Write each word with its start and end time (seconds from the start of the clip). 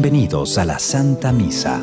Bienvenidos 0.00 0.58
a 0.58 0.64
la 0.64 0.78
Santa 0.78 1.32
Misa. 1.32 1.80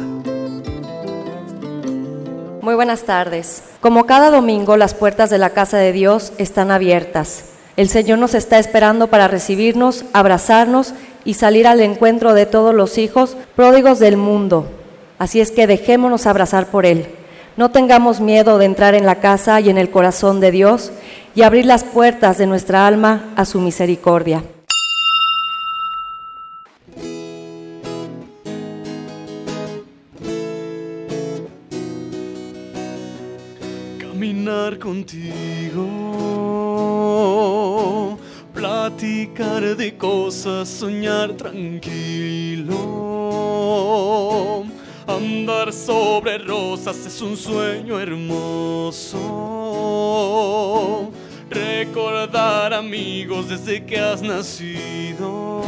Muy 2.61 2.73
buenas 2.73 3.03
tardes. 3.03 3.63
Como 3.81 4.05
cada 4.05 4.31
domingo, 4.31 4.77
las 4.77 4.93
puertas 4.93 5.29
de 5.29 5.37
la 5.37 5.49
casa 5.49 5.79
de 5.79 5.91
Dios 5.91 6.31
están 6.37 6.71
abiertas. 6.71 7.43
El 7.75 7.89
Señor 7.89 8.19
nos 8.19 8.33
está 8.33 8.57
esperando 8.57 9.07
para 9.07 9.27
recibirnos, 9.27 10.05
abrazarnos 10.13 10.93
y 11.25 11.33
salir 11.33 11.67
al 11.67 11.81
encuentro 11.81 12.33
de 12.33 12.45
todos 12.45 12.73
los 12.73 12.97
hijos 12.97 13.35
pródigos 13.53 13.99
del 13.99 14.15
mundo. 14.15 14.65
Así 15.19 15.41
es 15.41 15.51
que 15.51 15.67
dejémonos 15.67 16.25
abrazar 16.25 16.67
por 16.67 16.85
Él. 16.85 17.07
No 17.57 17.71
tengamos 17.71 18.21
miedo 18.21 18.57
de 18.59 18.63
entrar 18.63 18.95
en 18.95 19.05
la 19.05 19.15
casa 19.15 19.59
y 19.59 19.69
en 19.69 19.77
el 19.77 19.91
corazón 19.91 20.39
de 20.39 20.51
Dios 20.51 20.93
y 21.35 21.41
abrir 21.41 21.65
las 21.65 21.83
puertas 21.83 22.37
de 22.37 22.47
nuestra 22.47 22.87
alma 22.87 23.33
a 23.35 23.43
su 23.43 23.59
misericordia. 23.59 24.41
Contigo, 34.73 35.87
platicar 38.51 39.75
de 39.77 39.95
cosas, 39.95 40.67
soñar 40.67 41.33
tranquilo 41.33 43.05
Andar 45.07 45.71
sobre 45.71 46.39
rosas 46.39 47.05
es 47.05 47.21
un 47.21 47.37
sueño 47.37 47.99
hermoso. 47.99 49.19
Recordar 51.47 52.73
amigos 52.73 53.47
desde 53.49 53.85
que 53.85 53.99
has 53.99 54.23
nacido. 54.23 55.61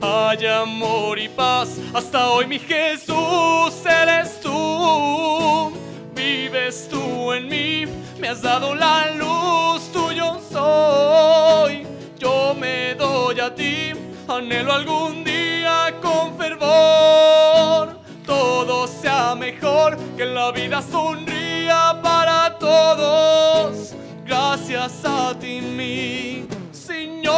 Hay 0.00 0.46
amor 0.46 1.18
y 1.18 1.28
paz 1.28 1.76
hasta 1.92 2.30
hoy, 2.30 2.46
mi 2.46 2.60
Jesús, 2.60 3.74
eres 3.84 4.40
tú. 4.40 5.72
Vives 6.20 6.86
tú 6.90 7.32
en 7.32 7.48
mí, 7.48 7.86
me 8.18 8.28
has 8.28 8.42
dado 8.42 8.74
la 8.74 9.10
luz, 9.12 9.90
tuyo 9.90 10.38
soy. 10.52 11.86
Yo 12.18 12.54
me 12.54 12.94
doy 12.94 13.40
a 13.40 13.54
ti, 13.54 13.92
anhelo 14.28 14.74
algún 14.74 15.24
día 15.24 15.94
con 16.02 16.36
fervor. 16.36 17.98
Todo 18.26 18.86
sea 18.86 19.34
mejor, 19.34 19.96
que 20.18 20.26
la 20.26 20.52
vida 20.52 20.82
sonría 20.82 21.98
para 22.02 22.58
todos. 22.58 23.94
Gracias 24.26 24.92
a 25.06 25.34
ti, 25.40 25.62
mi 25.62 26.46
Señor. 26.70 27.30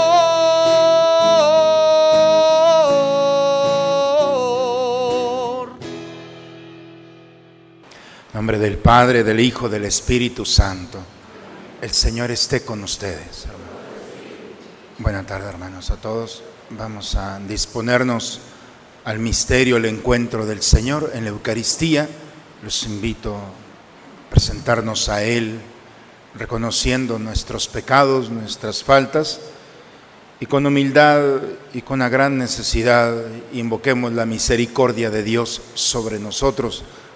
Nombre 8.43 8.59
del 8.59 8.79
Padre, 8.79 9.23
del 9.23 9.39
Hijo, 9.39 9.69
del 9.69 9.85
Espíritu 9.85 10.45
Santo. 10.45 10.99
El 11.81 11.93
Señor 11.93 12.33
esté 12.33 12.63
con 12.65 12.83
ustedes. 12.83 13.45
Buenas 14.99 15.27
tardes, 15.27 15.49
hermanos, 15.49 15.93
a 15.93 15.97
todos. 15.99 16.43
Vamos 16.71 17.15
a 17.15 17.39
disponernos 17.39 18.41
al 19.05 19.21
misterio, 19.21 19.77
el 19.77 19.85
encuentro 19.85 20.45
del 20.45 20.61
Señor 20.61 21.13
en 21.15 21.23
la 21.23 21.31
Eucaristía. 21.31 22.09
Los 22.65 22.83
invito 22.83 23.37
a 23.37 24.29
presentarnos 24.29 25.09
a 25.09 25.23
Él, 25.23 25.61
reconociendo 26.35 27.21
nuestros 27.21 27.69
pecados, 27.69 28.29
nuestras 28.29 28.83
faltas, 28.83 29.39
y 30.41 30.47
con 30.47 30.67
humildad 30.67 31.43
y 31.73 31.83
con 31.83 32.01
una 32.01 32.09
gran 32.09 32.39
necesidad 32.39 33.15
invoquemos 33.53 34.13
la 34.13 34.27
misericordia 34.27 35.11
de 35.11 35.23
Dios 35.23 35.63
sobre 35.75 36.19
nosotros, 36.19 36.83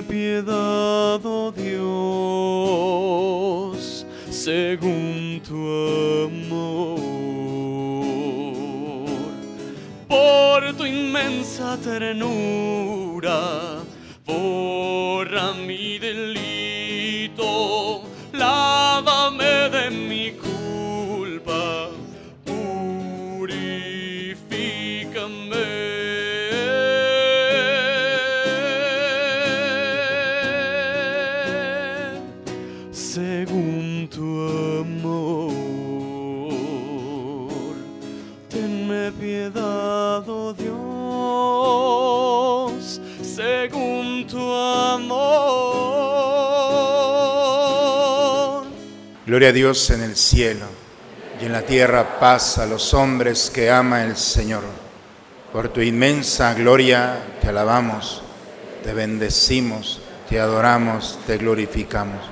Piedad, 0.00 1.20
oh 1.24 1.52
Dios, 1.54 1.76
según 4.30 5.42
tu 5.46 5.54
amor. 6.24 6.98
Por 10.08 10.72
tu 10.76 10.86
inmensa 10.86 11.76
ternura, 11.76 13.40
borra 14.24 15.52
mi 15.52 15.98
delito, 15.98 17.42
según 33.12 34.08
tu 34.10 34.24
amor. 34.80 35.52
Tenme 38.48 39.12
piedad, 39.12 40.26
oh 40.26 40.54
Dios, 42.78 43.02
según 43.22 44.26
tu 44.26 44.40
amor. 44.40 45.12
Gloria 49.26 49.50
a 49.50 49.52
Dios 49.52 49.90
en 49.90 50.02
el 50.02 50.16
cielo 50.16 50.64
y 51.38 51.44
en 51.44 51.52
la 51.52 51.60
tierra 51.62 52.18
paz 52.18 52.56
a 52.56 52.64
los 52.64 52.94
hombres 52.94 53.50
que 53.50 53.70
ama 53.70 54.04
el 54.04 54.16
Señor. 54.16 54.62
Por 55.52 55.68
tu 55.68 55.82
inmensa 55.82 56.54
gloria 56.54 57.18
te 57.42 57.48
alabamos, 57.48 58.22
te 58.82 58.94
bendecimos, 58.94 60.00
te 60.30 60.40
adoramos, 60.40 61.18
te 61.26 61.36
glorificamos. 61.36 62.31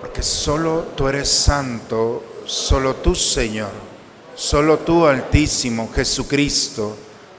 porque 0.00 0.22
solo 0.22 0.88
tú 0.96 1.08
eres 1.08 1.28
santo, 1.28 2.22
solo 2.46 2.96
tú 2.96 3.14
Señor, 3.14 3.70
solo 4.34 4.78
tú 4.78 5.06
Altísimo 5.06 5.90
Jesucristo, 5.94 6.96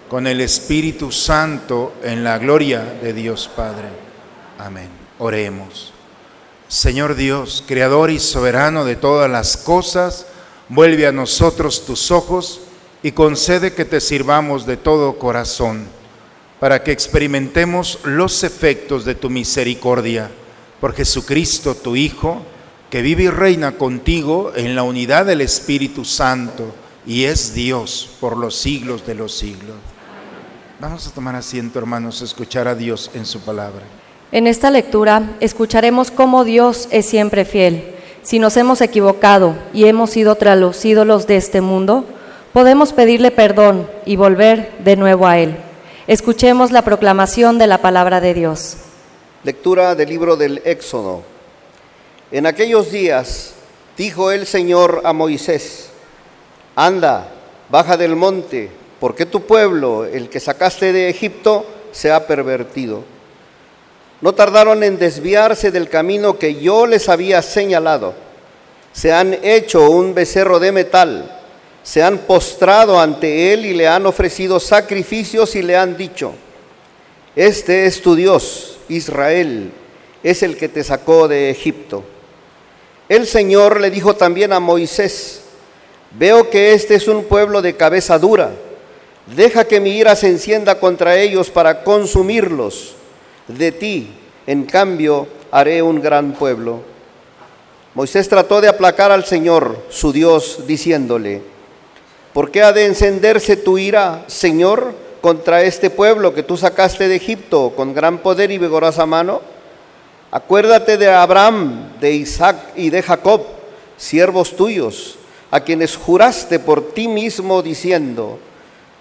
con 0.09 0.25
el 0.25 0.42
Espíritu 0.42 1.12
Santo 1.12 1.94
en 2.04 2.24
la 2.24 2.38
gloria 2.38 2.81
de 3.01 3.13
Dios 3.13 3.50
Padre. 3.54 3.89
Amén. 4.57 4.89
Oremos. 5.19 5.94
Señor 6.68 7.15
Dios, 7.15 7.63
Creador 7.68 8.09
y 8.09 8.19
soberano 8.19 8.86
de 8.86 8.95
todas 8.95 9.30
las 9.30 9.57
cosas, 9.57 10.25
vuelve 10.69 11.07
a 11.07 11.12
nosotros 11.12 11.86
tus 11.86 12.12
ojos 12.12 12.62
y 13.03 13.12
concede 13.12 13.74
que 13.74 13.86
te 13.86 14.01
sirvamos 14.01 14.65
de 14.65 14.77
todo 14.77 15.18
corazón 15.18 15.88
para 16.60 16.83
que 16.83 16.92
experimentemos 16.92 18.00
los 18.03 18.44
efectos 18.44 19.06
de 19.06 19.15
tu 19.15 19.30
misericordia. 19.30 20.30
Por 20.79 20.94
Jesucristo, 20.94 21.75
tu 21.75 21.95
Hijo, 21.95 22.41
que 22.89 23.01
vive 23.01 23.24
y 23.24 23.29
reina 23.29 23.74
contigo 23.74 24.53
en 24.56 24.75
la 24.75 24.83
unidad 24.83 25.25
del 25.25 25.41
Espíritu 25.41 26.06
Santo 26.06 26.74
y 27.06 27.24
es 27.24 27.53
Dios 27.53 28.09
por 28.19 28.38
los 28.38 28.56
siglos 28.56 29.06
de 29.06 29.15
los 29.15 29.33
siglos. 29.33 29.75
Vamos 30.79 31.07
a 31.07 31.12
tomar 31.12 31.35
asiento, 31.35 31.79
hermanos, 31.79 32.21
a 32.21 32.25
escuchar 32.25 32.68
a 32.68 32.75
Dios 32.75 33.09
en 33.13 33.25
su 33.25 33.39
palabra. 33.39 33.81
En 34.31 34.45
esta 34.45 34.69
lectura 34.69 35.38
escucharemos 35.39 36.12
cómo 36.12 36.44
Dios 36.44 36.88
es 36.91 37.06
siempre 37.06 37.45
fiel. 37.45 37.95
Si 38.21 38.39
nos 38.39 38.57
hemos 38.57 38.81
equivocado 38.81 39.56
y 39.74 39.85
hemos 39.85 40.15
ido 40.15 40.35
tras 40.35 40.57
los 40.57 40.83
ídolos 40.85 41.27
de 41.27 41.38
este 41.38 41.62
mundo, 41.62 42.06
podemos 42.53 42.94
pedirle 42.94 43.31
perdón 43.31 43.89
y 44.06 44.18
volver 44.18 44.74
de 44.83 44.97
nuevo 44.97 45.27
a 45.27 45.39
Él. 45.39 45.57
Escuchemos 46.07 46.71
la 46.71 46.83
proclamación 46.83 47.57
de 47.57 47.68
la 47.68 47.79
palabra 47.79 48.21
de 48.21 48.33
Dios. 48.33 48.77
Lectura 49.48 49.96
del 49.96 50.10
libro 50.10 50.36
del 50.36 50.62
Éxodo. 50.66 51.24
En 52.32 52.46
aquellos 52.46 52.92
días 52.92 53.54
dijo 53.96 54.30
el 54.30 54.46
Señor 54.46 55.04
a 55.06 55.14
Moisés, 55.14 55.88
anda, 56.76 57.30
baja 57.70 57.96
del 57.96 58.18
monte 58.18 58.70
porque 59.00 59.26
tu 59.26 59.44
pueblo, 59.44 60.04
el 60.04 60.28
que 60.28 60.42
sacaste 60.42 60.92
de 60.92 61.08
Egipto, 61.08 61.66
se 61.94 62.12
ha 62.12 62.28
pervertido. 62.28 63.06
No 64.20 64.34
tardaron 64.34 64.84
en 64.84 65.00
desviarse 65.00 65.72
del 65.72 65.88
camino 65.88 66.38
que 66.38 66.56
yo 66.56 66.86
les 66.86 67.08
había 67.08 67.42
señalado. 67.42 68.16
Se 68.92 69.14
han 69.14 69.34
hecho 69.46 69.90
un 69.90 70.14
becerro 70.14 70.60
de 70.60 70.74
metal, 70.74 71.40
se 71.84 72.04
han 72.04 72.18
postrado 72.18 73.00
ante 73.00 73.54
él 73.54 73.66
y 73.66 73.74
le 73.74 73.88
han 73.88 74.08
ofrecido 74.08 74.60
sacrificios 74.60 75.56
y 75.56 75.62
le 75.62 75.78
han 75.78 75.96
dicho, 75.96 76.34
este 77.38 77.86
es 77.86 78.01
tu 78.01 78.16
Dios, 78.16 78.80
Israel, 78.89 79.72
es 80.24 80.44
el 80.44 80.57
que 80.57 80.68
te 80.68 80.84
sacó 80.84 81.30
de 81.30 81.50
Egipto. 81.50 82.04
El 83.07 83.25
Señor 83.25 83.80
le 83.80 83.89
dijo 83.89 84.16
también 84.16 84.51
a 84.51 84.60
Moisés, 84.60 85.44
veo 86.18 86.50
que 86.50 86.74
este 86.74 86.95
es 86.95 87.07
un 87.07 87.24
pueblo 87.24 87.62
de 87.62 87.78
cabeza 87.78 88.19
dura 88.19 88.51
Deja 89.36 89.66
que 89.66 89.81
mi 89.81 89.98
ira 89.98 90.16
se 90.16 90.30
encienda 90.30 90.80
contra 90.80 91.18
ellos 91.18 91.50
para 91.50 91.84
consumirlos. 91.84 92.95
De 93.48 93.74
ti, 93.74 94.10
en 94.45 94.63
cambio, 94.63 95.28
haré 95.51 95.81
un 95.81 96.01
gran 96.01 96.34
pueblo. 96.34 96.81
Moisés 97.94 98.30
trató 98.30 98.62
de 98.62 98.69
aplacar 98.69 99.12
al 99.12 99.25
Señor, 99.25 99.78
su 99.89 100.13
Dios, 100.13 100.62
diciéndole, 100.66 101.42
¿por 102.34 102.51
qué 102.51 102.62
ha 102.62 102.72
de 102.72 102.86
encenderse 102.86 103.57
tu 103.57 103.78
ira, 103.78 104.24
Señor, 104.28 104.94
contra 105.22 105.64
este 105.64 105.90
pueblo 105.90 106.34
que 106.34 106.44
tú 106.44 106.58
sacaste 106.58 107.08
de 107.08 107.16
Egipto 107.16 107.74
con 107.75 107.94
gran 107.94 108.19
poder 108.19 108.52
y 108.52 108.58
vigorosa 108.58 109.06
mano? 109.06 109.42
Acuérdate 110.31 110.98
de 110.98 111.10
Abraham, 111.10 111.94
de 112.00 112.14
Isaac 112.14 112.58
y 112.75 112.90
de 112.90 113.02
Jacob, 113.02 113.42
siervos 113.96 114.56
tuyos, 114.56 115.18
a 115.52 115.62
quienes 115.62 115.96
juraste 115.96 116.60
por 116.60 116.94
ti 116.94 117.08
mismo 117.08 117.62
diciendo, 117.62 118.40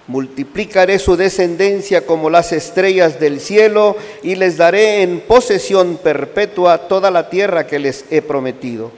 Multiplicaré 0.08 1.00
su 1.00 1.16
descendencia 1.16 2.06
como 2.06 2.30
las 2.30 2.52
estrellas 2.52 3.18
del 3.18 3.40
cielo 3.40 3.96
y 4.22 4.36
les 4.36 4.56
daré 4.56 5.02
en 5.02 5.18
posesión 5.20 5.96
perpetua 5.96 6.86
toda 6.86 7.10
la 7.10 7.28
tierra 7.28 7.66
que 7.66 7.80
les 7.80 8.04
he 8.10 8.22
prometido. 8.22 8.92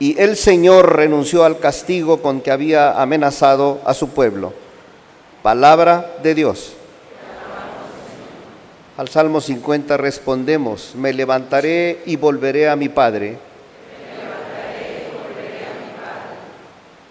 Y 0.00 0.20
el 0.20 0.36
Señor 0.36 0.96
renunció 0.96 1.44
al 1.44 1.60
castigo 1.60 2.20
con 2.20 2.40
que 2.40 2.50
había 2.50 3.00
amenazado 3.00 3.80
a 3.84 3.94
su 3.94 4.08
pueblo. 4.08 4.52
Palabra 5.42 6.18
de 6.22 6.36
Dios. 6.36 6.74
Al 8.96 9.08
Salmo 9.08 9.40
50 9.40 9.96
respondemos, 9.96 10.92
me 10.94 11.12
levantaré 11.12 12.02
y 12.06 12.14
volveré 12.14 12.68
a 12.68 12.76
mi 12.76 12.88
Padre. 12.88 13.38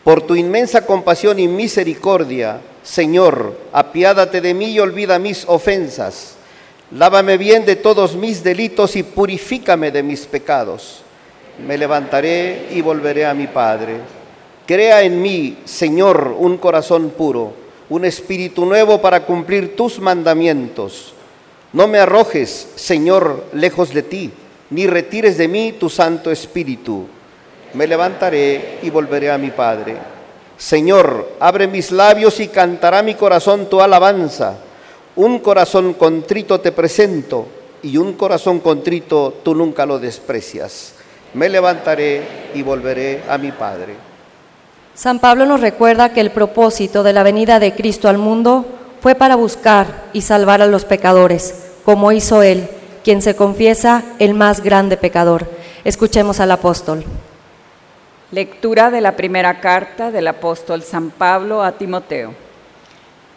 Por 0.06 0.22
tu 0.22 0.36
inmensa 0.36 0.86
compasión 0.86 1.40
y 1.40 1.50
misericordia, 1.50 2.62
Señor, 2.84 3.58
apiádate 3.74 4.40
de 4.40 4.54
mí 4.54 4.72
y 4.72 4.80
olvida 4.80 5.20
mis 5.20 5.44
ofensas. 5.48 6.36
Lávame 6.92 7.38
bien 7.38 7.66
de 7.66 7.76
todos 7.76 8.16
mis 8.16 8.44
delitos 8.44 8.96
y 8.96 9.04
purifícame 9.04 9.92
de 9.92 10.04
mis 10.04 10.26
pecados. 10.26 11.04
Me 11.68 11.78
levantaré 11.78 12.70
y 12.72 12.80
volveré 12.80 13.26
a 13.26 13.34
mi 13.34 13.48
Padre. 13.48 13.98
Crea 14.66 15.02
en 15.02 15.22
mí, 15.22 15.58
Señor, 15.66 16.34
un 16.40 16.58
corazón 16.58 17.10
puro, 17.10 17.54
un 17.92 18.06
espíritu 18.06 18.66
nuevo 18.66 19.02
para 19.02 19.26
cumplir 19.26 19.76
tus 19.76 20.00
mandamientos. 20.00 21.14
No 21.74 21.90
me 21.90 22.00
arrojes, 22.00 22.70
Señor, 22.76 23.44
lejos 23.52 23.94
de 23.94 24.02
ti, 24.02 24.32
ni 24.70 24.88
retires 24.88 25.38
de 25.38 25.50
mí 25.50 25.74
tu 25.78 25.90
Santo 25.90 26.32
Espíritu. 26.32 27.06
Me 27.74 27.88
levantaré 27.88 28.80
y 28.82 28.90
volveré 28.90 29.30
a 29.30 29.38
mi 29.38 29.52
Padre. 29.52 29.98
Señor, 30.58 31.34
abre 31.42 31.68
mis 31.68 31.92
labios 31.92 32.40
y 32.40 32.48
cantará 32.48 33.04
mi 33.04 33.16
corazón 33.16 33.70
tu 33.70 33.82
alabanza. 33.82 34.56
Un 35.18 35.40
corazón 35.40 35.94
contrito 35.96 36.62
te 36.62 36.72
presento 36.72 37.46
y 37.84 37.98
un 37.98 38.14
corazón 38.14 38.62
contrito 38.62 39.34
tú 39.44 39.54
nunca 39.54 39.86
lo 39.86 40.00
desprecias. 40.00 40.94
Me 41.34 41.50
levantaré 41.50 42.22
y 42.54 42.62
volveré 42.62 43.24
a 43.28 43.38
mi 43.38 43.52
Padre. 43.52 44.11
San 45.02 45.18
Pablo 45.18 45.48
nos 45.48 45.62
recuerda 45.62 46.14
que 46.14 46.22
el 46.22 46.30
propósito 46.30 47.02
de 47.02 47.12
la 47.12 47.24
venida 47.24 47.60
de 47.60 47.74
Cristo 47.74 48.08
al 48.08 48.20
mundo 48.20 48.68
fue 49.02 49.16
para 49.16 49.36
buscar 49.36 50.04
y 50.14 50.22
salvar 50.22 50.62
a 50.62 50.68
los 50.68 50.86
pecadores, 50.86 51.72
como 51.84 52.12
hizo 52.12 52.44
Él, 52.44 52.70
quien 53.04 53.24
se 53.24 53.36
confiesa 53.36 54.04
el 54.20 54.36
más 54.36 54.62
grande 54.62 54.98
pecador. 54.98 55.50
Escuchemos 55.84 56.40
al 56.40 56.52
apóstol. 56.52 57.04
Lectura 58.30 58.92
de 58.92 59.02
la 59.02 59.16
primera 59.16 59.60
carta 59.60 60.12
del 60.12 60.28
apóstol 60.28 60.84
San 60.84 61.10
Pablo 61.10 61.64
a 61.64 61.72
Timoteo. 61.72 62.36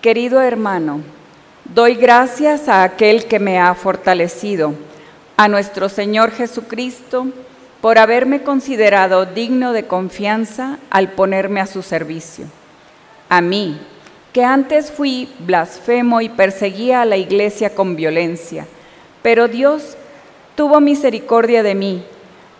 Querido 0.02 0.43
hermano, 0.43 1.00
doy 1.64 1.94
gracias 1.94 2.69
a 2.69 2.82
aquel 2.82 3.25
que 3.25 3.38
me 3.38 3.58
ha 3.58 3.75
fortalecido, 3.75 4.75
a 5.38 5.49
nuestro 5.49 5.88
Señor 5.88 6.31
Jesucristo, 6.31 7.28
por 7.84 7.98
haberme 7.98 8.42
considerado 8.42 9.26
digno 9.26 9.75
de 9.75 9.84
confianza 9.84 10.78
al 10.88 11.12
ponerme 11.12 11.60
a 11.60 11.66
su 11.66 11.82
servicio. 11.82 12.46
A 13.28 13.43
mí, 13.43 13.79
que 14.32 14.43
antes 14.43 14.91
fui 14.91 15.29
blasfemo 15.41 16.22
y 16.22 16.31
perseguía 16.31 17.03
a 17.03 17.05
la 17.05 17.19
iglesia 17.19 17.74
con 17.74 17.94
violencia, 17.94 18.67
pero 19.20 19.48
Dios 19.48 19.98
tuvo 20.55 20.81
misericordia 20.81 21.62
de 21.62 21.74
mí 21.74 22.03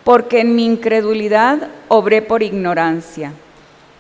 porque 0.05 0.41
en 0.41 0.55
mi 0.55 0.67
incredulidad 0.67 1.69
obré 1.89 2.21
por 2.21 2.43
ignorancia. 2.43 3.33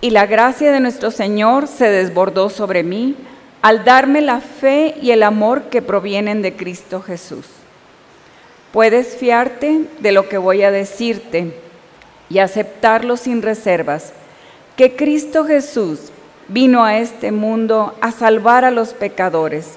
Y 0.02 0.10
la 0.10 0.26
gracia 0.26 0.72
de 0.72 0.80
nuestro 0.80 1.10
Señor 1.10 1.68
se 1.68 1.88
desbordó 1.88 2.50
sobre 2.50 2.82
mí 2.82 3.16
al 3.62 3.82
darme 3.82 4.20
la 4.20 4.42
fe 4.42 4.94
y 5.00 5.12
el 5.12 5.22
amor 5.22 5.70
que 5.70 5.80
provienen 5.80 6.42
de 6.42 6.54
Cristo 6.54 7.00
Jesús. 7.00 7.46
Puedes 8.74 9.16
fiarte 9.16 9.82
de 10.00 10.10
lo 10.10 10.28
que 10.28 10.36
voy 10.36 10.64
a 10.64 10.72
decirte 10.72 11.56
y 12.28 12.40
aceptarlo 12.40 13.16
sin 13.16 13.40
reservas, 13.40 14.12
que 14.76 14.96
Cristo 14.96 15.44
Jesús 15.44 16.10
vino 16.48 16.84
a 16.84 16.98
este 16.98 17.30
mundo 17.30 17.94
a 18.00 18.10
salvar 18.10 18.64
a 18.64 18.72
los 18.72 18.92
pecadores, 18.92 19.74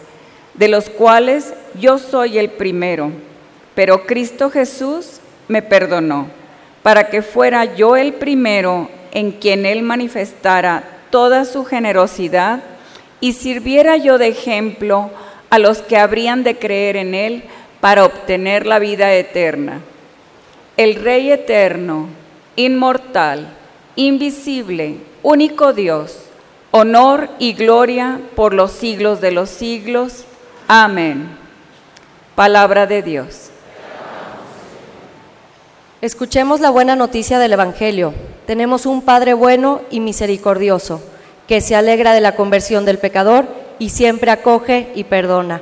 de 0.55 0.67
los 0.67 0.89
cuales 0.89 1.53
yo 1.79 1.99
soy 1.99 2.39
el 2.39 2.49
primero, 2.49 3.11
pero 3.75 4.07
Cristo 4.07 4.49
Jesús 4.49 5.19
me 5.47 5.61
perdonó, 5.61 6.29
para 6.81 7.07
que 7.07 7.21
fuera 7.21 7.75
yo 7.75 7.97
el 7.97 8.13
primero 8.13 8.89
en 9.11 9.31
quien 9.31 9.67
Él 9.67 9.83
manifestara 9.83 10.83
toda 11.11 11.45
su 11.45 11.65
generosidad 11.65 12.63
y 13.19 13.33
sirviera 13.33 13.95
yo 13.95 14.17
de 14.17 14.29
ejemplo 14.29 15.11
a 15.51 15.59
los 15.59 15.83
que 15.83 15.97
habrían 15.97 16.43
de 16.43 16.57
creer 16.57 16.95
en 16.95 17.13
Él 17.13 17.43
para 17.87 18.03
obtener 18.03 18.65
la 18.65 18.79
vida 18.79 19.13
eterna. 19.13 19.79
El 20.75 20.95
Rey 20.95 21.31
eterno, 21.31 22.09
inmortal, 22.57 23.47
invisible, 23.95 24.97
único 25.23 25.71
Dios, 25.71 26.19
honor 26.71 27.29
y 27.39 27.53
gloria 27.53 28.19
por 28.35 28.53
los 28.53 28.73
siglos 28.73 29.21
de 29.21 29.31
los 29.31 29.49
siglos. 29.49 30.25
Amén. 30.67 31.29
Palabra 32.35 32.87
de 32.87 33.03
Dios. 33.03 33.51
Escuchemos 36.01 36.59
la 36.59 36.71
buena 36.71 36.97
noticia 36.97 37.39
del 37.39 37.53
Evangelio. 37.53 38.13
Tenemos 38.45 38.85
un 38.85 39.01
Padre 39.01 39.33
bueno 39.33 39.79
y 39.89 40.01
misericordioso, 40.01 41.01
que 41.47 41.61
se 41.61 41.73
alegra 41.73 42.11
de 42.11 42.19
la 42.19 42.35
conversión 42.35 42.83
del 42.83 42.97
pecador 42.97 43.47
y 43.79 43.91
siempre 43.91 44.29
acoge 44.29 44.91
y 44.93 45.05
perdona. 45.05 45.61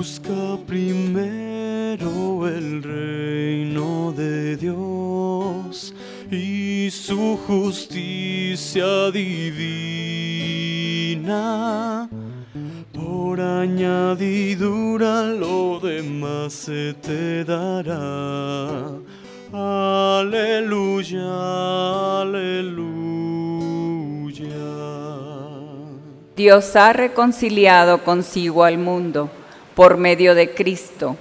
Busca 0.00 0.56
primero 0.66 2.48
el 2.48 2.82
reino 2.82 4.12
de 4.12 4.56
Dios 4.56 5.94
y 6.30 6.88
su 6.90 7.38
justicia 7.46 9.10
divina. 9.10 10.08
Por 12.94 13.42
añadidura 13.42 15.24
lo 15.24 15.78
demás 15.80 16.54
se 16.54 16.94
te 16.94 17.44
dará. 17.44 18.86
Aleluya, 19.52 21.20
aleluya. 22.22 23.20
Dios 26.34 26.74
ha 26.74 26.94
reconciliado 26.94 28.02
consigo 28.02 28.64
al 28.64 28.78
mundo 28.78 29.30
por 29.74 29.96
medio 29.96 30.34
de 30.34 30.54
Cristo 30.54 31.16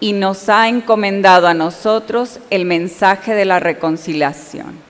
y 0.00 0.14
nos 0.14 0.48
ha 0.48 0.68
encomendado 0.68 1.46
a 1.46 1.54
nosotros 1.54 2.40
el 2.50 2.64
mensaje 2.64 3.34
de 3.34 3.44
la 3.44 3.60
reconciliación. 3.60 4.80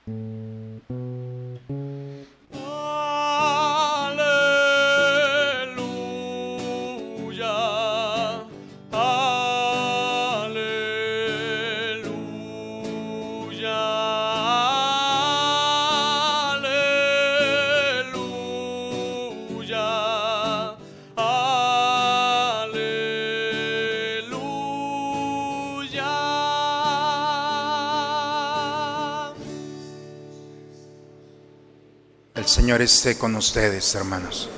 El 32.43 32.49
Señor 32.49 32.83
esté 32.83 33.17
con 33.17 33.37
ustedes, 33.37 33.95
hermanos. 33.95 34.49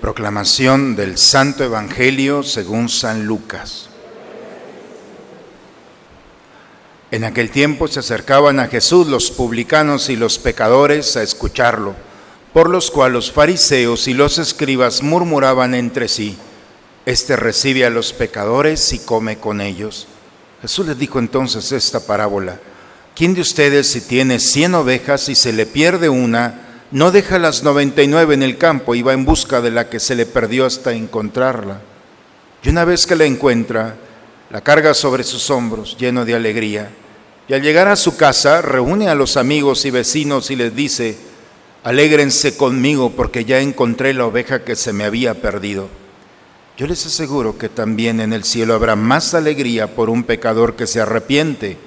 Proclamación 0.00 0.94
del 0.94 1.18
Santo 1.18 1.64
Evangelio 1.64 2.44
según 2.44 2.88
San 2.88 3.26
Lucas. 3.26 3.88
En 7.10 7.24
aquel 7.24 7.50
tiempo 7.50 7.88
se 7.88 7.98
acercaban 7.98 8.60
a 8.60 8.68
Jesús 8.68 9.08
los 9.08 9.32
publicanos 9.32 10.08
y 10.08 10.14
los 10.14 10.38
pecadores 10.38 11.16
a 11.16 11.24
escucharlo, 11.24 11.96
por 12.52 12.70
los 12.70 12.92
cuales 12.92 13.14
los 13.14 13.32
fariseos 13.32 14.06
y 14.06 14.14
los 14.14 14.38
escribas 14.38 15.02
murmuraban 15.02 15.74
entre 15.74 16.06
sí, 16.06 16.38
Este 17.06 17.34
recibe 17.34 17.84
a 17.86 17.90
los 17.90 18.12
pecadores 18.12 18.92
y 18.92 19.00
come 19.00 19.38
con 19.38 19.60
ellos. 19.60 20.06
Jesús 20.62 20.86
les 20.86 20.96
dijo 20.96 21.18
entonces 21.18 21.72
esta 21.72 21.98
parábola, 21.98 22.60
¿quién 23.16 23.34
de 23.34 23.40
ustedes 23.40 23.88
si 23.88 24.00
tiene 24.00 24.38
cien 24.38 24.76
ovejas 24.76 25.28
y 25.28 25.34
se 25.34 25.52
le 25.52 25.66
pierde 25.66 26.08
una, 26.08 26.62
no 26.90 27.10
deja 27.10 27.38
las 27.38 27.62
99 27.62 28.34
en 28.34 28.42
el 28.42 28.58
campo 28.58 28.94
y 28.94 29.02
va 29.02 29.12
en 29.12 29.24
busca 29.24 29.60
de 29.60 29.70
la 29.70 29.88
que 29.88 29.98
se 29.98 30.14
le 30.14 30.26
perdió 30.26 30.66
hasta 30.66 30.92
encontrarla. 30.92 31.80
Y 32.62 32.68
una 32.68 32.84
vez 32.84 33.06
que 33.06 33.16
la 33.16 33.24
encuentra, 33.24 33.96
la 34.50 34.60
carga 34.60 34.94
sobre 34.94 35.24
sus 35.24 35.50
hombros, 35.50 35.96
lleno 35.98 36.24
de 36.24 36.34
alegría. 36.34 36.90
Y 37.48 37.54
al 37.54 37.62
llegar 37.62 37.88
a 37.88 37.96
su 37.96 38.16
casa, 38.16 38.62
reúne 38.62 39.08
a 39.08 39.14
los 39.14 39.36
amigos 39.36 39.84
y 39.84 39.90
vecinos 39.90 40.50
y 40.50 40.56
les 40.56 40.74
dice, 40.74 41.16
alégrense 41.84 42.56
conmigo 42.56 43.10
porque 43.10 43.44
ya 43.44 43.60
encontré 43.60 44.14
la 44.14 44.26
oveja 44.26 44.64
que 44.64 44.76
se 44.76 44.92
me 44.92 45.04
había 45.04 45.34
perdido. 45.40 45.88
Yo 46.76 46.86
les 46.86 47.06
aseguro 47.06 47.56
que 47.56 47.68
también 47.68 48.20
en 48.20 48.32
el 48.32 48.44
cielo 48.44 48.74
habrá 48.74 48.96
más 48.96 49.34
alegría 49.34 49.94
por 49.94 50.10
un 50.10 50.24
pecador 50.24 50.76
que 50.76 50.86
se 50.86 51.00
arrepiente 51.00 51.78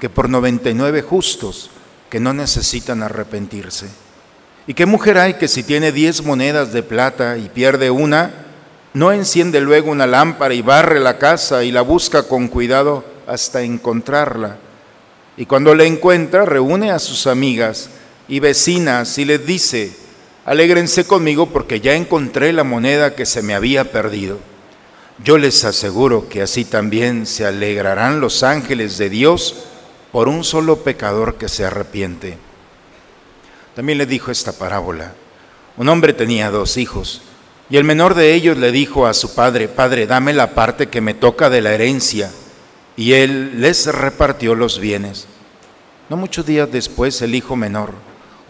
que 0.00 0.08
por 0.08 0.28
99 0.28 1.02
justos 1.02 1.70
que 2.10 2.20
no 2.20 2.32
necesitan 2.32 3.02
arrepentirse. 3.02 4.05
¿Y 4.66 4.74
qué 4.74 4.84
mujer 4.84 5.18
hay 5.18 5.34
que 5.34 5.46
si 5.46 5.62
tiene 5.62 5.92
diez 5.92 6.24
monedas 6.24 6.72
de 6.72 6.82
plata 6.82 7.38
y 7.38 7.48
pierde 7.48 7.90
una, 7.90 8.32
no 8.94 9.12
enciende 9.12 9.60
luego 9.60 9.90
una 9.90 10.06
lámpara 10.06 10.54
y 10.54 10.62
barre 10.62 10.98
la 10.98 11.18
casa 11.18 11.62
y 11.62 11.70
la 11.70 11.82
busca 11.82 12.24
con 12.24 12.48
cuidado 12.48 13.04
hasta 13.28 13.62
encontrarla? 13.62 14.56
Y 15.36 15.46
cuando 15.46 15.74
la 15.74 15.84
encuentra, 15.84 16.46
reúne 16.46 16.90
a 16.90 16.98
sus 16.98 17.26
amigas 17.26 17.90
y 18.26 18.40
vecinas 18.40 19.18
y 19.18 19.24
les 19.24 19.46
dice, 19.46 19.94
alégrense 20.44 21.06
conmigo 21.06 21.46
porque 21.50 21.80
ya 21.80 21.94
encontré 21.94 22.52
la 22.52 22.64
moneda 22.64 23.14
que 23.14 23.26
se 23.26 23.42
me 23.42 23.54
había 23.54 23.92
perdido. 23.92 24.38
Yo 25.22 25.38
les 25.38 25.64
aseguro 25.64 26.28
que 26.28 26.42
así 26.42 26.64
también 26.64 27.26
se 27.26 27.46
alegrarán 27.46 28.20
los 28.20 28.42
ángeles 28.42 28.98
de 28.98 29.10
Dios 29.10 29.64
por 30.10 30.28
un 30.28 30.42
solo 30.42 30.78
pecador 30.78 31.36
que 31.36 31.48
se 31.48 31.64
arrepiente. 31.64 32.45
También 33.76 33.98
le 33.98 34.06
dijo 34.06 34.30
esta 34.30 34.52
parábola. 34.52 35.12
Un 35.76 35.90
hombre 35.90 36.14
tenía 36.14 36.50
dos 36.50 36.78
hijos 36.78 37.20
y 37.68 37.76
el 37.76 37.84
menor 37.84 38.14
de 38.14 38.32
ellos 38.32 38.56
le 38.56 38.72
dijo 38.72 39.06
a 39.06 39.12
su 39.12 39.34
padre, 39.34 39.68
Padre, 39.68 40.06
dame 40.06 40.32
la 40.32 40.54
parte 40.54 40.86
que 40.86 41.02
me 41.02 41.12
toca 41.12 41.50
de 41.50 41.60
la 41.60 41.74
herencia. 41.74 42.30
Y 42.96 43.12
él 43.12 43.60
les 43.60 43.84
repartió 43.84 44.54
los 44.54 44.78
bienes. 44.78 45.26
No 46.08 46.16
muchos 46.16 46.46
días 46.46 46.72
después 46.72 47.20
el 47.20 47.34
hijo 47.34 47.54
menor, 47.54 47.92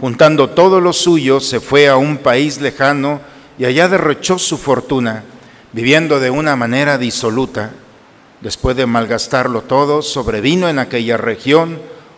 juntando 0.01 0.51
todo 0.51 0.81
lo 0.81 0.93
suyo, 0.93 1.41
se 1.41 1.59
fue 1.59 1.89
a 1.89 1.97
un 1.97 2.19
país 2.19 2.61
lejano 2.61 3.21
y 3.59 3.65
allá 3.65 3.89
derrochó 3.89 4.39
su 4.39 4.57
fortuna, 4.57 5.25
viviendo 5.73 6.21
de 6.21 6.31
una 6.31 6.55
manera 6.55 6.99
disoluta. 6.99 7.73
Después 8.43 8.77
de 8.77 8.87
malgastarlo 8.87 9.63
todo, 9.63 10.03
sobrevino 10.03 10.69
en 10.69 10.79
aquella 10.79 11.17
región 11.17 11.81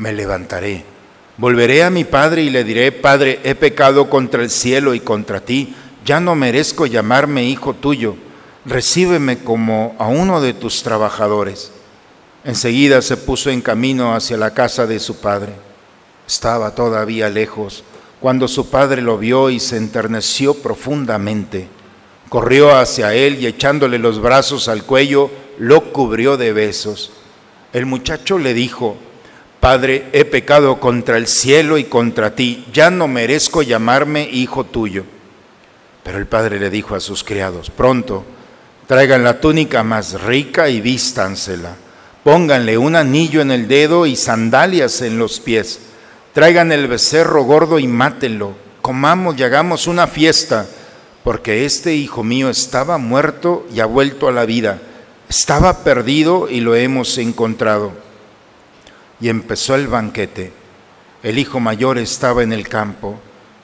Me 0.00 0.14
levantaré. 0.14 0.82
Volveré 1.36 1.84
a 1.84 1.90
mi 1.90 2.04
padre 2.04 2.42
y 2.42 2.50
le 2.50 2.64
diré, 2.64 2.90
Padre, 2.90 3.38
he 3.44 3.54
pecado 3.54 4.08
contra 4.08 4.42
el 4.42 4.50
cielo 4.50 4.94
y 4.94 5.00
contra 5.00 5.40
ti, 5.40 5.74
ya 6.04 6.20
no 6.20 6.34
merezco 6.34 6.86
llamarme 6.86 7.44
hijo 7.44 7.74
tuyo, 7.74 8.16
recíbeme 8.64 9.38
como 9.38 9.94
a 9.98 10.08
uno 10.08 10.40
de 10.40 10.54
tus 10.54 10.82
trabajadores. 10.82 11.70
Enseguida 12.44 13.02
se 13.02 13.18
puso 13.18 13.50
en 13.50 13.60
camino 13.60 14.14
hacia 14.14 14.38
la 14.38 14.54
casa 14.54 14.86
de 14.86 14.98
su 14.98 15.20
padre. 15.20 15.52
Estaba 16.26 16.74
todavía 16.74 17.28
lejos 17.28 17.84
cuando 18.20 18.48
su 18.48 18.70
padre 18.70 19.02
lo 19.02 19.18
vio 19.18 19.50
y 19.50 19.60
se 19.60 19.76
enterneció 19.76 20.54
profundamente. 20.54 21.68
Corrió 22.30 22.74
hacia 22.74 23.12
él 23.14 23.38
y 23.38 23.46
echándole 23.46 23.98
los 23.98 24.20
brazos 24.20 24.68
al 24.68 24.84
cuello, 24.84 25.30
lo 25.58 25.92
cubrió 25.92 26.38
de 26.38 26.52
besos. 26.54 27.12
El 27.72 27.86
muchacho 27.86 28.38
le 28.38 28.54
dijo, 28.54 28.96
Padre, 29.60 30.08
he 30.14 30.24
pecado 30.24 30.80
contra 30.80 31.18
el 31.18 31.26
cielo 31.26 31.76
y 31.76 31.84
contra 31.84 32.34
ti, 32.34 32.64
ya 32.72 32.90
no 32.90 33.06
merezco 33.06 33.60
llamarme 33.60 34.26
hijo 34.32 34.64
tuyo. 34.64 35.04
Pero 36.02 36.16
el 36.16 36.26
padre 36.26 36.58
le 36.58 36.70
dijo 36.70 36.94
a 36.94 37.00
sus 37.00 37.22
criados, 37.22 37.68
pronto, 37.68 38.24
traigan 38.86 39.22
la 39.22 39.38
túnica 39.38 39.82
más 39.82 40.22
rica 40.22 40.70
y 40.70 40.80
vístansela, 40.80 41.76
pónganle 42.24 42.78
un 42.78 42.96
anillo 42.96 43.42
en 43.42 43.50
el 43.50 43.68
dedo 43.68 44.06
y 44.06 44.16
sandalias 44.16 45.02
en 45.02 45.18
los 45.18 45.40
pies, 45.40 45.80
traigan 46.32 46.72
el 46.72 46.88
becerro 46.88 47.44
gordo 47.44 47.78
y 47.78 47.86
mátenlo, 47.86 48.54
comamos 48.80 49.36
y 49.36 49.42
hagamos 49.42 49.86
una 49.86 50.06
fiesta, 50.06 50.66
porque 51.22 51.66
este 51.66 51.94
hijo 51.94 52.24
mío 52.24 52.48
estaba 52.48 52.96
muerto 52.96 53.66
y 53.74 53.80
ha 53.80 53.84
vuelto 53.84 54.26
a 54.26 54.32
la 54.32 54.46
vida, 54.46 54.80
estaba 55.28 55.84
perdido 55.84 56.48
y 56.48 56.62
lo 56.62 56.74
hemos 56.74 57.18
encontrado 57.18 58.08
y 59.20 59.28
empezó 59.28 59.74
el 59.74 59.86
banquete. 59.86 60.52
El 61.22 61.38
hijo 61.38 61.60
mayor 61.60 61.98
estaba 61.98 62.42
en 62.42 62.52
el 62.52 62.68
campo 62.68 63.18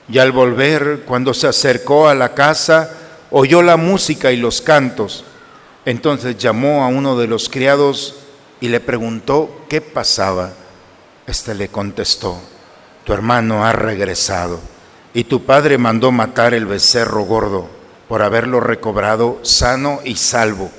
y 0.09 0.19
al 0.19 0.31
volver, 0.31 1.03
cuando 1.05 1.33
se 1.33 1.47
acercó 1.47 2.07
a 2.07 2.15
la 2.15 2.33
casa, 2.33 2.91
oyó 3.31 3.61
la 3.61 3.77
música 3.77 4.31
y 4.31 4.37
los 4.37 4.61
cantos. 4.61 5.25
Entonces 5.85 6.37
llamó 6.37 6.83
a 6.83 6.87
uno 6.87 7.17
de 7.17 7.27
los 7.27 7.49
criados 7.49 8.15
y 8.61 8.69
le 8.69 8.79
preguntó 8.79 9.65
qué 9.69 9.81
pasaba. 9.81 10.53
Este 11.25 11.55
le 11.55 11.67
contestó, 11.67 12.39
tu 13.03 13.13
hermano 13.13 13.65
ha 13.65 13.73
regresado 13.73 14.61
y 15.13 15.25
tu 15.25 15.43
padre 15.43 15.77
mandó 15.77 16.11
matar 16.11 16.53
el 16.53 16.65
becerro 16.65 17.23
gordo 17.23 17.67
por 18.07 18.21
haberlo 18.21 18.59
recobrado 18.59 19.39
sano 19.41 19.99
y 20.05 20.15
salvo. 20.15 20.71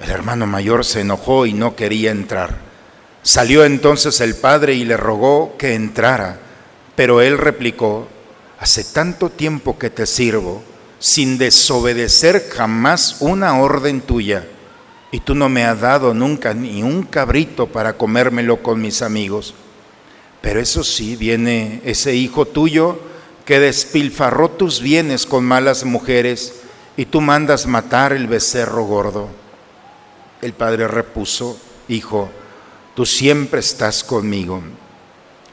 El 0.00 0.10
hermano 0.10 0.46
mayor 0.46 0.84
se 0.84 1.00
enojó 1.00 1.46
y 1.46 1.54
no 1.54 1.76
quería 1.76 2.10
entrar. 2.10 2.69
Salió 3.22 3.64
entonces 3.64 4.20
el 4.20 4.34
padre 4.34 4.74
y 4.74 4.84
le 4.84 4.96
rogó 4.96 5.56
que 5.58 5.74
entrara, 5.74 6.38
pero 6.96 7.20
él 7.20 7.36
replicó, 7.36 8.08
hace 8.58 8.84
tanto 8.84 9.30
tiempo 9.30 9.78
que 9.78 9.90
te 9.90 10.06
sirvo 10.06 10.62
sin 10.98 11.38
desobedecer 11.38 12.48
jamás 12.50 13.16
una 13.20 13.58
orden 13.58 14.00
tuya. 14.00 14.46
Y 15.12 15.20
tú 15.20 15.34
no 15.34 15.48
me 15.48 15.64
has 15.64 15.80
dado 15.80 16.14
nunca 16.14 16.54
ni 16.54 16.82
un 16.82 17.02
cabrito 17.02 17.66
para 17.66 17.94
comérmelo 17.94 18.62
con 18.62 18.80
mis 18.80 19.02
amigos. 19.02 19.54
Pero 20.40 20.60
eso 20.60 20.84
sí, 20.84 21.16
viene 21.16 21.82
ese 21.84 22.14
hijo 22.14 22.46
tuyo 22.46 23.00
que 23.44 23.58
despilfarró 23.58 24.50
tus 24.50 24.80
bienes 24.80 25.26
con 25.26 25.44
malas 25.44 25.84
mujeres 25.84 26.60
y 26.96 27.06
tú 27.06 27.20
mandas 27.20 27.66
matar 27.66 28.12
el 28.12 28.28
becerro 28.28 28.84
gordo. 28.84 29.28
El 30.40 30.52
padre 30.52 30.86
repuso, 30.86 31.58
hijo, 31.88 32.30
tú 33.00 33.06
siempre 33.06 33.60
estás 33.60 34.04
conmigo 34.04 34.60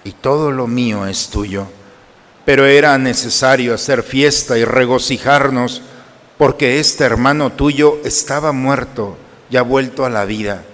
y 0.03 0.11
todo 0.11 0.51
lo 0.51 0.67
mío 0.67 1.07
es 1.07 1.29
tuyo. 1.29 1.65
Pero 2.43 2.65
era 2.65 2.97
necesario 2.97 3.73
hacer 3.73 4.03
fiesta 4.03 4.57
y 4.57 4.65
regocijarnos 4.65 5.81
porque 6.37 6.81
este 6.81 7.05
hermano 7.05 7.53
tuyo 7.53 7.99
estaba 8.03 8.51
muerto 8.51 9.15
y 9.49 9.55
ha 9.55 9.61
vuelto 9.61 10.03
a 10.03 10.09
la 10.09 10.25
vida. 10.25 10.65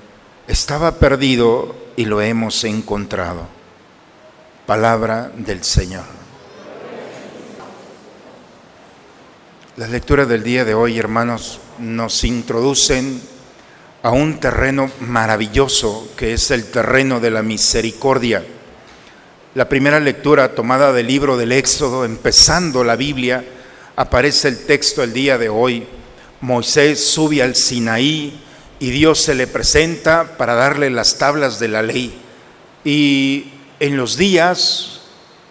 Estaba 0.47 0.95
perdido 0.95 1.75
y 1.95 2.05
lo 2.05 2.21
hemos 2.21 2.63
encontrado. 2.63 3.45
Palabra 4.65 5.31
del 5.37 5.63
Señor. 5.63 6.05
Las 9.77 9.91
lecturas 9.91 10.27
del 10.27 10.41
día 10.41 10.65
de 10.65 10.73
hoy, 10.73 10.97
hermanos, 10.97 11.59
nos 11.77 12.23
introducen 12.23 13.21
a 14.03 14.11
un 14.11 14.41
terreno 14.41 14.91
maravilloso 14.99 16.09
que 16.17 16.33
es 16.33 16.51
el 16.51 16.65
terreno 16.65 17.21
de 17.21 17.31
la 17.31 17.41
misericordia. 17.41 18.43
La 19.55 19.69
primera 19.69 20.01
lectura 20.01 20.55
tomada 20.55 20.91
del 20.91 21.07
libro 21.07 21.37
del 21.37 21.53
Éxodo, 21.53 22.03
empezando 22.03 22.83
la 22.83 22.97
Biblia, 22.97 23.45
aparece 23.95 24.49
el 24.49 24.65
texto 24.65 25.03
el 25.03 25.13
día 25.13 25.37
de 25.37 25.47
hoy. 25.47 25.87
Moisés 26.41 27.01
sube 27.01 27.41
al 27.41 27.55
Sinaí 27.55 28.43
y 28.77 28.91
Dios 28.91 29.21
se 29.21 29.35
le 29.35 29.47
presenta 29.47 30.35
para 30.37 30.53
darle 30.53 30.89
las 30.89 31.17
tablas 31.17 31.57
de 31.59 31.69
la 31.69 31.81
ley. 31.81 32.19
Y 32.83 33.53
en 33.79 33.95
los 33.95 34.17
días, 34.17 34.99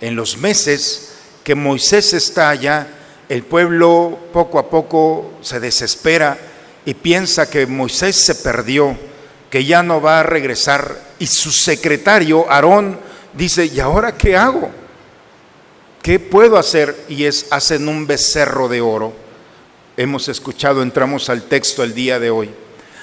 en 0.02 0.14
los 0.14 0.36
meses 0.36 1.14
que 1.42 1.54
Moisés 1.54 2.12
está 2.12 2.50
allá, 2.50 2.86
el 3.30 3.44
pueblo 3.44 4.18
poco 4.30 4.58
a 4.58 4.68
poco 4.68 5.38
se 5.40 5.58
desespera 5.58 6.51
y 6.84 6.94
piensa 6.94 7.48
que 7.48 7.66
Moisés 7.66 8.16
se 8.16 8.34
perdió, 8.36 8.96
que 9.50 9.64
ya 9.64 9.82
no 9.82 10.00
va 10.00 10.20
a 10.20 10.24
regresar. 10.24 10.98
Y 11.18 11.26
su 11.26 11.50
secretario, 11.50 12.50
Aarón, 12.50 12.98
dice, 13.32 13.66
¿y 13.66 13.80
ahora 13.80 14.12
qué 14.12 14.36
hago? 14.36 14.70
¿Qué 16.02 16.18
puedo 16.18 16.58
hacer? 16.58 16.96
Y 17.08 17.24
es, 17.24 17.46
hacen 17.50 17.86
un 17.86 18.06
becerro 18.06 18.68
de 18.68 18.80
oro. 18.80 19.12
Hemos 19.96 20.28
escuchado, 20.28 20.82
entramos 20.82 21.28
al 21.28 21.44
texto 21.44 21.82
el 21.82 21.94
día 21.94 22.18
de 22.18 22.30
hoy. 22.30 22.50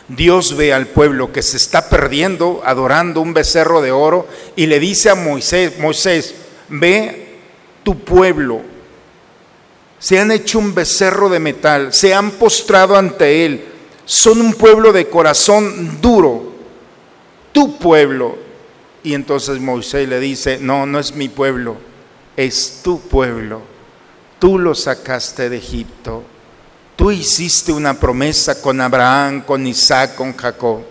Dios 0.10 0.58
ve 0.58 0.74
al 0.74 0.88
pueblo 0.88 1.32
que 1.32 1.44
se 1.44 1.58
está 1.58 1.88
perdiendo 1.88 2.62
adorando 2.66 3.22
un 3.22 3.34
becerro 3.34 3.80
de 3.82 3.92
oro 3.92 4.28
y 4.56 4.66
le 4.66 4.80
dice 4.80 5.12
a 5.12 5.16
Moisés, 5.16 5.78
Moisés, 5.78 6.34
ve 6.68 7.38
tu 7.84 8.00
pueblo, 8.00 8.62
se 10.00 10.18
han 10.20 10.32
hecho 10.32 10.60
un 10.60 10.74
becerro 10.74 11.30
de 11.30 11.40
metal, 11.40 11.94
se 11.94 12.14
han 12.14 12.32
postrado 12.32 12.96
ante 12.96 13.46
él, 13.46 13.66
son 14.06 14.42
un 14.42 14.54
pueblo 14.54 14.92
de 14.92 15.08
corazón 15.08 16.02
duro, 16.02 16.54
tu 17.52 17.78
pueblo, 17.78 18.38
y 19.04 19.14
entonces 19.14 19.60
Moisés 19.60 20.08
le 20.08 20.20
dice, 20.20 20.58
no, 20.60 20.86
no 20.86 21.00
es 21.00 21.14
mi 21.14 21.30
pueblo, 21.30 21.78
es 22.36 22.82
tu 22.84 23.00
pueblo. 23.02 23.62
Tú 24.40 24.58
lo 24.58 24.74
sacaste 24.74 25.50
de 25.50 25.58
Egipto. 25.58 26.24
Tú 26.96 27.12
hiciste 27.12 27.72
una 27.72 28.00
promesa 28.00 28.62
con 28.62 28.80
Abraham, 28.82 29.42
con 29.42 29.66
Isaac, 29.68 30.16
con 30.16 30.36
Jacob. 30.36 30.82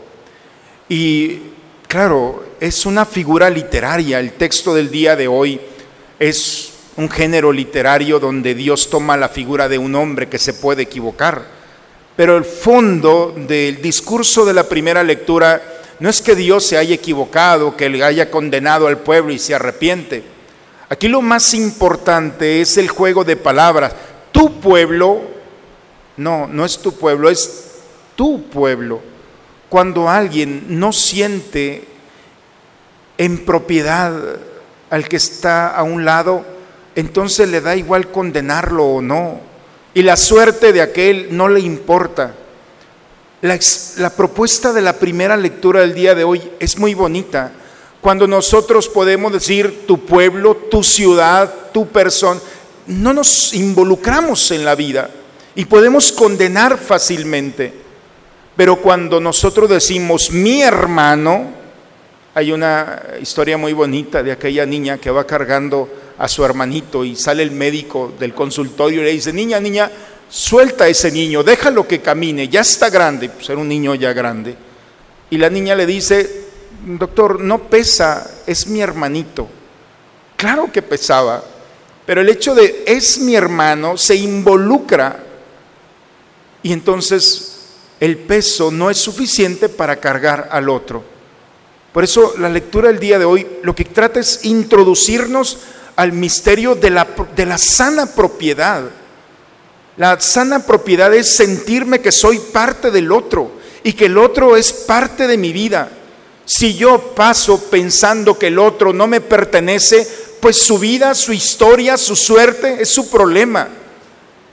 Y 0.88 1.40
claro, 1.87 2.44
es 2.61 2.87
una 2.87 3.05
figura 3.05 3.51
literaria. 3.51 4.21
El 4.21 4.33
texto 4.33 4.75
del 4.75 4.90
día 4.90 5.16
de 5.16 5.29
hoy 5.29 5.61
es 6.18 6.73
un 6.99 7.09
género 7.09 7.53
literario 7.53 8.19
donde 8.19 8.57
Dios 8.57 8.91
toma 8.91 9.17
la 9.17 9.29
figura 9.29 9.69
de 9.69 9.79
un 9.79 9.95
hombre 9.95 10.29
que 10.29 10.39
se 10.39 10.53
puede 10.53 10.83
equivocar. 10.83 11.45
Pero 12.17 12.37
el 12.37 12.45
fondo 12.45 13.33
del 13.37 13.81
discurso 13.81 14.45
de 14.45 14.53
la 14.53 14.69
primera 14.69 15.05
lectura 15.05 15.63
no 16.01 16.11
es 16.11 16.21
que 16.21 16.35
Dios 16.35 16.67
se 16.67 16.77
haya 16.77 16.97
equivocado, 16.97 17.77
que 17.77 17.89
le 17.89 18.03
haya 18.03 18.33
condenado 18.33 18.89
al 18.89 18.99
pueblo 18.99 19.33
y 19.33 19.39
se 19.39 19.55
arrepiente. 19.55 20.25
Aquí 20.89 21.07
lo 21.07 21.23
más 21.23 21.55
importante 21.55 22.61
es 22.61 22.77
el 22.79 22.89
juego 22.89 23.23
de 23.23 23.37
palabras. 23.37 23.95
Tu 24.33 24.61
pueblo, 24.61 25.21
no, 26.17 26.49
no 26.49 26.65
es 26.65 26.79
tu 26.79 26.99
pueblo, 26.99 27.31
es 27.31 27.77
tu 28.17 28.43
pueblo. 28.49 29.01
Cuando 29.69 30.09
alguien 30.09 30.81
no 30.81 30.93
siente 30.93 31.85
en 33.19 33.45
propiedad 33.45 34.13
al 34.91 35.09
que 35.09 35.17
está 35.17 35.69
a 35.77 35.85
un 35.85 36.05
lado, 36.05 36.58
entonces 36.99 37.49
le 37.49 37.61
da 37.61 37.77
igual 37.77 38.11
condenarlo 38.11 38.85
o 38.85 39.01
no. 39.01 39.39
Y 39.95 40.03
la 40.03 40.17
suerte 40.17 40.73
de 40.73 40.81
aquel 40.81 41.29
no 41.31 41.49
le 41.49 41.61
importa. 41.61 42.35
La, 43.41 44.11
propuesta 44.11 44.73
de 44.73 44.81
la 44.81 44.95
primera 44.95 45.37
lectura 45.37 45.83
del 45.83 45.95
día 45.95 46.17
de 46.17 46.25
hoy 46.25 46.43
es 46.59 46.77
muy 46.77 46.95
bonita. 46.95 47.53
Cuando 48.01 48.27
nosotros 48.27 48.89
podemos 48.89 49.33
decir 49.33 49.87
tu 49.87 50.07
pueblo, 50.07 50.57
tu 50.57 50.83
ciudad, 50.83 51.71
tu 51.73 51.87
persona, 51.87 52.41
no 52.89 53.13
nos 53.13 53.55
involucramos 53.55 54.51
en 54.51 54.65
la 54.65 54.75
vida 54.75 55.09
y 55.55 55.67
podemos 55.67 56.11
condenar 56.11 56.79
fácilmente. 56.79 57.73
Pero 58.57 58.75
cuando 58.75 59.21
nosotros 59.21 59.71
decimos 59.71 60.33
mi 60.33 60.63
hermano, 60.63 61.58
hay 62.35 62.53
una 62.53 63.03
historia 63.21 63.57
muy 63.57 63.73
bonita 63.73 64.23
de 64.23 64.33
aquella 64.33 64.64
niña 64.67 64.99
que 64.99 65.11
va 65.11 65.27
cargando 65.27 65.88
a 66.19 66.29
su 66.29 66.45
hermanito 66.45 67.05
y 67.05 67.17
sale 67.17 67.43
el 67.43 67.51
médico 67.51 68.12
del 68.19 68.35
consultorio 68.35 69.01
y 69.01 69.05
le 69.05 69.12
dice, 69.12 69.33
niña, 69.33 69.61
niña, 69.61 69.91
suelta 70.29 70.85
a 70.85 70.88
ese 70.88 71.11
niño, 71.11 71.43
déjalo 71.43 71.87
que 71.87 72.01
camine, 72.01 72.49
ya 72.49 72.61
está 72.61 72.91
grande, 72.91 73.29
pues 73.29 73.49
era 73.49 73.59
un 73.59 73.69
niño 73.69 73.95
ya 73.95 74.12
grande. 74.12 74.57
Y 75.31 75.38
la 75.38 75.51
niña 75.51 75.75
le 75.75 75.87
dice, 75.87 76.45
doctor, 76.85 77.41
no 77.41 77.64
pesa, 77.64 78.43
es 78.47 78.67
mi 78.67 78.81
hermanito. 78.81 79.49
Claro 80.37 80.71
que 80.73 80.83
pesaba, 80.83 81.43
pero 82.07 82.21
el 82.21 82.29
hecho 82.29 82.55
de 82.55 82.85
es 82.87 83.19
mi 83.19 83.35
hermano 83.35 83.97
se 83.97 84.17
involucra 84.17 85.25
y 86.62 86.73
entonces 86.73 87.67
el 88.01 88.19
peso 88.19 88.71
no 88.71 88.91
es 88.91 88.99
suficiente 88.99 89.69
para 89.69 89.97
cargar 89.97 90.49
al 90.51 90.69
otro. 90.69 91.18
Por 91.92 92.05
eso 92.05 92.35
la 92.38 92.48
lectura 92.48 92.88
del 92.88 93.01
día 93.01 93.18
de 93.18 93.24
hoy 93.24 93.46
lo 93.62 93.74
que 93.74 93.85
trata 93.85 94.20
es 94.20 94.44
introducirnos 94.44 95.59
al 95.96 96.12
misterio 96.12 96.74
de 96.74 96.90
la, 96.90 97.07
de 97.35 97.46
la 97.46 97.59
sana 97.59 98.07
propiedad 98.07 98.85
la 99.98 100.20
sana 100.20 100.64
propiedad 100.64 101.12
es 101.12 101.35
sentirme 101.35 102.01
que 102.01 102.12
soy 102.12 102.38
parte 102.38 102.92
del 102.92 103.11
otro 103.11 103.51
y 103.83 103.94
que 103.94 104.07
el 104.07 104.16
otro 104.16 104.57
es 104.57 104.72
parte 104.72 105.27
de 105.27 105.37
mi 105.37 105.53
vida. 105.53 105.90
Si 106.44 106.77
yo 106.77 107.14
paso 107.16 107.68
pensando 107.68 108.38
que 108.38 108.46
el 108.46 108.61
otro 108.61 108.92
no 108.92 109.09
me 109.09 109.20
pertenece, 109.20 110.07
pues 110.40 110.57
su 110.57 110.79
vida, 110.79 111.16
su 111.16 111.33
historia, 111.33 111.96
su 111.96 112.14
suerte 112.14 112.77
es 112.81 112.88
su 112.90 113.11
problema. 113.11 113.68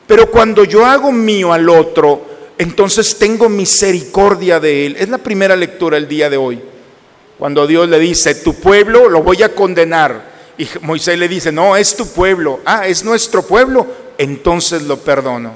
Pero 0.08 0.32
cuando 0.32 0.64
yo 0.64 0.84
hago 0.84 1.12
mío 1.12 1.54
al 1.54 1.70
otro, 1.70 2.26
entonces 2.58 3.16
tengo 3.20 3.48
misericordia 3.48 4.60
de 4.60 4.88
él. 4.88 4.96
Es 4.98 5.10
la 5.10 5.20
primera 5.20 5.56
lectura 5.56 5.98
el 5.98 6.08
día 6.08 6.28
de 6.28 6.38
hoy. 6.38 6.60
Cuando 7.38 7.68
Dios 7.68 7.90
le 7.90 8.00
dice, 8.00 8.36
tu 8.36 8.56
pueblo 8.56 9.10
lo 9.10 9.22
voy 9.22 9.44
a 9.44 9.54
condenar. 9.54 10.34
Y 10.58 10.68
Moisés 10.82 11.20
le 11.20 11.28
dice, 11.28 11.52
no, 11.52 11.76
es 11.76 11.96
tu 11.96 12.08
pueblo. 12.08 12.62
Ah, 12.66 12.88
es 12.88 13.04
nuestro 13.04 13.44
pueblo 13.44 13.86
entonces 14.18 14.84
lo 14.84 14.98
perdono. 14.98 15.54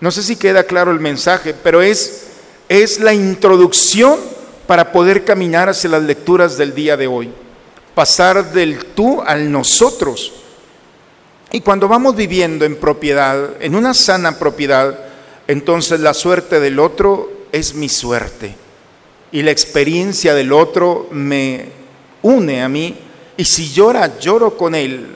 No 0.00 0.10
sé 0.10 0.22
si 0.22 0.36
queda 0.36 0.64
claro 0.64 0.90
el 0.90 1.00
mensaje, 1.00 1.54
pero 1.54 1.82
es, 1.82 2.26
es 2.68 3.00
la 3.00 3.14
introducción 3.14 4.18
para 4.66 4.92
poder 4.92 5.24
caminar 5.24 5.68
hacia 5.68 5.90
las 5.90 6.02
lecturas 6.02 6.56
del 6.56 6.74
día 6.74 6.96
de 6.96 7.06
hoy. 7.06 7.32
Pasar 7.94 8.52
del 8.52 8.84
tú 8.84 9.22
al 9.22 9.50
nosotros. 9.50 10.32
Y 11.50 11.62
cuando 11.62 11.88
vamos 11.88 12.14
viviendo 12.14 12.64
en 12.64 12.76
propiedad, 12.76 13.50
en 13.60 13.74
una 13.74 13.94
sana 13.94 14.38
propiedad, 14.38 15.06
entonces 15.46 15.98
la 16.00 16.12
suerte 16.12 16.60
del 16.60 16.78
otro 16.78 17.32
es 17.50 17.74
mi 17.74 17.88
suerte. 17.88 18.54
Y 19.30 19.42
la 19.42 19.50
experiencia 19.50 20.34
del 20.34 20.52
otro 20.52 21.08
me 21.10 21.66
une 22.22 22.62
a 22.62 22.68
mí. 22.68 22.96
Y 23.36 23.44
si 23.44 23.70
llora, 23.70 24.18
lloro 24.18 24.56
con 24.56 24.74
él. 24.74 25.06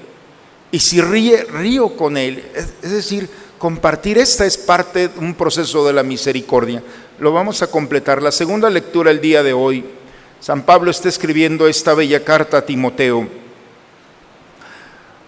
Y 0.70 0.78
si 0.78 1.00
ríe, 1.00 1.44
río 1.44 1.96
con 1.96 2.16
él. 2.16 2.44
Es, 2.54 2.90
decir, 2.90 3.28
compartir 3.58 4.18
esta 4.18 4.46
es 4.46 4.58
parte 4.58 5.08
de 5.08 5.18
un 5.18 5.34
proceso 5.34 5.86
de 5.86 5.92
la 5.92 6.02
misericordia. 6.02 6.82
Lo 7.18 7.32
vamos 7.32 7.62
a 7.62 7.66
completar. 7.66 8.22
La 8.22 8.32
segunda 8.32 8.70
lectura 8.70 9.10
el 9.10 9.20
día 9.20 9.42
de 9.42 9.52
hoy. 9.52 9.84
San 10.40 10.62
Pablo 10.62 10.90
está 10.90 11.08
escribiendo 11.08 11.68
esta 11.68 11.94
bella 11.94 12.24
carta 12.24 12.58
a 12.58 12.66
Timoteo. 12.66 13.28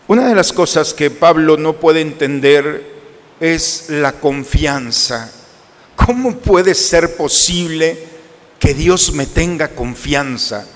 Una 0.07 0.29
de 0.29 0.35
las 0.35 0.53
cosas 0.53 0.93
que 0.93 1.11
Pablo 1.11 1.57
no 1.57 1.75
puede 1.75 2.01
entender 2.01 2.95
es 3.41 3.87
la 3.89 4.13
confianza. 4.13 5.33
¿Cómo 5.97 6.37
puede 6.37 6.75
ser 6.75 7.17
posible 7.17 8.14
que 8.59 8.75
Dios 8.75 9.13
me 9.13 9.27
tenga 9.27 9.69
confianza 9.69 10.67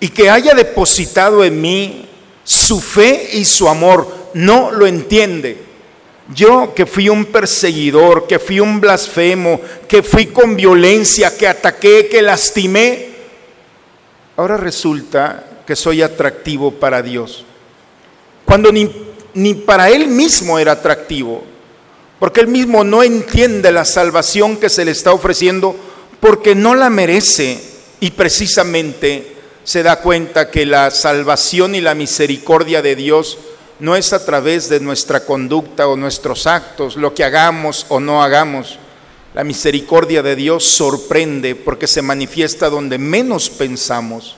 y 0.00 0.08
que 0.08 0.30
haya 0.30 0.54
depositado 0.54 1.44
en 1.44 1.60
mí 1.60 2.08
su 2.44 2.80
fe 2.80 3.30
y 3.34 3.44
su 3.44 3.68
amor? 3.68 4.30
No 4.34 4.70
lo 4.70 4.86
entiende. 4.86 5.68
Yo 6.34 6.74
que 6.74 6.84
fui 6.84 7.08
un 7.08 7.26
perseguidor, 7.26 8.26
que 8.26 8.38
fui 8.38 8.60
un 8.60 8.80
blasfemo, 8.80 9.60
que 9.88 10.02
fui 10.02 10.26
con 10.26 10.56
violencia, 10.56 11.36
que 11.36 11.48
ataqué, 11.48 12.08
que 12.08 12.20
lastimé, 12.20 13.08
ahora 14.36 14.58
resulta 14.58 15.62
que 15.66 15.74
soy 15.74 16.02
atractivo 16.02 16.70
para 16.70 17.02
Dios. 17.02 17.44
Cuando 18.44 18.70
ni, 18.70 18.90
ni 19.34 19.54
para 19.54 19.90
Él 19.90 20.06
mismo 20.08 20.58
era 20.58 20.72
atractivo, 20.72 21.44
porque 22.18 22.40
Él 22.40 22.48
mismo 22.48 22.84
no 22.84 23.02
entiende 23.02 23.72
la 23.72 23.84
salvación 23.84 24.56
que 24.56 24.68
se 24.68 24.84
le 24.84 24.90
está 24.90 25.12
ofreciendo 25.12 25.76
porque 26.20 26.54
no 26.54 26.74
la 26.74 26.90
merece 26.90 27.60
y 28.00 28.10
precisamente 28.10 29.36
se 29.64 29.82
da 29.82 30.00
cuenta 30.00 30.50
que 30.50 30.66
la 30.66 30.90
salvación 30.90 31.74
y 31.74 31.80
la 31.80 31.94
misericordia 31.94 32.82
de 32.82 32.96
Dios 32.96 33.38
no 33.80 33.96
es 33.96 34.12
a 34.12 34.24
través 34.24 34.68
de 34.68 34.80
nuestra 34.80 35.24
conducta 35.24 35.86
o 35.88 35.96
nuestros 35.96 36.46
actos, 36.46 36.96
lo 36.96 37.14
que 37.14 37.24
hagamos 37.24 37.86
o 37.88 38.00
no 38.00 38.22
hagamos. 38.22 38.78
La 39.34 39.44
misericordia 39.44 40.22
de 40.22 40.34
Dios 40.34 40.64
sorprende 40.64 41.54
porque 41.54 41.86
se 41.86 42.02
manifiesta 42.02 42.70
donde 42.70 42.98
menos 42.98 43.50
pensamos. 43.50 44.36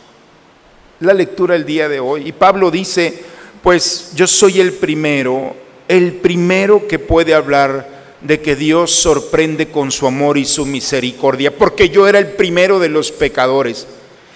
La 0.99 1.14
lectura 1.14 1.55
el 1.55 1.64
día 1.64 1.88
de 1.88 2.01
hoy. 2.01 2.29
Y 2.29 2.33
Pablo 2.33 2.71
dice, 2.71 3.23
pues 3.62 4.11
yo 4.14 4.27
soy 4.27 4.61
el 4.61 4.75
primero, 4.75 5.57
el 5.88 6.14
primero 6.14 6.87
que 6.87 6.99
puede 6.99 7.35
hablar 7.35 8.00
de 8.21 8.41
que 8.41 8.57
Dios 8.57 8.91
sorprende 8.91 9.71
con 9.71 9.91
su 9.91 10.07
amor 10.07 10.37
y 10.37 10.45
su 10.45 10.67
misericordia, 10.67 11.57
porque 11.57 11.89
yo 11.89 12.07
era 12.07 12.19
el 12.19 12.33
primero 12.33 12.79
de 12.79 12.89
los 12.89 13.13
pecadores. 13.13 13.87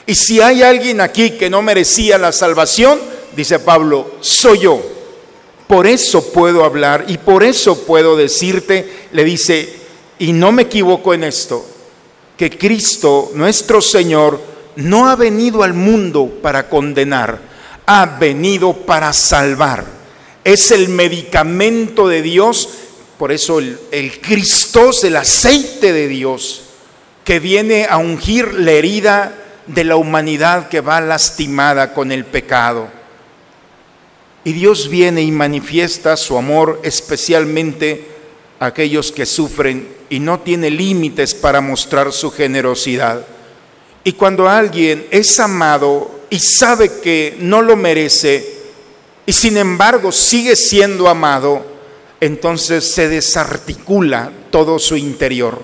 Y 0.07 0.15
si 0.15 0.41
hay 0.41 0.63
alguien 0.63 1.01
aquí 1.01 1.31
que 1.33 1.51
no 1.51 1.63
merecía 1.63 2.19
la 2.19 2.33
salvación, 2.33 2.99
dice 3.37 3.59
Pablo, 3.59 4.17
soy 4.21 4.61
yo. 4.61 4.83
Por 5.67 5.87
eso 5.87 6.33
puedo 6.33 6.65
hablar 6.65 7.07
y 7.09 7.19
por 7.19 7.43
eso 7.43 7.85
puedo 7.85 8.17
decirte, 8.17 9.09
le 9.13 9.25
dice, 9.25 9.69
y 10.19 10.33
no 10.33 10.53
me 10.53 10.63
equivoco 10.63 11.15
en 11.15 11.25
esto, 11.25 11.65
que 12.37 12.51
Cristo, 12.51 13.31
nuestro 13.35 13.81
Señor, 13.81 14.41
no 14.77 15.09
ha 15.09 15.17
venido 15.17 15.63
al 15.63 15.73
mundo 15.73 16.31
para 16.43 16.69
condenar, 16.69 17.41
ha 17.87 18.07
venido 18.07 18.73
para 18.73 19.13
salvar. 19.13 19.85
Es 20.43 20.71
el 20.71 20.89
medicamento 20.91 22.09
de 22.09 22.21
Dios, 22.23 22.69
por 23.25 23.33
eso 23.33 23.59
el, 23.59 23.81
el 23.91 24.21
Cristo 24.21 24.91
el 25.03 25.17
aceite 25.17 25.95
de 25.95 26.09
Dios, 26.09 26.61
que 27.25 27.41
viene 27.41 27.87
a 27.89 27.97
ungir 27.97 28.53
la 28.53 28.73
herida 28.73 29.35
de 29.67 29.83
la 29.83 29.97
humanidad 29.97 30.69
que 30.69 30.83
va 30.83 31.01
lastimada 31.01 31.95
con 31.95 32.13
el 32.13 32.27
pecado. 32.27 32.87
Y 34.45 34.53
Dios 34.53 34.91
viene 34.91 35.23
y 35.23 35.33
manifiesta 35.33 36.19
su 36.19 36.37
amor 36.37 36.83
especialmente 36.85 38.09
a 38.61 38.67
aquellos 38.67 39.11
que 39.11 39.25
sufren 39.25 39.89
y 40.11 40.21
no 40.21 40.41
tiene 40.41 40.69
límites 40.69 41.35
para 41.35 41.63
mostrar 41.63 42.13
su 42.13 42.31
generosidad. 42.31 43.25
Y 44.05 44.13
cuando 44.13 44.51
alguien 44.51 45.07
es 45.11 45.41
amado 45.41 46.27
y 46.29 46.39
sabe 46.41 47.01
que 47.01 47.39
no 47.41 47.63
lo 47.63 47.75
merece 47.75 48.47
y 49.25 49.33
sin 49.33 49.57
embargo 49.57 50.13
sigue 50.13 50.57
siendo 50.57 51.09
amado, 51.09 51.73
entonces 52.21 52.91
se 52.93 53.09
desarticula 53.09 54.31
todo 54.51 54.79
su 54.79 54.97
interior. 54.97 55.61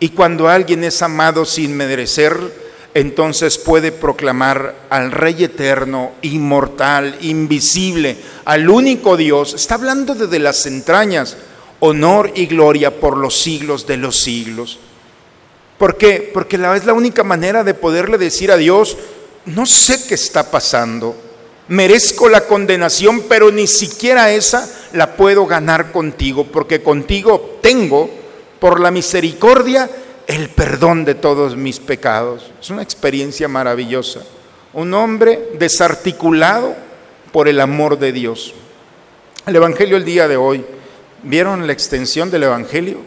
Y 0.00 0.10
cuando 0.10 0.48
alguien 0.48 0.84
es 0.84 1.00
amado 1.02 1.44
sin 1.44 1.76
merecer, 1.76 2.66
entonces 2.94 3.58
puede 3.58 3.92
proclamar 3.92 4.74
al 4.88 5.12
Rey 5.12 5.44
eterno, 5.44 6.12
inmortal, 6.22 7.18
invisible, 7.20 8.16
al 8.44 8.68
único 8.68 9.16
Dios. 9.16 9.54
Está 9.54 9.74
hablando 9.74 10.14
desde 10.14 10.38
las 10.38 10.64
entrañas, 10.66 11.36
honor 11.80 12.32
y 12.34 12.46
gloria 12.46 12.98
por 12.98 13.16
los 13.16 13.38
siglos 13.38 13.86
de 13.86 13.98
los 13.98 14.18
siglos. 14.18 14.78
¿Por 15.78 15.98
qué? 15.98 16.30
Porque 16.32 16.56
es 16.56 16.86
la 16.86 16.94
única 16.94 17.22
manera 17.22 17.64
de 17.64 17.74
poderle 17.74 18.16
decir 18.16 18.50
a 18.50 18.56
Dios, 18.56 18.96
no 19.44 19.66
sé 19.66 20.06
qué 20.06 20.14
está 20.14 20.50
pasando, 20.50 21.14
merezco 21.68 22.28
la 22.28 22.46
condenación, 22.46 23.24
pero 23.28 23.50
ni 23.50 23.66
siquiera 23.66 24.32
esa 24.32 24.68
la 24.92 25.16
puedo 25.16 25.46
ganar 25.46 25.92
contigo, 25.92 26.44
porque 26.44 26.82
contigo 26.82 27.58
tengo, 27.60 28.10
por 28.58 28.80
la 28.80 28.90
misericordia, 28.90 29.88
el 30.26 30.48
perdón 30.50 31.04
de 31.04 31.14
todos 31.14 31.56
mis 31.56 31.78
pecados. 31.78 32.50
Es 32.60 32.70
una 32.70 32.82
experiencia 32.82 33.48
maravillosa. 33.48 34.20
Un 34.72 34.92
hombre 34.94 35.50
desarticulado 35.58 36.74
por 37.32 37.48
el 37.48 37.60
amor 37.60 37.98
de 37.98 38.12
Dios. 38.12 38.54
El 39.46 39.56
Evangelio 39.56 39.96
el 39.96 40.04
día 40.04 40.26
de 40.26 40.36
hoy, 40.36 40.64
¿vieron 41.22 41.66
la 41.66 41.72
extensión 41.72 42.30
del 42.30 42.44
Evangelio? 42.44 42.98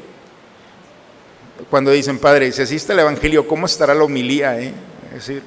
Cuando 1.69 1.91
dicen, 1.91 2.19
Padre, 2.19 2.51
si 2.51 2.61
existe 2.61 2.93
el 2.93 2.99
Evangelio, 2.99 3.47
¿cómo 3.47 3.65
estará 3.65 3.93
la 3.93 4.03
homilía? 4.03 4.59
Eh? 4.59 4.73
Es 5.09 5.27
decir, 5.27 5.43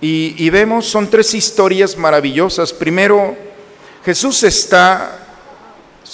y, 0.00 0.34
y 0.38 0.50
vemos, 0.50 0.86
son 0.86 1.10
tres 1.10 1.34
historias 1.34 1.96
maravillosas. 1.96 2.72
Primero, 2.72 3.36
Jesús 4.04 4.42
está, 4.42 5.23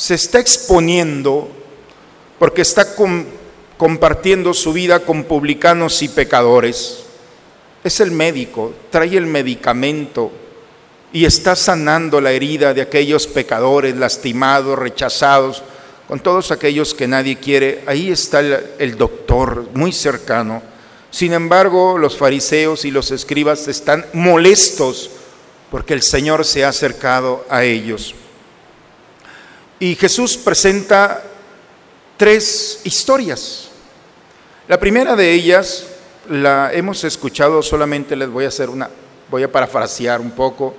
se 0.00 0.14
está 0.14 0.40
exponiendo 0.40 1.46
porque 2.38 2.62
está 2.62 2.94
compartiendo 3.76 4.54
su 4.54 4.72
vida 4.72 5.00
con 5.00 5.24
publicanos 5.24 6.00
y 6.00 6.08
pecadores. 6.08 7.00
Es 7.84 8.00
el 8.00 8.10
médico, 8.10 8.72
trae 8.88 9.14
el 9.18 9.26
medicamento 9.26 10.32
y 11.12 11.26
está 11.26 11.54
sanando 11.54 12.18
la 12.18 12.32
herida 12.32 12.72
de 12.72 12.80
aquellos 12.80 13.26
pecadores 13.26 13.94
lastimados, 13.94 14.78
rechazados, 14.78 15.62
con 16.08 16.18
todos 16.18 16.50
aquellos 16.50 16.94
que 16.94 17.06
nadie 17.06 17.36
quiere. 17.36 17.84
Ahí 17.86 18.10
está 18.10 18.40
el, 18.40 18.96
doctor, 18.96 19.68
muy 19.74 19.92
cercano. 19.92 20.62
Sin 21.10 21.34
embargo, 21.34 21.98
los 21.98 22.16
fariseos 22.16 22.86
y 22.86 22.90
los 22.90 23.10
escribas 23.10 23.68
están 23.68 24.06
molestos 24.14 25.10
porque 25.70 25.92
el 25.92 26.00
Señor 26.00 26.46
se 26.46 26.64
ha 26.64 26.70
acercado 26.70 27.44
a 27.50 27.64
ellos. 27.64 28.14
Y 29.82 29.94
Jesús 29.94 30.36
presenta 30.36 31.22
tres 32.18 32.82
historias. 32.84 33.70
La 34.68 34.78
primera 34.78 35.16
de 35.16 35.32
ellas 35.32 35.86
la 36.28 36.70
hemos 36.74 37.02
escuchado 37.04 37.62
solamente, 37.62 38.14
les 38.14 38.28
voy 38.28 38.44
a 38.44 38.48
hacer 38.48 38.68
una, 38.68 38.90
voy 39.30 39.42
a 39.42 39.50
parafrasear 39.50 40.20
un 40.20 40.32
poco, 40.32 40.74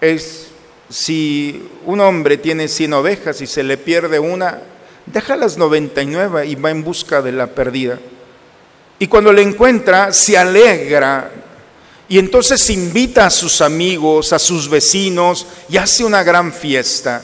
es 0.00 0.46
si 0.88 1.68
un 1.84 1.98
hombre 1.98 2.36
tiene 2.36 2.68
100 2.68 2.92
ovejas 2.92 3.40
y 3.40 3.48
se 3.48 3.64
le 3.64 3.76
pierde 3.76 4.20
una, 4.20 4.60
deja 5.04 5.34
las 5.34 5.58
99 5.58 6.46
y 6.46 6.54
va 6.54 6.70
en 6.70 6.84
busca 6.84 7.20
de 7.22 7.32
la 7.32 7.48
perdida. 7.48 7.98
Y 9.00 9.08
cuando 9.08 9.32
le 9.32 9.42
encuentra, 9.42 10.12
se 10.12 10.38
alegra 10.38 11.28
y 12.08 12.20
entonces 12.20 12.70
invita 12.70 13.26
a 13.26 13.30
sus 13.30 13.60
amigos, 13.60 14.32
a 14.32 14.38
sus 14.38 14.68
vecinos 14.70 15.44
y 15.68 15.76
hace 15.76 16.04
una 16.04 16.22
gran 16.22 16.52
fiesta 16.52 17.20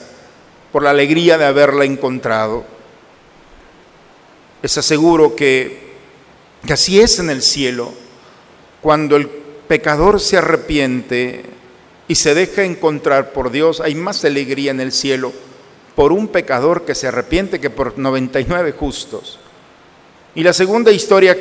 por 0.73 0.83
la 0.83 0.91
alegría 0.91 1.39
de 1.39 1.45
haberla 1.45 1.85
encontrado. 1.85 2.65
Les 4.63 4.77
aseguro 4.77 5.35
que 5.35 5.91
así 6.69 7.01
es 7.01 7.19
en 7.19 7.31
el 7.31 7.43
cielo. 7.43 7.93
Cuando 8.81 9.17
el 9.17 9.29
pecador 9.29 10.21
se 10.21 10.37
arrepiente 10.37 11.45
y 12.09 12.15
se 12.15 12.35
deja 12.35 12.65
encontrar 12.65 13.33
por 13.33 13.51
Dios, 13.51 13.81
hay 13.81 13.95
más 13.95 14.25
alegría 14.25 14.71
en 14.71 14.81
el 14.81 14.93
cielo 14.93 15.33
por 15.95 16.13
un 16.13 16.29
pecador 16.29 16.85
que 16.85 16.95
se 16.95 17.09
arrepiente 17.09 17.61
que 17.61 17.71
por 17.71 17.99
99 17.99 18.73
justos. 18.73 19.39
Y 20.35 20.43
la 20.43 20.53
segunda 20.53 20.93
historia 20.93 21.37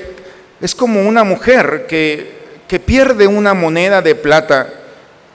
es 0.60 0.76
como 0.76 1.08
una 1.08 1.24
mujer 1.24 1.86
que, 1.88 2.40
que 2.68 2.80
pierde 2.80 3.28
una 3.28 3.54
moneda 3.54 4.02
de 4.02 4.16
plata 4.16 4.74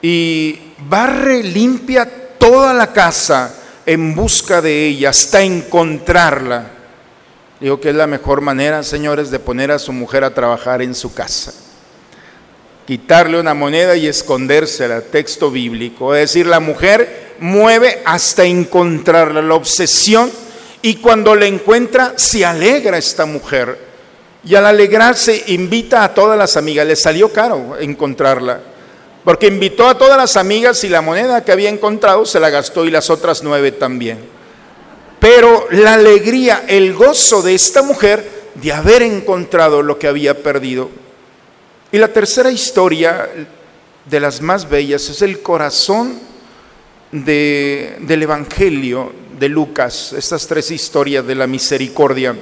y 0.03 0.59
barre, 0.89 1.43
limpia 1.43 2.09
toda 2.39 2.75
la 2.75 2.93
casa 2.93 3.64
en 3.87 4.15
busca 4.15 4.61
de 4.61 4.87
ella 4.87 5.11
hasta 5.11 5.43
encontrarla. 5.43 6.71
Digo 7.61 7.81
que 7.81 7.91
es 7.91 7.95
la 7.95 8.07
mejor 8.07 8.41
manera, 8.41 8.83
señores, 8.83 9.31
de 9.31 9.39
poner 9.39 9.71
a 9.71 9.79
su 9.79 9.93
mujer 9.93 10.25
a 10.25 10.35
trabajar 10.35 10.83
en 10.83 10.95
su 10.95 11.15
casa. 11.15 11.53
Quitarle 12.87 13.41
una 13.41 13.55
moneda 13.55 13.97
y 13.97 14.07
escondérsela, 14.07 15.01
texto 15.01 15.51
bíblico. 15.51 16.15
Es 16.15 16.33
decir, 16.33 16.47
la 16.47 16.61
mujer 16.61 17.35
mueve 17.41 18.03
hasta 18.05 18.45
encontrarla, 18.45 19.41
la 19.41 19.55
obsesión, 19.55 20.31
y 20.83 20.97
cuando 20.97 21.35
la 21.35 21.47
encuentra, 21.47 22.13
se 22.17 22.45
alegra 22.45 22.99
esta 22.99 23.25
mujer. 23.25 23.79
Y 24.45 24.55
al 24.55 24.67
alegrarse, 24.67 25.45
invita 25.47 26.05
a 26.05 26.13
todas 26.13 26.37
las 26.37 26.59
amigas. 26.59 26.87
Le 26.87 26.97
salió 26.97 27.33
caro 27.33 27.79
encontrarla, 27.81 28.61
porque 29.25 29.47
invitó 29.47 29.89
a 29.89 29.97
todas 29.97 30.17
las 30.17 30.37
amigas 30.37 30.85
y 30.85 30.89
la 30.89 31.01
moneda 31.01 31.45
que 31.45 31.53
había 31.53 31.71
encontrado 31.71 32.27
se 32.27 32.41
la 32.41 32.51
gastó 32.51 32.85
y 32.85 32.91
las 32.91 33.11
otras 33.11 33.43
nueve 33.43 33.73
también 33.73 34.35
pero 35.25 35.69
la 35.71 35.95
alegría, 35.95 36.67
el 36.69 36.93
gozo 36.93 37.41
de 37.41 37.55
esta 37.55 37.81
mujer 37.81 38.31
de 38.57 38.75
haber 38.75 39.01
encontrado 39.01 39.81
lo 39.81 39.99
que 39.99 40.07
había 40.07 40.43
perdido. 40.43 40.91
Y 41.91 41.97
la 41.97 42.13
tercera 42.13 42.51
historia, 42.51 43.31
de 44.05 44.21
las 44.21 44.43
más 44.43 44.69
bellas, 44.69 45.09
es 45.09 45.23
el 45.23 45.41
corazón 45.41 46.21
de, 47.11 47.97
del 48.01 48.25
Evangelio 48.25 49.15
de 49.39 49.49
Lucas, 49.49 50.13
estas 50.13 50.47
tres 50.47 50.71
historias 50.71 51.27
de 51.27 51.35
la 51.35 51.47
misericordia. 51.47 52.37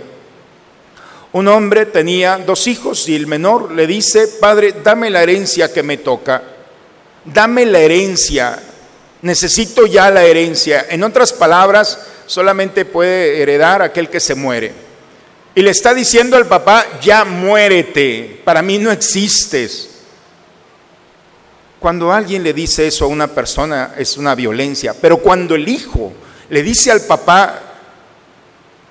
Un 1.31 1.47
hombre 1.47 1.87
tenía 1.87 2.37
dos 2.39 2.67
hijos 2.67 3.09
y 3.09 3.15
el 3.15 3.29
menor 3.29 3.71
le 3.71 3.87
dice, 3.87 4.27
Padre, 4.41 4.75
dame 4.83 5.09
la 5.09 5.23
herencia 5.23 5.73
que 5.73 5.85
me 5.85 5.99
toca, 5.99 6.43
dame 7.25 7.67
la 7.67 7.79
herencia, 7.79 8.59
necesito 9.23 9.87
ya 9.87 10.11
la 10.11 10.25
herencia. 10.25 10.87
En 10.89 11.03
otras 11.03 11.33
palabras, 11.33 11.99
solamente 12.27 12.85
puede 12.85 13.43
heredar 13.43 13.83
aquel 13.83 14.09
que 14.09 14.21
se 14.21 14.35
muere. 14.35 14.73
Y 15.55 15.63
le 15.63 15.71
está 15.71 15.93
diciendo 15.95 16.37
al 16.37 16.47
papá, 16.47 16.87
ya 17.01 17.25
muérete, 17.25 18.41
para 18.45 18.63
mí 18.63 18.79
no 18.79 18.91
existes. 18.91 19.89
Cuando 21.79 22.13
alguien 22.13 22.43
le 22.43 22.53
dice 22.53 22.87
eso 22.87 23.05
a 23.05 23.09
una 23.09 23.29
persona 23.29 23.95
es 23.99 24.17
una 24.17 24.35
violencia, 24.35 24.95
pero 24.99 25.19
cuando 25.19 25.55
el 25.55 25.69
hijo 25.69 26.13
le 26.49 26.63
dice 26.63 26.91
al 26.91 27.03
papá, 27.03 27.73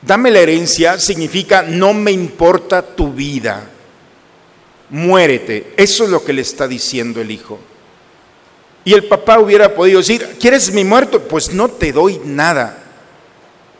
Dame 0.01 0.31
la 0.31 0.39
herencia 0.39 0.99
significa 0.99 1.61
no 1.61 1.93
me 1.93 2.11
importa 2.11 2.81
tu 2.81 3.13
vida. 3.13 3.63
Muérete. 4.89 5.73
Eso 5.77 6.03
es 6.05 6.09
lo 6.09 6.23
que 6.23 6.33
le 6.33 6.41
está 6.41 6.67
diciendo 6.67 7.21
el 7.21 7.29
hijo. 7.31 7.59
Y 8.83 8.93
el 8.93 9.03
papá 9.05 9.39
hubiera 9.39 9.75
podido 9.75 9.99
decir, 9.99 10.37
¿quieres 10.39 10.71
mi 10.73 10.83
muerto? 10.83 11.21
Pues 11.21 11.53
no 11.53 11.69
te 11.69 11.91
doy 11.91 12.19
nada. 12.25 12.77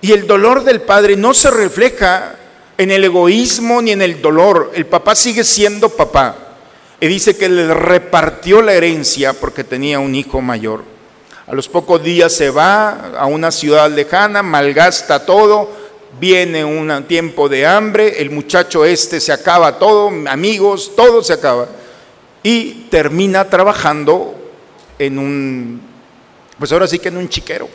Y 0.01 0.11
el 0.11 0.27
dolor 0.27 0.63
del 0.63 0.81
padre 0.81 1.15
no 1.15 1.33
se 1.33 1.49
refleja 1.49 2.35
en 2.77 2.91
el 2.91 3.03
egoísmo 3.03 3.81
ni 3.81 3.91
en 3.91 4.01
el 4.01 4.21
dolor. 4.21 4.71
El 4.73 4.85
papá 4.85 5.15
sigue 5.15 5.43
siendo 5.43 5.89
papá. 5.89 6.35
Y 6.99 7.07
dice 7.07 7.35
que 7.35 7.49
le 7.49 7.73
repartió 7.73 8.61
la 8.61 8.73
herencia 8.73 9.33
porque 9.33 9.63
tenía 9.63 9.99
un 9.99 10.13
hijo 10.13 10.41
mayor. 10.41 10.83
A 11.47 11.55
los 11.55 11.67
pocos 11.67 12.03
días 12.03 12.31
se 12.31 12.49
va 12.49 13.11
a 13.17 13.25
una 13.25 13.51
ciudad 13.51 13.89
lejana, 13.89 14.43
malgasta 14.43 15.25
todo, 15.25 15.69
viene 16.19 16.63
un 16.63 17.03
tiempo 17.05 17.49
de 17.49 17.65
hambre, 17.65 18.21
el 18.21 18.29
muchacho 18.29 18.85
este 18.85 19.19
se 19.19 19.33
acaba 19.33 19.79
todo, 19.79 20.11
amigos, 20.27 20.91
todo 20.95 21.23
se 21.23 21.33
acaba. 21.33 21.67
Y 22.43 22.85
termina 22.89 23.49
trabajando 23.49 24.40
en 25.05 25.17
un, 25.17 25.81
pues 26.59 26.71
ahora 26.71 26.85
sí 26.85 26.99
que 26.99 27.09
en 27.09 27.17
un 27.17 27.27
chiquero, 27.27 27.67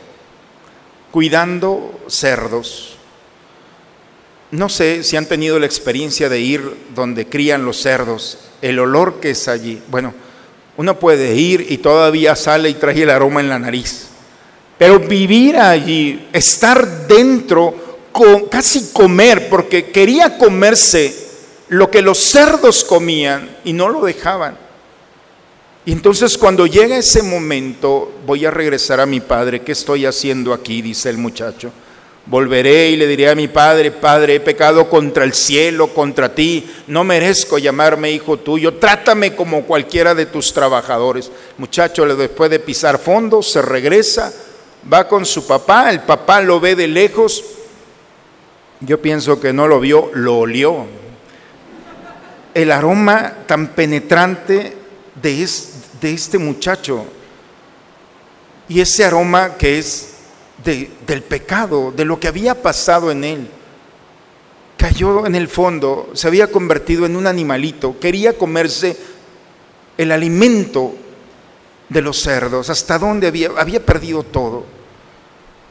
cuidando 1.11 2.01
cerdos. 2.07 2.97
No 4.53 4.69
sé 4.69 5.03
si 5.03 5.17
han 5.17 5.27
tenido 5.27 5.59
la 5.59 5.67
experiencia 5.67 6.29
de 6.29 6.39
ir 6.39 6.77
donde 6.95 7.27
crían 7.27 7.65
los 7.65 7.83
cerdos, 7.83 8.39
el 8.63 8.79
olor 8.79 9.19
que 9.19 9.31
es 9.31 9.49
allí. 9.49 9.83
Bueno, 9.89 10.15
uno 10.77 11.01
puede 11.01 11.35
ir 11.35 11.67
y 11.69 11.79
todavía 11.79 12.37
sale 12.37 12.69
y 12.69 12.75
trae 12.75 13.03
el 13.03 13.11
aroma 13.11 13.41
en 13.41 13.49
la 13.49 13.59
nariz. 13.59 14.07
Pero 14.79 15.01
vivir 15.01 15.57
allí, 15.57 16.29
estar 16.33 17.09
dentro, 17.09 17.75
casi 18.49 18.93
comer, 18.93 19.49
porque 19.49 19.91
quería 19.91 20.39
comerse 20.39 21.27
lo 21.71 21.91
que 21.91 22.03
los 22.03 22.19
cerdos 22.19 22.85
comían 22.85 23.57
y 23.65 23.73
no 23.73 23.89
lo 23.89 24.05
dejaban. 24.05 24.66
Y 25.87 25.93
entonces 25.93 26.37
cuando 26.37 26.67
llega 26.67 26.99
ese 26.99 27.23
momento, 27.23 28.13
voy 28.27 28.45
a 28.45 28.51
regresar 28.51 28.99
a 28.99 29.07
mi 29.07 29.21
padre, 29.21 29.63
¿qué 29.63 29.71
estoy 29.71 30.05
haciendo 30.05 30.53
aquí? 30.53 30.83
Dice 30.83 31.09
el 31.09 31.17
muchacho. 31.17 31.71
Volveré 32.27 32.91
y 32.91 32.97
le 32.97 33.07
diré 33.07 33.31
a 33.31 33.37
mi 33.37 33.47
padre, 33.47 33.93
Padre, 33.93 34.35
he 34.35 34.41
pecado 34.41 34.91
contra 34.91 35.23
el 35.23 35.33
cielo, 35.33 35.95
contra 35.95 36.35
ti, 36.35 36.69
no 36.89 37.05
merezco 37.05 37.57
llamarme 37.57 38.11
hijo 38.11 38.37
tuyo, 38.37 38.75
trátame 38.79 39.37
como 39.37 39.63
cualquiera 39.63 40.13
de 40.13 40.27
tus 40.27 40.53
trabajadores. 40.53 41.31
Muchacho, 41.57 42.05
después 42.17 42.51
de 42.51 42.59
pisar 42.59 42.99
fondo, 42.99 43.41
se 43.41 43.63
regresa, 43.63 44.33
va 44.93 45.07
con 45.07 45.25
su 45.25 45.47
papá, 45.47 45.91
el 45.91 46.01
papá 46.01 46.41
lo 46.41 46.59
ve 46.59 46.75
de 46.75 46.89
lejos, 46.89 47.45
yo 48.81 49.01
pienso 49.01 49.39
que 49.39 49.53
no 49.53 49.69
lo 49.69 49.79
vio, 49.79 50.11
lo 50.15 50.39
olió. 50.39 50.85
El 52.55 52.73
aroma 52.73 53.35
tan 53.47 53.69
penetrante 53.69 54.77
de, 55.23 55.49
de 56.01 56.13
este 56.13 56.39
muchacho 56.39 57.07
y 58.69 58.81
ese 58.81 59.05
aroma 59.05 59.57
que 59.57 59.79
es 59.79 60.15
del 60.65 61.23
pecado, 61.23 61.93
de 61.93 62.05
lo 62.05 62.19
que 62.19 62.29
había 62.29 62.61
pasado 62.61 63.11
en 63.11 63.25
él. 63.25 63.49
Cayó 64.77 65.27
en 65.27 65.35
el 65.35 65.49
fondo, 65.49 66.11
se 66.15 66.27
había 66.27 66.51
convertido 66.51 67.07
en 67.07 67.17
un 67.17 67.27
animalito, 67.27 67.99
quería 67.99 68.37
comerse 68.37 68.97
el 69.97 70.13
alimento 70.13 70.95
de 71.89 72.03
los 72.03 72.21
cerdos, 72.21 72.69
hasta 72.69 72.99
donde 72.99 73.29
había, 73.29 73.51
había 73.57 73.85
perdido 73.85 74.23
todo. 74.23 74.65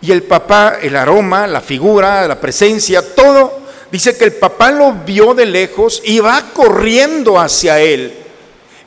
Y 0.01 0.11
el 0.11 0.23
papá, 0.23 0.77
el 0.81 0.95
aroma, 0.95 1.45
la 1.47 1.61
figura, 1.61 2.27
la 2.27 2.39
presencia, 2.39 3.15
todo, 3.15 3.59
dice 3.91 4.17
que 4.17 4.25
el 4.25 4.33
papá 4.33 4.71
lo 4.71 4.93
vio 5.05 5.33
de 5.33 5.45
lejos 5.45 6.01
y 6.03 6.19
va 6.19 6.51
corriendo 6.53 7.39
hacia 7.39 7.79
él. 7.79 8.24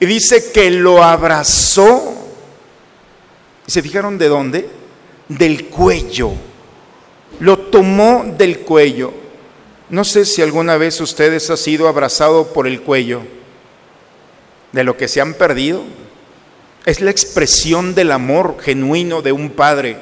Y 0.01 0.07
dice 0.07 0.53
que 0.53 0.71
lo 0.71 1.03
abrazó. 1.03 2.15
¿Y 3.67 3.71
se 3.71 3.83
fijaron 3.83 4.19
de 4.19 4.29
dónde? 4.29 4.69
Del 5.29 5.67
cuello. 5.67 6.33
Lo 7.41 7.59
tomó 7.59 8.25
del 8.37 8.61
cuello. 8.61 9.13
No 9.91 10.05
sé 10.05 10.25
si 10.25 10.43
alguna 10.43 10.77
vez 10.77 11.01
ustedes 11.01 11.49
han 11.51 11.57
sido 11.57 11.89
abrazados 11.89 12.49
por 12.49 12.67
el 12.67 12.83
cuello 12.83 13.23
de 14.73 14.85
lo 14.85 14.97
que 14.97 15.09
se 15.09 15.21
han 15.21 15.35
perdido. 15.35 15.83
Es 16.85 17.01
la 17.01 17.11
expresión 17.11 17.95
del 17.95 18.13
amor 18.13 18.59
genuino 18.61 19.23
de 19.23 19.33
un 19.33 19.51
padre 19.51 19.97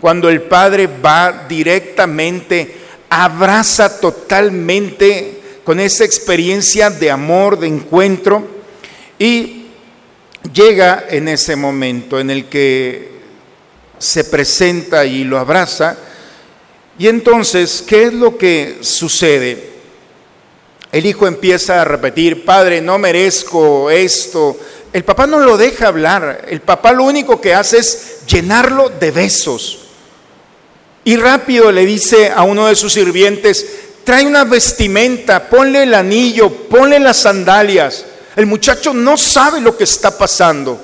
cuando 0.00 0.30
el 0.30 0.42
Padre 0.42 0.86
va 0.86 1.44
directamente, 1.46 2.74
abraza 3.10 4.00
totalmente 4.00 5.40
con 5.62 5.78
esa 5.78 6.04
experiencia 6.04 6.88
de 6.88 7.10
amor, 7.10 7.58
de 7.58 7.66
encuentro, 7.66 8.59
y 9.20 9.66
llega 10.50 11.04
en 11.10 11.28
ese 11.28 11.54
momento 11.54 12.18
en 12.18 12.30
el 12.30 12.46
que 12.46 13.10
se 13.98 14.24
presenta 14.24 15.04
y 15.04 15.24
lo 15.24 15.38
abraza. 15.38 15.94
Y 16.98 17.06
entonces, 17.06 17.84
¿qué 17.86 18.04
es 18.04 18.14
lo 18.14 18.38
que 18.38 18.78
sucede? 18.80 19.72
El 20.90 21.04
hijo 21.04 21.26
empieza 21.26 21.82
a 21.82 21.84
repetir, 21.84 22.46
Padre, 22.46 22.80
no 22.80 22.98
merezco 22.98 23.90
esto. 23.90 24.58
El 24.90 25.04
papá 25.04 25.26
no 25.26 25.38
lo 25.38 25.58
deja 25.58 25.88
hablar. 25.88 26.46
El 26.48 26.62
papá 26.62 26.90
lo 26.92 27.04
único 27.04 27.42
que 27.42 27.54
hace 27.54 27.76
es 27.76 28.26
llenarlo 28.26 28.88
de 28.88 29.10
besos. 29.10 29.80
Y 31.04 31.16
rápido 31.16 31.70
le 31.70 31.84
dice 31.84 32.32
a 32.34 32.42
uno 32.42 32.68
de 32.68 32.74
sus 32.74 32.94
sirvientes, 32.94 33.66
trae 34.02 34.26
una 34.26 34.44
vestimenta, 34.44 35.46
ponle 35.50 35.82
el 35.82 35.92
anillo, 35.92 36.50
ponle 36.50 36.98
las 36.98 37.18
sandalias. 37.18 38.06
El 38.40 38.46
muchacho 38.46 38.94
no 38.94 39.18
sabe 39.18 39.60
lo 39.60 39.76
que 39.76 39.84
está 39.84 40.16
pasando. 40.16 40.80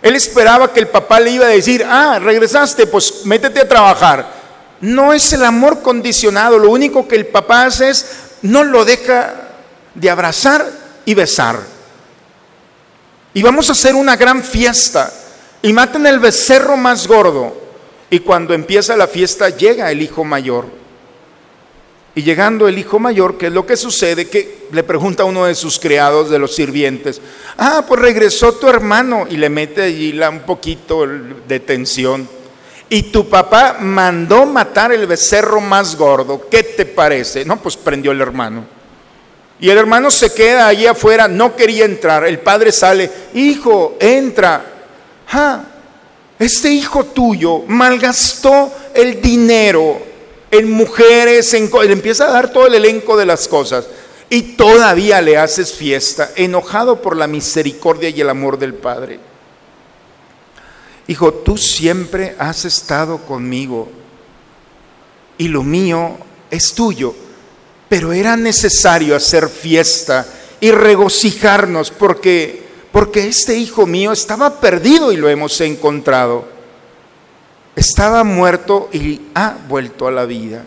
Él 0.00 0.16
esperaba 0.16 0.72
que 0.72 0.80
el 0.80 0.88
papá 0.88 1.20
le 1.20 1.32
iba 1.32 1.44
a 1.44 1.50
decir, 1.50 1.84
ah, 1.86 2.18
regresaste, 2.18 2.86
pues 2.86 3.26
métete 3.26 3.60
a 3.60 3.68
trabajar. 3.68 4.26
No 4.80 5.12
es 5.12 5.30
el 5.34 5.44
amor 5.44 5.82
condicionado, 5.82 6.58
lo 6.58 6.70
único 6.70 7.06
que 7.06 7.16
el 7.16 7.26
papá 7.26 7.66
hace 7.66 7.90
es 7.90 8.06
no 8.40 8.64
lo 8.64 8.86
deja 8.86 9.34
de 9.94 10.08
abrazar 10.08 10.66
y 11.04 11.12
besar. 11.12 11.60
Y 13.34 13.42
vamos 13.42 13.68
a 13.68 13.72
hacer 13.72 13.94
una 13.94 14.16
gran 14.16 14.42
fiesta 14.42 15.12
y 15.60 15.74
maten 15.74 16.06
el 16.06 16.20
becerro 16.20 16.78
más 16.78 17.06
gordo. 17.06 17.54
Y 18.08 18.20
cuando 18.20 18.54
empieza 18.54 18.96
la 18.96 19.08
fiesta 19.08 19.50
llega 19.50 19.90
el 19.90 20.00
hijo 20.00 20.24
mayor. 20.24 20.64
Y 22.16 22.22
llegando 22.22 22.68
el 22.68 22.78
hijo 22.78 23.00
mayor, 23.00 23.36
¿qué 23.36 23.46
es 23.46 23.52
lo 23.52 23.66
que 23.66 23.76
sucede? 23.76 24.28
Que 24.28 24.68
le 24.70 24.84
pregunta 24.84 25.24
a 25.24 25.26
uno 25.26 25.46
de 25.46 25.54
sus 25.54 25.80
criados, 25.80 26.30
de 26.30 26.38
los 26.38 26.54
sirvientes, 26.54 27.20
ah, 27.58 27.84
pues 27.86 28.00
regresó 28.00 28.52
tu 28.54 28.68
hermano 28.68 29.26
y 29.28 29.36
le 29.36 29.50
mete 29.50 29.82
allí 29.82 30.16
un 30.20 30.40
poquito 30.40 31.06
de 31.06 31.60
tensión. 31.60 32.28
Y 32.88 33.04
tu 33.04 33.28
papá 33.28 33.78
mandó 33.80 34.46
matar 34.46 34.92
el 34.92 35.06
becerro 35.06 35.60
más 35.60 35.96
gordo. 35.96 36.48
¿Qué 36.48 36.62
te 36.62 36.86
parece? 36.86 37.44
No, 37.44 37.60
pues 37.60 37.76
prendió 37.76 38.12
el 38.12 38.20
hermano. 38.20 38.64
Y 39.58 39.70
el 39.70 39.78
hermano 39.78 40.10
se 40.10 40.32
queda 40.32 40.68
allí 40.68 40.86
afuera, 40.86 41.26
no 41.26 41.56
quería 41.56 41.84
entrar. 41.84 42.24
El 42.24 42.38
padre 42.38 42.70
sale, 42.70 43.10
hijo, 43.34 43.96
entra. 43.98 44.64
Ah, 45.32 45.64
este 46.38 46.70
hijo 46.70 47.04
tuyo 47.06 47.62
malgastó 47.66 48.72
el 48.94 49.20
dinero 49.20 50.13
en 50.58 50.70
mujeres, 50.70 51.52
le 51.52 51.92
empieza 51.92 52.24
a 52.24 52.32
dar 52.32 52.52
todo 52.52 52.66
el 52.66 52.74
elenco 52.74 53.16
de 53.16 53.26
las 53.26 53.48
cosas 53.48 53.86
y 54.30 54.56
todavía 54.56 55.20
le 55.20 55.36
haces 55.36 55.72
fiesta, 55.72 56.30
enojado 56.36 57.00
por 57.02 57.16
la 57.16 57.26
misericordia 57.26 58.08
y 58.08 58.20
el 58.20 58.30
amor 58.30 58.58
del 58.58 58.74
Padre. 58.74 59.20
Hijo, 61.06 61.32
tú 61.34 61.56
siempre 61.56 62.34
has 62.38 62.64
estado 62.64 63.18
conmigo. 63.18 63.88
y 65.36 65.48
lo 65.48 65.62
mío 65.64 66.16
es 66.50 66.74
tuyo. 66.74 67.14
Pero 67.88 68.12
era 68.12 68.36
necesario 68.36 69.14
hacer 69.16 69.48
fiesta 69.48 70.26
y 70.60 70.70
regocijarnos 70.70 71.90
porque 71.90 72.64
porque 72.94 73.26
este 73.26 73.56
hijo 73.56 73.86
mío 73.86 74.12
estaba 74.12 74.60
perdido 74.60 75.10
y 75.10 75.16
lo 75.16 75.28
hemos 75.28 75.60
encontrado. 75.60 76.53
Estaba 77.76 78.22
muerto 78.22 78.88
y 78.92 79.20
ha 79.34 79.56
vuelto 79.68 80.06
a 80.06 80.12
la 80.12 80.24
vida. 80.24 80.64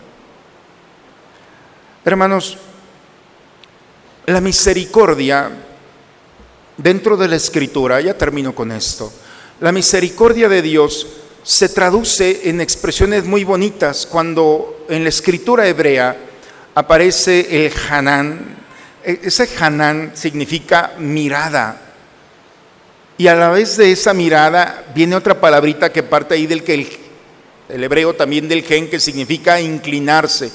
Hermanos, 2.04 2.58
la 4.26 4.40
misericordia 4.40 5.50
dentro 6.76 7.16
de 7.16 7.28
la 7.28 7.36
escritura, 7.36 8.00
ya 8.00 8.16
termino 8.16 8.54
con 8.54 8.72
esto, 8.72 9.12
la 9.60 9.72
misericordia 9.72 10.48
de 10.48 10.62
Dios 10.62 11.06
se 11.42 11.70
traduce 11.70 12.48
en 12.50 12.60
expresiones 12.60 13.24
muy 13.24 13.42
bonitas 13.42 14.06
cuando 14.06 14.84
en 14.88 15.02
la 15.02 15.08
escritura 15.08 15.66
hebrea 15.66 16.16
aparece 16.74 17.66
el 17.66 17.72
Hanán. 17.90 18.56
E-, 19.02 19.20
ese 19.24 19.48
Hanán 19.58 20.12
significa 20.14 20.92
mirada. 20.98 21.87
Y 23.18 23.26
a 23.26 23.34
la 23.34 23.50
vez 23.50 23.76
de 23.76 23.90
esa 23.90 24.14
mirada 24.14 24.84
viene 24.94 25.16
otra 25.16 25.40
palabrita 25.40 25.92
que 25.92 26.04
parte 26.04 26.34
ahí 26.34 26.46
del 26.46 26.62
que 26.62 26.74
el, 27.68 27.82
hebreo 27.82 28.14
también 28.14 28.48
del 28.48 28.62
gen 28.62 28.88
que 28.88 29.00
significa 29.00 29.60
inclinarse. 29.60 30.52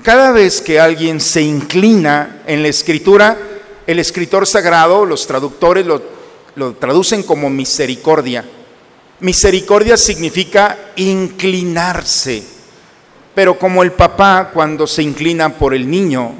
Cada 0.00 0.30
vez 0.30 0.60
que 0.60 0.78
alguien 0.78 1.20
se 1.20 1.42
inclina 1.42 2.42
en 2.46 2.62
la 2.62 2.68
escritura, 2.68 3.36
el 3.84 3.98
escritor 3.98 4.46
sagrado, 4.46 5.04
los 5.04 5.26
traductores 5.26 5.84
lo, 5.84 6.00
lo 6.54 6.74
traducen 6.74 7.24
como 7.24 7.50
misericordia. 7.50 8.44
Misericordia 9.18 9.96
significa 9.96 10.92
inclinarse. 10.94 12.44
Pero 13.34 13.58
como 13.58 13.82
el 13.82 13.90
papá 13.90 14.50
cuando 14.54 14.86
se 14.86 15.02
inclina 15.02 15.48
por 15.58 15.74
el 15.74 15.90
niño, 15.90 16.32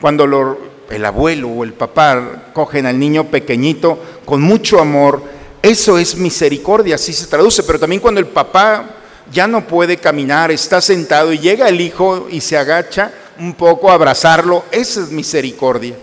cuando 0.00 0.26
lo, 0.26 0.58
el 0.90 1.04
abuelo 1.04 1.48
o 1.48 1.64
el 1.64 1.72
papá 1.72 2.50
cogen 2.52 2.86
al 2.86 2.98
niño 2.98 3.24
pequeñito 3.24 3.98
con 4.24 4.40
mucho 4.40 4.80
amor, 4.80 5.22
eso 5.62 5.98
es 5.98 6.16
misericordia, 6.16 6.94
así 6.94 7.12
se 7.12 7.26
traduce. 7.26 7.62
Pero 7.62 7.78
también 7.78 8.00
cuando 8.00 8.20
el 8.20 8.26
papá 8.26 8.84
ya 9.30 9.46
no 9.46 9.66
puede 9.66 9.96
caminar, 9.96 10.50
está 10.50 10.80
sentado 10.80 11.32
y 11.32 11.38
llega 11.38 11.68
el 11.68 11.80
hijo 11.80 12.28
y 12.30 12.40
se 12.40 12.56
agacha 12.56 13.12
un 13.38 13.54
poco 13.54 13.90
a 13.90 13.94
abrazarlo, 13.94 14.64
esa 14.70 15.00
es 15.00 15.10
misericordia. 15.10 15.94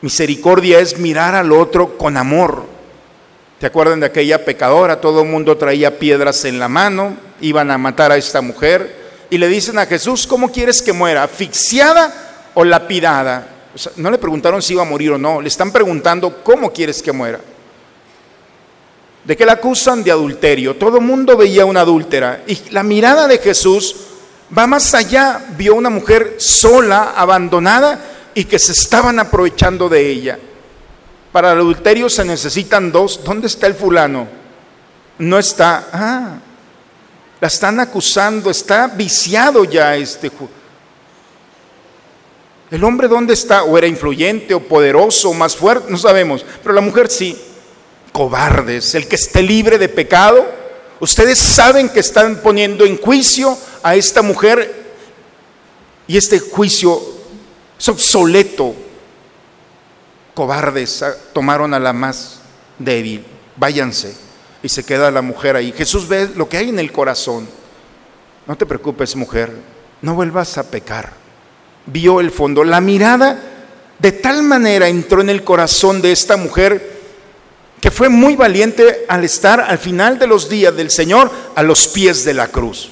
Misericordia 0.00 0.80
es 0.80 0.98
mirar 0.98 1.34
al 1.34 1.52
otro 1.52 1.96
con 1.96 2.16
amor. 2.16 2.64
¿Te 3.58 3.66
acuerdan 3.66 4.00
de 4.00 4.06
aquella 4.06 4.44
pecadora? 4.44 5.00
Todo 5.00 5.22
el 5.22 5.28
mundo 5.28 5.56
traía 5.56 5.98
piedras 5.98 6.44
en 6.44 6.58
la 6.58 6.68
mano, 6.68 7.16
iban 7.40 7.70
a 7.70 7.78
matar 7.78 8.12
a 8.12 8.16
esta 8.16 8.40
mujer 8.40 9.04
y 9.30 9.38
le 9.38 9.48
dicen 9.48 9.78
a 9.78 9.86
Jesús, 9.86 10.26
¿cómo 10.26 10.52
quieres 10.52 10.82
que 10.82 10.92
muera? 10.92 11.22
¿Asfixiada 11.22 12.23
o 12.54 12.64
lapidada? 12.64 13.48
no 13.96 14.10
le 14.10 14.18
preguntaron 14.18 14.62
si 14.62 14.72
iba 14.74 14.82
a 14.82 14.86
morir 14.86 15.12
o 15.12 15.18
no, 15.18 15.40
le 15.40 15.48
están 15.48 15.72
preguntando, 15.72 16.42
¿cómo 16.44 16.72
quieres 16.72 17.02
que 17.02 17.12
muera? 17.12 17.40
¿De 19.24 19.36
qué 19.36 19.46
la 19.46 19.54
acusan? 19.54 20.04
De 20.04 20.10
adulterio. 20.10 20.76
Todo 20.76 20.98
el 20.98 21.04
mundo 21.04 21.36
veía 21.36 21.64
una 21.64 21.80
adúltera. 21.80 22.42
Y 22.46 22.70
la 22.70 22.82
mirada 22.82 23.26
de 23.26 23.38
Jesús 23.38 23.96
va 24.56 24.66
más 24.66 24.92
allá. 24.94 25.46
Vio 25.56 25.74
una 25.74 25.88
mujer 25.88 26.36
sola, 26.38 27.14
abandonada 27.16 27.98
y 28.34 28.44
que 28.44 28.58
se 28.58 28.72
estaban 28.72 29.18
aprovechando 29.18 29.88
de 29.88 30.10
ella. 30.10 30.38
Para 31.32 31.52
el 31.52 31.58
adulterio 31.58 32.10
se 32.10 32.24
necesitan 32.24 32.92
dos. 32.92 33.24
¿Dónde 33.24 33.46
está 33.46 33.66
el 33.66 33.74
fulano? 33.74 34.28
No 35.18 35.38
está. 35.38 35.88
Ah, 35.90 36.34
la 37.40 37.48
están 37.48 37.80
acusando, 37.80 38.50
está 38.50 38.88
viciado 38.88 39.64
ya 39.64 39.96
este. 39.96 40.30
El 42.70 42.82
hombre 42.84 43.08
dónde 43.08 43.34
está? 43.34 43.64
O 43.64 43.76
era 43.76 43.86
influyente, 43.86 44.54
o 44.54 44.60
poderoso, 44.60 45.30
o 45.30 45.34
más 45.34 45.56
fuerte, 45.56 45.90
no 45.90 45.98
sabemos. 45.98 46.44
Pero 46.62 46.74
la 46.74 46.80
mujer 46.80 47.10
sí. 47.10 47.38
Cobardes, 48.12 48.94
el 48.94 49.08
que 49.08 49.16
esté 49.16 49.42
libre 49.42 49.78
de 49.78 49.88
pecado. 49.88 50.46
Ustedes 51.00 51.38
saben 51.38 51.88
que 51.88 52.00
están 52.00 52.36
poniendo 52.36 52.84
en 52.84 52.96
juicio 52.98 53.58
a 53.82 53.96
esta 53.96 54.22
mujer 54.22 54.84
y 56.06 56.16
este 56.16 56.38
juicio 56.38 57.00
es 57.78 57.88
obsoleto. 57.88 58.74
Cobardes 60.34 61.02
ah, 61.02 61.14
tomaron 61.32 61.74
a 61.74 61.80
la 61.80 61.92
más 61.92 62.40
débil. 62.78 63.24
Váyanse. 63.56 64.14
Y 64.62 64.68
se 64.68 64.84
queda 64.84 65.10
la 65.10 65.22
mujer 65.22 65.56
ahí. 65.56 65.72
Jesús 65.72 66.08
ve 66.08 66.30
lo 66.34 66.48
que 66.48 66.56
hay 66.56 66.68
en 66.68 66.78
el 66.78 66.92
corazón. 66.92 67.48
No 68.46 68.56
te 68.56 68.66
preocupes, 68.66 69.14
mujer. 69.16 69.52
No 70.00 70.14
vuelvas 70.14 70.56
a 70.58 70.70
pecar. 70.70 71.23
Vio 71.86 72.20
el 72.20 72.30
fondo. 72.30 72.64
La 72.64 72.80
mirada 72.80 73.38
de 73.98 74.12
tal 74.12 74.42
manera 74.42 74.88
entró 74.88 75.20
en 75.20 75.30
el 75.30 75.44
corazón 75.44 76.02
de 76.02 76.12
esta 76.12 76.36
mujer 76.36 76.94
que 77.80 77.90
fue 77.90 78.08
muy 78.08 78.34
valiente 78.34 79.04
al 79.08 79.24
estar 79.24 79.60
al 79.60 79.78
final 79.78 80.18
de 80.18 80.26
los 80.26 80.48
días 80.48 80.74
del 80.74 80.90
Señor 80.90 81.30
a 81.54 81.62
los 81.62 81.88
pies 81.88 82.24
de 82.24 82.34
la 82.34 82.48
cruz. 82.48 82.88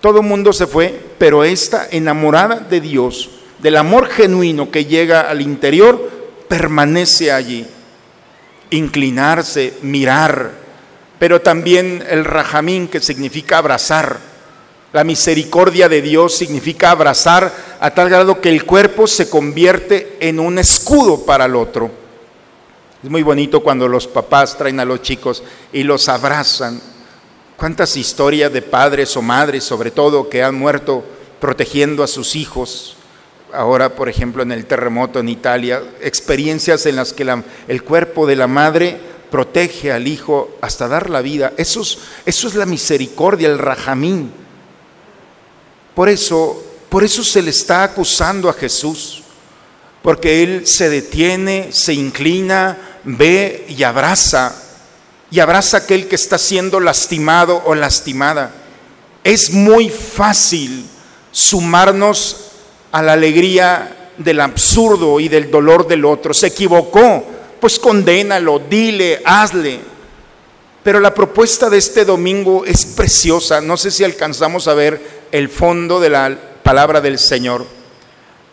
Todo 0.00 0.22
mundo 0.22 0.52
se 0.52 0.68
fue, 0.68 0.98
pero 1.18 1.42
esta 1.42 1.88
enamorada 1.90 2.60
de 2.60 2.80
Dios, 2.80 3.30
del 3.58 3.76
amor 3.76 4.08
genuino 4.08 4.70
que 4.70 4.84
llega 4.84 5.22
al 5.22 5.40
interior, 5.40 6.08
permanece 6.48 7.32
allí. 7.32 7.66
Inclinarse, 8.70 9.74
mirar, 9.82 10.52
pero 11.18 11.40
también 11.40 12.04
el 12.08 12.24
rajamín 12.24 12.86
que 12.86 13.00
significa 13.00 13.58
abrazar. 13.58 14.18
La 14.92 15.04
misericordia 15.04 15.88
de 15.88 16.00
Dios 16.00 16.34
significa 16.34 16.90
abrazar 16.90 17.52
a 17.80 17.90
tal 17.90 18.08
grado 18.08 18.40
que 18.40 18.48
el 18.48 18.64
cuerpo 18.64 19.06
se 19.06 19.28
convierte 19.28 20.16
en 20.20 20.40
un 20.40 20.58
escudo 20.58 21.24
para 21.24 21.44
el 21.44 21.56
otro. 21.56 21.90
Es 23.02 23.10
muy 23.10 23.22
bonito 23.22 23.62
cuando 23.62 23.86
los 23.86 24.06
papás 24.06 24.56
traen 24.56 24.80
a 24.80 24.84
los 24.84 25.02
chicos 25.02 25.42
y 25.72 25.82
los 25.82 26.08
abrazan 26.08 26.80
¿Cuántas 27.58 27.96
historias 27.96 28.52
de 28.52 28.62
padres 28.62 29.16
o 29.16 29.20
madres, 29.20 29.64
sobre 29.64 29.90
todo, 29.90 30.28
que 30.28 30.44
han 30.44 30.54
muerto 30.54 31.04
protegiendo 31.40 32.04
a 32.04 32.06
sus 32.06 32.36
hijos? 32.36 32.96
Ahora, 33.52 33.96
por 33.96 34.08
ejemplo, 34.08 34.44
en 34.44 34.52
el 34.52 34.64
terremoto 34.64 35.18
en 35.18 35.28
Italia, 35.28 35.82
experiencias 36.00 36.86
en 36.86 36.94
las 36.94 37.12
que 37.12 37.26
el 37.66 37.82
cuerpo 37.82 38.28
de 38.28 38.36
la 38.36 38.46
madre 38.46 39.00
protege 39.32 39.90
al 39.90 40.06
hijo 40.06 40.56
hasta 40.60 40.86
dar 40.86 41.10
la 41.10 41.20
vida. 41.20 41.52
Eso 41.56 41.80
es, 41.80 41.98
eso 42.26 42.46
es 42.46 42.54
la 42.54 42.64
misericordia, 42.64 43.48
el 43.48 43.58
rajamín. 43.58 44.30
Por 45.98 46.08
eso, 46.08 46.62
por 46.88 47.02
eso 47.02 47.24
se 47.24 47.42
le 47.42 47.50
está 47.50 47.82
acusando 47.82 48.48
a 48.48 48.52
Jesús, 48.52 49.24
porque 50.00 50.44
él 50.44 50.64
se 50.64 50.88
detiene, 50.88 51.70
se 51.72 51.92
inclina, 51.92 52.78
ve 53.02 53.66
y 53.68 53.82
abraza 53.82 54.54
y 55.28 55.40
abraza 55.40 55.76
a 55.78 55.80
aquel 55.80 56.06
que 56.06 56.14
está 56.14 56.38
siendo 56.38 56.78
lastimado 56.78 57.64
o 57.66 57.74
lastimada. 57.74 58.52
Es 59.24 59.50
muy 59.50 59.88
fácil 59.88 60.86
sumarnos 61.32 62.52
a 62.92 63.02
la 63.02 63.14
alegría 63.14 64.12
del 64.18 64.40
absurdo 64.40 65.18
y 65.18 65.26
del 65.26 65.50
dolor 65.50 65.88
del 65.88 66.04
otro. 66.04 66.32
Se 66.32 66.46
equivocó, 66.46 67.24
pues 67.60 67.76
condénalo, 67.76 68.60
dile, 68.60 69.20
hazle. 69.24 69.80
Pero 70.88 71.00
la 71.00 71.12
propuesta 71.12 71.68
de 71.68 71.76
este 71.76 72.06
domingo 72.06 72.64
es 72.64 72.86
preciosa. 72.86 73.60
No 73.60 73.76
sé 73.76 73.90
si 73.90 74.04
alcanzamos 74.04 74.68
a 74.68 74.72
ver 74.72 74.98
el 75.30 75.50
fondo 75.50 76.00
de 76.00 76.08
la 76.08 76.34
palabra 76.62 77.02
del 77.02 77.18
Señor. 77.18 77.66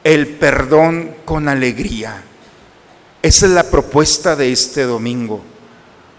El 0.04 0.28
perdón 0.28 1.16
con 1.24 1.48
alegría. 1.48 2.24
Esa 3.22 3.46
es 3.46 3.52
la 3.54 3.64
propuesta 3.72 4.36
de 4.36 4.52
este 4.52 4.84
domingo 4.84 5.46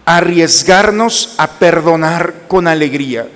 arriesgarnos 0.06 1.34
a 1.36 1.58
perdonar 1.58 2.46
con 2.48 2.66
alegría. 2.66 3.28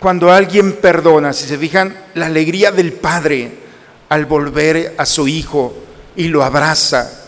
Cuando 0.00 0.32
alguien 0.32 0.76
perdona, 0.80 1.34
si 1.34 1.46
se 1.46 1.58
fijan, 1.58 1.94
la 2.14 2.24
alegría 2.24 2.72
del 2.72 2.94
Padre 2.94 3.52
al 4.08 4.24
volver 4.24 4.94
a 4.96 5.04
su 5.04 5.28
Hijo 5.28 5.74
y 6.16 6.28
lo 6.28 6.42
abraza, 6.42 7.21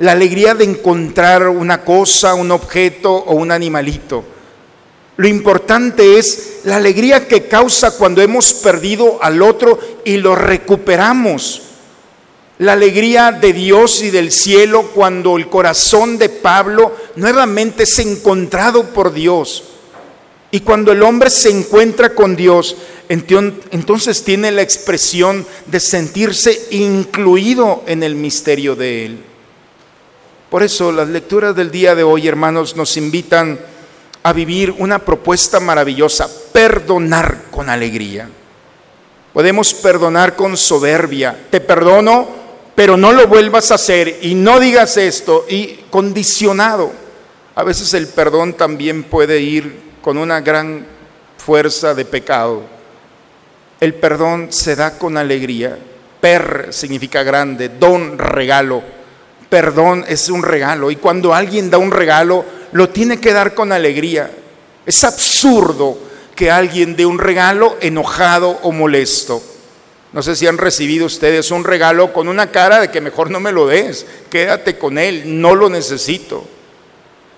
la 0.00 0.12
alegría 0.12 0.54
de 0.54 0.64
encontrar 0.64 1.46
una 1.48 1.84
cosa, 1.84 2.34
un 2.34 2.50
objeto 2.50 3.12
o 3.12 3.34
un 3.34 3.52
animalito. 3.52 4.24
Lo 5.18 5.28
importante 5.28 6.18
es 6.18 6.60
la 6.64 6.76
alegría 6.76 7.28
que 7.28 7.48
causa 7.48 7.98
cuando 7.98 8.22
hemos 8.22 8.54
perdido 8.54 9.22
al 9.22 9.42
otro 9.42 9.78
y 10.06 10.16
lo 10.16 10.34
recuperamos 10.34 11.62
la 12.60 12.72
alegría 12.72 13.30
de 13.30 13.52
Dios 13.52 14.02
y 14.02 14.10
del 14.10 14.32
cielo 14.32 14.90
cuando 14.94 15.36
el 15.36 15.48
corazón 15.48 16.16
de 16.16 16.30
Pablo 16.30 16.96
nuevamente 17.16 17.82
es 17.82 17.98
encontrado 17.98 18.84
por 18.94 19.12
Dios. 19.12 19.64
Y 20.50 20.60
cuando 20.60 20.92
el 20.92 21.02
hombre 21.02 21.28
se 21.28 21.50
encuentra 21.50 22.14
con 22.14 22.36
Dios, 22.36 22.76
entonces 23.08 24.24
tiene 24.24 24.50
la 24.50 24.62
expresión 24.62 25.46
de 25.66 25.80
sentirse 25.80 26.68
incluido 26.70 27.82
en 27.86 28.02
el 28.02 28.14
misterio 28.14 28.74
de 28.76 29.06
Él. 29.06 29.29
Por 30.50 30.64
eso 30.64 30.90
las 30.90 31.08
lecturas 31.08 31.54
del 31.54 31.70
día 31.70 31.94
de 31.94 32.02
hoy, 32.02 32.26
hermanos, 32.26 32.74
nos 32.74 32.96
invitan 32.96 33.58
a 34.24 34.32
vivir 34.32 34.74
una 34.78 34.98
propuesta 34.98 35.60
maravillosa. 35.60 36.28
perdonar 36.52 37.44
con 37.52 37.70
alegría. 37.70 38.28
Podemos 39.32 39.72
perdonar 39.74 40.34
con 40.34 40.56
soberbia. 40.56 41.46
Te 41.50 41.60
perdono, 41.60 42.28
pero 42.74 42.96
no 42.96 43.12
lo 43.12 43.28
vuelvas 43.28 43.70
a 43.70 43.76
hacer 43.76 44.18
y 44.22 44.34
no 44.34 44.58
digas 44.58 44.96
esto 44.96 45.46
y 45.48 45.84
condicionado. 45.88 46.90
A 47.54 47.62
veces 47.62 47.94
el 47.94 48.08
perdón 48.08 48.54
también 48.54 49.04
puede 49.04 49.40
ir 49.40 49.72
con 50.02 50.18
una 50.18 50.40
gran 50.40 50.84
fuerza 51.38 51.94
de 51.94 52.04
pecado. 52.04 52.62
El 53.78 53.94
perdón 53.94 54.48
se 54.50 54.74
da 54.74 54.98
con 54.98 55.16
alegría. 55.16 55.78
Per 56.20 56.68
significa 56.70 57.22
grande, 57.22 57.68
don 57.68 58.18
regalo. 58.18 58.82
Perdón 59.50 60.04
es 60.08 60.30
un 60.30 60.42
regalo 60.42 60.90
y 60.90 60.96
cuando 60.96 61.34
alguien 61.34 61.70
da 61.70 61.76
un 61.76 61.90
regalo 61.90 62.44
lo 62.72 62.88
tiene 62.88 63.20
que 63.20 63.32
dar 63.32 63.52
con 63.52 63.72
alegría. 63.72 64.30
Es 64.86 65.04
absurdo 65.04 65.98
que 66.34 66.50
alguien 66.50 66.96
dé 66.96 67.04
un 67.04 67.18
regalo 67.18 67.76
enojado 67.80 68.60
o 68.62 68.72
molesto. 68.72 69.42
No 70.12 70.22
sé 70.22 70.36
si 70.36 70.46
han 70.46 70.56
recibido 70.56 71.06
ustedes 71.06 71.50
un 71.50 71.64
regalo 71.64 72.12
con 72.12 72.28
una 72.28 72.50
cara 72.50 72.80
de 72.80 72.90
que 72.90 73.00
mejor 73.00 73.30
no 73.30 73.40
me 73.40 73.52
lo 73.52 73.66
des, 73.66 74.06
quédate 74.30 74.78
con 74.78 74.98
él, 74.98 75.40
no 75.40 75.54
lo 75.54 75.68
necesito. 75.68 76.44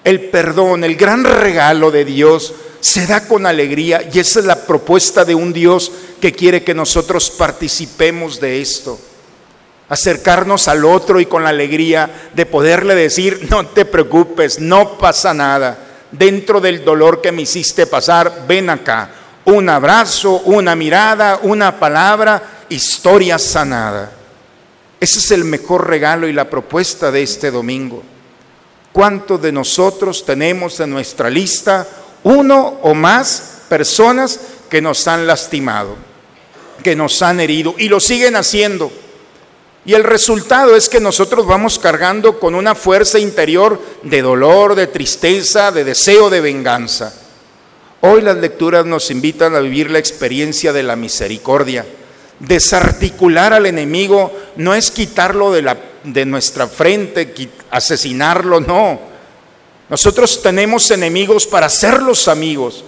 El 0.04 0.28
perdón, 0.30 0.84
el 0.84 0.96
gran 0.96 1.24
regalo 1.24 1.90
de 1.90 2.04
Dios, 2.04 2.54
se 2.80 3.06
da 3.06 3.26
con 3.26 3.46
alegría 3.46 4.08
y 4.12 4.18
esa 4.18 4.40
es 4.40 4.46
la 4.46 4.66
propuesta 4.66 5.24
de 5.24 5.34
un 5.34 5.52
Dios 5.52 5.92
que 6.20 6.32
quiere 6.32 6.64
que 6.64 6.74
nosotros 6.74 7.30
participemos 7.30 8.40
de 8.40 8.60
esto. 8.60 8.98
Acercarnos 9.93 10.68
al 10.68 10.86
otro 10.86 11.20
y 11.20 11.26
con 11.26 11.45
la 11.45 11.51
alegría 11.51 12.30
de 12.32 12.47
poderle 12.47 12.95
decir, 12.95 13.47
no 13.51 13.66
te 13.66 13.84
preocupes, 13.84 14.59
no 14.59 14.97
pasa 14.97 15.34
nada. 15.34 15.76
Dentro 16.11 16.62
del 16.62 16.82
dolor 16.82 17.20
que 17.20 17.30
me 17.30 17.43
hiciste 17.43 17.86
pasar, 17.86 18.47
ven 18.49 18.70
acá. 18.70 19.11
Un 19.45 19.68
abrazo, 19.68 20.40
una 20.47 20.74
mirada, 20.74 21.40
una 21.43 21.78
palabra, 21.78 22.64
historia 22.70 23.38
sanada. 23.38 24.11
Ese 24.99 25.18
es 25.18 25.30
el 25.30 25.45
mejor 25.45 25.86
regalo 25.86 26.26
y 26.26 26.32
la 26.32 26.49
propuesta 26.49 27.11
de 27.11 27.22
este 27.22 27.51
domingo. 27.51 28.03
¿Cuántos 28.95 29.43
de 29.43 29.53
nosotros 29.53 30.24
tenemos 30.24 30.80
en 30.80 30.88
nuestra 30.88 31.28
lista 31.28 31.86
uno 32.22 32.78
o 32.80 32.95
más 32.95 33.64
personas 33.68 34.40
que 34.70 34.80
nos 34.80 35.07
han 35.07 35.26
lastimado, 35.26 35.97
que 36.82 36.97
nos 36.97 37.20
han 37.20 37.40
herido 37.40 37.74
y 37.76 37.90
lo 37.90 38.01
siguen 38.01 38.36
haciendo? 38.36 38.90
Y 39.84 39.94
el 39.94 40.04
resultado 40.04 40.76
es 40.76 40.88
que 40.88 41.00
nosotros 41.00 41.44
vamos 41.44 41.78
cargando 41.78 42.38
con 42.38 42.54
una 42.54 42.74
fuerza 42.76 43.18
interior 43.18 43.80
de 44.04 44.22
dolor, 44.22 44.76
de 44.76 44.86
tristeza, 44.86 45.72
de 45.72 45.82
deseo 45.82 46.30
de 46.30 46.40
venganza. 46.40 47.12
Hoy 48.00 48.20
las 48.20 48.36
lecturas 48.36 48.86
nos 48.86 49.10
invitan 49.10 49.56
a 49.56 49.60
vivir 49.60 49.90
la 49.90 49.98
experiencia 49.98 50.72
de 50.72 50.84
la 50.84 50.94
misericordia. 50.94 51.84
Desarticular 52.38 53.52
al 53.52 53.66
enemigo 53.66 54.32
no 54.56 54.74
es 54.74 54.90
quitarlo 54.90 55.52
de 55.52 56.26
nuestra 56.26 56.68
frente, 56.68 57.34
asesinarlo, 57.70 58.60
no. 58.60 59.00
Nosotros 59.88 60.42
tenemos 60.42 60.90
enemigos 60.92 61.46
para 61.46 61.68
serlos 61.68 62.28
amigos. 62.28 62.84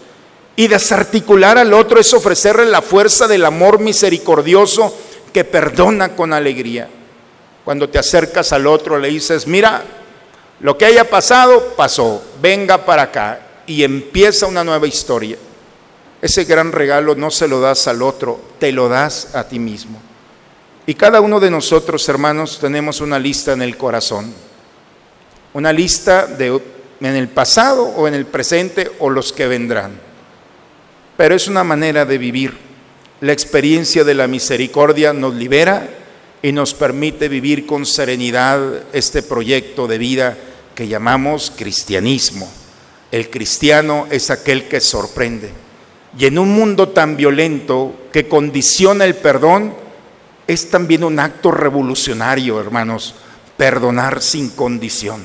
Y 0.57 0.69
desarticular 0.69 1.59
al 1.59 1.73
otro 1.73 1.99
es 1.99 2.15
ofrecerle 2.15 2.67
la 2.67 2.83
fuerza 2.83 3.27
del 3.27 3.45
amor 3.45 3.81
misericordioso 3.81 4.97
que 5.35 5.45
perdona 5.45 6.15
con 6.15 6.33
alegría. 6.33 6.89
Cuando 7.65 7.91
te 7.91 7.99
acercas 7.99 8.53
al 8.53 8.69
otro 8.69 8.99
le 8.99 9.09
dices, 9.09 9.49
mira, 9.49 9.83
lo 10.61 10.79
que 10.79 10.87
haya 10.87 11.11
pasado, 11.11 11.75
pasó, 11.77 12.23
venga 12.41 12.87
para 12.87 13.03
acá. 13.03 13.41
Y 13.67 13.83
empieza 13.83 14.47
una 14.47 14.63
nueva 14.63 14.87
historia. 14.87 15.37
Ese 16.23 16.45
gran 16.45 16.71
regalo 16.71 17.17
no 17.17 17.31
se 17.31 17.49
lo 17.49 17.61
das 17.61 17.89
al 17.89 18.01
otro, 18.01 18.41
te 18.61 18.71
lo 18.71 18.89
das 18.89 19.35
a 19.35 19.49
ti 19.49 19.59
mismo. 19.59 20.01
Y 20.87 20.95
cada 20.95 21.21
uno 21.21 21.41
de 21.41 21.51
nosotros, 21.51 22.09
hermanos, 22.09 22.59
tenemos 22.61 23.01
una 23.01 23.19
lista 23.19 23.53
en 23.53 23.63
el 23.63 23.77
corazón. 23.77 24.33
Una 25.53 25.73
lista 25.73 26.27
de, 26.27 26.61
en 27.01 27.17
el 27.17 27.29
pasado 27.29 27.85
o 27.85 28.07
en 28.07 28.15
el 28.15 28.27
presente 28.27 28.93
o 29.01 29.11
los 29.11 29.33
que 29.33 29.49
vendrán. 29.49 29.99
Pero 31.17 31.35
es 31.35 31.49
una 31.49 31.65
manera 31.65 32.05
de 32.05 32.19
vivir. 32.19 32.74
La 33.21 33.33
experiencia 33.33 34.05
de 34.05 34.15
la 34.15 34.27
misericordia 34.27 35.13
nos 35.13 35.35
libera 35.35 35.89
y 36.43 36.53
nos 36.53 36.75
permite 36.75 37.29
vivir 37.29 37.65
con 37.65 37.87
serenidad 37.87 38.61
este 38.93 39.23
proyecto 39.23 39.87
de 39.87 39.99
vida 39.99 40.37
que 40.75 40.89
llamamos 40.89 41.53
cristianismo. 41.57 42.51
El 43.13 43.31
cristiano 43.31 44.07
es 44.11 44.31
aquel 44.31 44.69
que 44.69 44.81
sorprende. 44.81 45.51
Y 46.19 46.27
en 46.27 46.39
un 46.39 46.51
mundo 46.51 46.89
tan 46.89 47.17
violento 47.17 47.95
que 48.13 48.29
condiciona 48.29 49.05
el 49.05 49.15
perdón, 49.15 49.75
es 50.47 50.69
también 50.69 51.05
un 51.05 51.19
acto 51.19 51.51
revolucionario, 51.51 52.61
hermanos, 52.61 53.15
perdonar 53.57 54.21
sin 54.21 54.51
condición. 54.51 55.23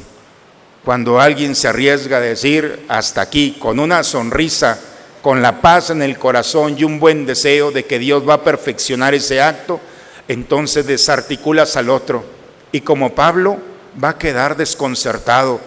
Cuando 0.86 1.20
alguien 1.20 1.56
se 1.56 1.68
arriesga 1.68 2.18
a 2.18 2.22
decir 2.22 2.86
hasta 2.88 3.22
aquí 3.22 3.58
con 3.60 3.80
una 3.80 4.04
sonrisa, 4.04 4.80
con 5.22 5.42
la 5.42 5.62
paz 5.62 5.90
en 5.90 6.02
el 6.02 6.18
corazón 6.18 6.76
y 6.78 6.84
un 6.84 7.00
buen 7.00 7.26
deseo 7.26 7.72
de 7.72 7.86
que 7.86 8.00
Dios 8.00 8.28
va 8.28 8.36
a 8.36 8.44
perfeccionar 8.44 9.14
ese 9.14 9.42
acto, 9.42 9.80
entonces 10.28 10.86
desarticulas 10.86 11.76
al 11.76 11.90
otro. 11.90 12.24
Y 12.72 12.82
como 12.82 13.14
Pablo 13.16 13.58
va 14.02 14.10
a 14.10 14.18
quedar 14.18 14.56
desconcertado. 14.56 15.60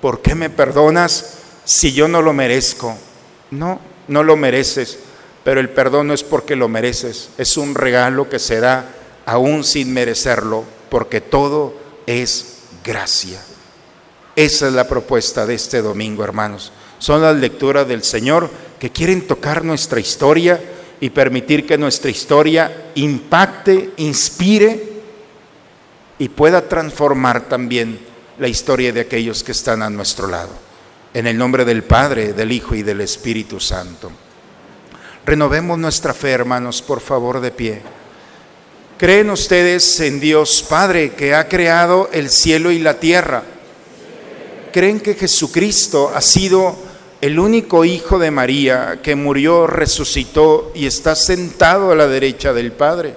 ¿Por 0.00 0.22
qué 0.22 0.34
me 0.34 0.50
perdonas 0.50 1.34
si 1.64 1.92
yo 1.92 2.08
no 2.08 2.22
lo 2.22 2.32
merezco? 2.32 2.96
No, 3.50 3.80
no 4.08 4.22
lo 4.22 4.36
mereces, 4.36 4.98
pero 5.44 5.60
el 5.60 5.70
perdón 5.70 6.08
no 6.08 6.14
es 6.14 6.22
porque 6.22 6.56
lo 6.56 6.68
mereces, 6.68 7.30
es 7.38 7.56
un 7.56 7.74
regalo 7.74 8.28
que 8.28 8.38
se 8.38 8.60
da 8.60 8.86
aún 9.26 9.64
sin 9.64 9.92
merecerlo, 9.92 10.64
porque 10.88 11.20
todo 11.20 11.74
es 12.06 12.58
gracia. 12.84 13.40
Esa 14.36 14.68
es 14.68 14.72
la 14.72 14.88
propuesta 14.88 15.46
de 15.46 15.54
este 15.54 15.82
domingo, 15.82 16.24
hermanos. 16.24 16.72
Son 17.00 17.22
las 17.22 17.34
lecturas 17.36 17.88
del 17.88 18.04
Señor 18.04 18.50
que 18.78 18.90
quieren 18.90 19.26
tocar 19.26 19.64
nuestra 19.64 19.98
historia 19.98 20.60
y 21.00 21.08
permitir 21.08 21.66
que 21.66 21.78
nuestra 21.78 22.10
historia 22.10 22.90
impacte, 22.94 23.94
inspire 23.96 25.00
y 26.18 26.28
pueda 26.28 26.68
transformar 26.68 27.48
también 27.48 27.98
la 28.38 28.48
historia 28.48 28.92
de 28.92 29.00
aquellos 29.00 29.42
que 29.42 29.52
están 29.52 29.82
a 29.82 29.88
nuestro 29.88 30.28
lado. 30.28 30.50
En 31.14 31.26
el 31.26 31.38
nombre 31.38 31.64
del 31.64 31.84
Padre, 31.84 32.34
del 32.34 32.52
Hijo 32.52 32.74
y 32.74 32.82
del 32.82 33.00
Espíritu 33.00 33.58
Santo. 33.58 34.12
Renovemos 35.24 35.78
nuestra 35.78 36.12
fe, 36.12 36.32
hermanos, 36.32 36.82
por 36.82 37.00
favor, 37.00 37.40
de 37.40 37.50
pie. 37.50 37.80
¿Creen 38.98 39.30
ustedes 39.30 39.98
en 40.00 40.20
Dios 40.20 40.62
Padre 40.68 41.12
que 41.12 41.34
ha 41.34 41.48
creado 41.48 42.10
el 42.12 42.28
cielo 42.28 42.70
y 42.70 42.78
la 42.78 43.00
tierra? 43.00 43.42
¿Creen 44.70 45.00
que 45.00 45.14
Jesucristo 45.14 46.12
ha 46.14 46.20
sido 46.20 46.89
el 47.20 47.38
único 47.38 47.84
hijo 47.84 48.18
de 48.18 48.30
María 48.30 49.00
que 49.02 49.14
murió, 49.14 49.66
resucitó 49.66 50.72
y 50.74 50.86
está 50.86 51.14
sentado 51.14 51.92
a 51.92 51.96
la 51.96 52.06
derecha 52.06 52.52
del 52.52 52.72
Padre? 52.72 53.14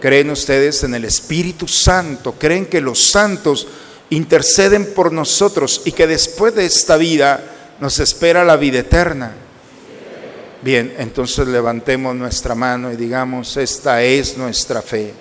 ¿Creen 0.00 0.30
ustedes 0.30 0.84
en 0.84 0.94
el 0.94 1.04
Espíritu 1.04 1.66
Santo? 1.66 2.34
¿Creen 2.38 2.66
que 2.66 2.80
los 2.80 3.02
santos 3.02 3.66
interceden 4.10 4.94
por 4.94 5.12
nosotros 5.12 5.82
y 5.84 5.92
que 5.92 6.06
después 6.06 6.54
de 6.54 6.66
esta 6.66 6.96
vida 6.96 7.42
nos 7.80 7.98
espera 7.98 8.44
la 8.44 8.56
vida 8.56 8.80
eterna? 8.80 9.32
Bien, 10.62 10.94
entonces 10.98 11.48
levantemos 11.48 12.14
nuestra 12.14 12.54
mano 12.54 12.92
y 12.92 12.96
digamos, 12.96 13.56
esta 13.56 14.02
es 14.02 14.38
nuestra 14.38 14.82
fe. 14.82 15.12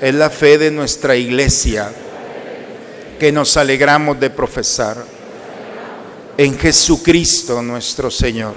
Es 0.00 0.14
la 0.14 0.30
fe 0.30 0.58
de 0.58 0.70
nuestra 0.70 1.16
iglesia 1.16 1.90
que 3.18 3.32
nos 3.32 3.56
alegramos 3.56 4.18
de 4.20 4.30
profesar 4.30 5.19
en 6.40 6.56
Jesucristo 6.58 7.60
nuestro 7.60 8.10
Señor. 8.10 8.54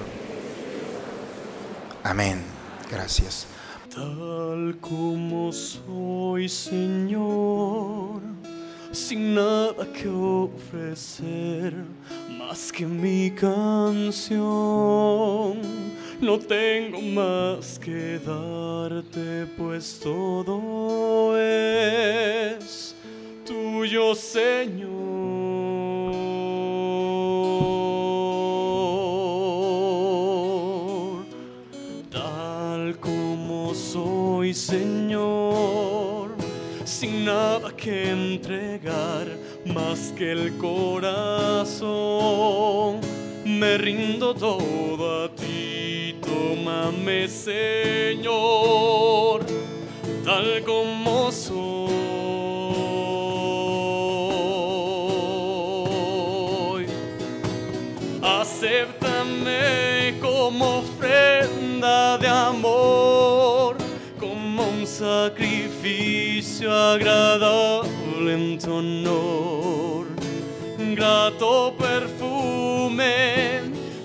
Amén. 2.01 2.41
Gracias. 2.89 3.45
Tal 3.93 4.77
como 4.79 5.51
soy, 5.51 6.47
Señor, 6.47 8.21
sin 8.93 9.36
nada 9.36 9.86
que 9.91 10.07
ofrecer 10.07 11.73
más 12.29 12.71
que 12.71 12.86
mi 12.86 13.29
canción. 13.31 14.31
No 16.21 16.39
tengo 16.39 17.01
más 17.01 17.77
que 17.79 18.17
darte, 18.19 19.45
pues 19.57 19.99
todo 20.01 21.38
es 21.38 22.95
tuyo, 23.45 24.15
Señor. 24.15 24.91
Tal 32.11 32.97
como 32.99 33.73
soy, 33.73 34.53
Señor, 34.53 36.35
sin 36.85 37.25
nada 37.25 37.71
que 37.75 38.11
entregar 38.11 39.27
más 39.65 40.13
que 40.17 40.31
el 40.31 40.57
corazón, 40.57 41.81
me 43.45 43.77
rindo 43.77 44.33
todo 44.33 45.25
a 45.25 45.29
ti. 45.29 45.63
Acéptame, 46.73 47.27
Señor, 47.27 48.25
tal 50.23 50.63
como 50.63 51.31
soy. 51.31 52.53
Como 60.54 60.82
ofrenda 60.82 62.16
de 62.20 62.28
amor, 62.28 63.76
como 64.20 64.62
un 64.62 64.86
sacrificio 64.86 66.72
agradable 66.72 68.34
en 68.34 68.60
tu 68.60 68.72
honor. 68.76 70.06
Grato 70.78 71.74
perfume, 71.76 73.62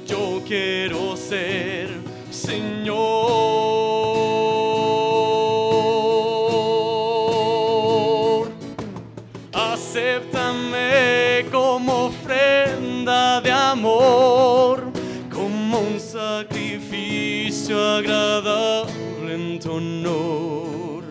yo 0.07 0.43
quiero 0.47 1.19
ser, 1.19 1.91
Señor. 2.31 3.68
Agradable 17.75 19.35
en 19.35 19.59
tu 19.61 19.73
honor. 19.73 21.05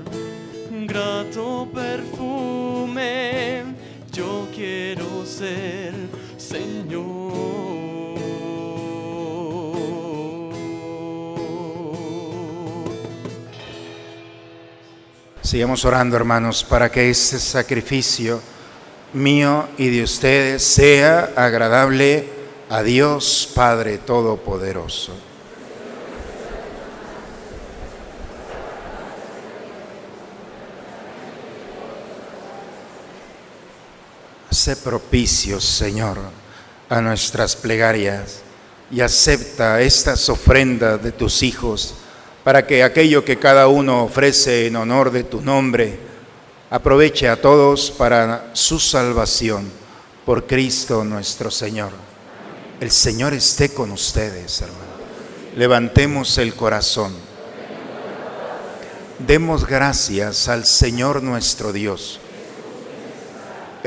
Grato 0.88 1.68
perfume, 1.74 3.64
yo 4.12 4.47
quiero 4.55 5.26
ser, 5.26 5.93
Señor. 6.38 7.28
Sigamos 15.41 15.86
orando, 15.86 16.16
hermanos, 16.16 16.64
para 16.64 16.91
que 16.91 17.10
este 17.10 17.39
sacrificio 17.39 18.41
mío 19.14 19.68
y 19.78 19.89
de 19.89 20.03
ustedes 20.03 20.64
sea 20.64 21.32
agradable 21.36 22.28
a 22.70 22.84
Dios 22.84 23.49
Padre 23.55 23.97
Todopoderoso. 23.97 25.26
Sé 34.68 34.76
propicio, 34.76 35.61
Señor, 35.61 36.18
a 36.89 36.99
nuestras 36.99 37.55
plegarias 37.55 38.39
y 38.91 38.99
acepta 38.99 39.80
estas 39.80 40.28
ofrendas 40.28 41.01
de 41.01 41.13
tus 41.13 41.41
hijos 41.41 41.93
para 42.43 42.68
que 42.68 42.84
aquello 42.84 43.24
que 43.24 43.39
cada 43.39 43.70
uno 43.70 44.03
ofrece 44.03 44.68
en 44.68 44.76
honor 44.76 45.11
de 45.11 45.24
tu 45.24 45.39
nombre 45.39 45.97
aproveche 46.70 47.30
a 47.30 47.41
todos 47.41 47.91
para 47.91 48.49
su 48.51 48.78
salvación 48.78 49.72
por 50.26 50.45
Cristo 50.45 51.05
nuestro 51.05 51.49
Señor. 51.49 51.91
El 52.82 52.91
Señor 52.91 53.34
esté 53.34 53.70
con 53.70 53.91
ustedes, 53.91 54.59
hermanos. 54.59 54.86
Levantemos 55.55 56.38
el 56.39 56.55
corazón. 56.55 57.13
Demos 59.26 59.65
gracias 59.65 60.49
al 60.49 60.65
Señor 60.65 61.24
nuestro 61.24 61.72
Dios. 61.72 62.20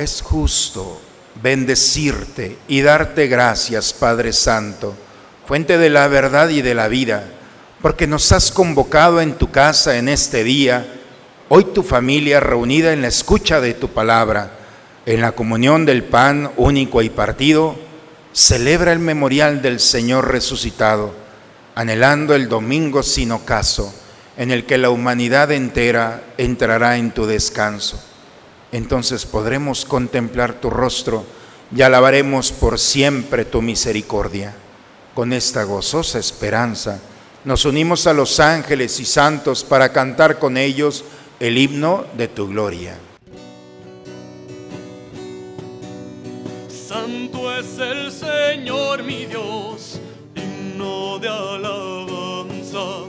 Es 0.00 0.22
justo 0.22 0.98
bendecirte 1.42 2.56
y 2.68 2.80
darte 2.80 3.26
gracias, 3.26 3.92
Padre 3.92 4.32
Santo, 4.32 4.94
fuente 5.44 5.76
de 5.76 5.90
la 5.90 6.08
verdad 6.08 6.48
y 6.48 6.62
de 6.62 6.74
la 6.74 6.88
vida, 6.88 7.26
porque 7.82 8.06
nos 8.06 8.32
has 8.32 8.50
convocado 8.50 9.20
en 9.20 9.34
tu 9.34 9.50
casa 9.50 9.98
en 9.98 10.08
este 10.08 10.42
día, 10.42 10.90
hoy 11.50 11.64
tu 11.64 11.82
familia 11.82 12.40
reunida 12.40 12.94
en 12.94 13.02
la 13.02 13.08
escucha 13.08 13.60
de 13.60 13.74
tu 13.74 13.88
palabra, 13.90 14.52
en 15.04 15.20
la 15.20 15.32
comunión 15.32 15.84
del 15.84 16.02
pan 16.02 16.50
único 16.56 17.02
y 17.02 17.10
partido, 17.10 17.76
celebra 18.32 18.94
el 18.94 19.00
memorial 19.00 19.60
del 19.60 19.80
Señor 19.80 20.32
resucitado, 20.32 21.12
anhelando 21.74 22.34
el 22.34 22.48
domingo 22.48 23.02
sin 23.02 23.32
ocaso, 23.32 23.92
en 24.38 24.50
el 24.50 24.64
que 24.64 24.78
la 24.78 24.88
humanidad 24.88 25.52
entera 25.52 26.22
entrará 26.38 26.96
en 26.96 27.10
tu 27.10 27.26
descanso 27.26 28.02
entonces 28.72 29.26
podremos 29.26 29.84
contemplar 29.84 30.54
tu 30.54 30.70
rostro 30.70 31.24
y 31.74 31.82
alabaremos 31.82 32.52
por 32.52 32.78
siempre 32.78 33.44
tu 33.44 33.62
misericordia. 33.62 34.54
Con 35.14 35.32
esta 35.32 35.64
gozosa 35.64 36.18
esperanza 36.18 37.00
nos 37.44 37.64
unimos 37.64 38.06
a 38.06 38.12
los 38.12 38.38
ángeles 38.38 39.00
y 39.00 39.04
santos 39.04 39.64
para 39.64 39.92
cantar 39.92 40.38
con 40.38 40.56
ellos 40.56 41.04
el 41.40 41.58
himno 41.58 42.04
de 42.16 42.28
tu 42.28 42.48
gloria. 42.48 42.96
Santo 46.68 47.56
es 47.56 47.78
el 47.78 48.12
Señor 48.12 49.02
mi 49.02 49.26
Dios, 49.26 50.00
himno 50.34 51.18
de 51.18 51.28
alabanza. 51.28 53.08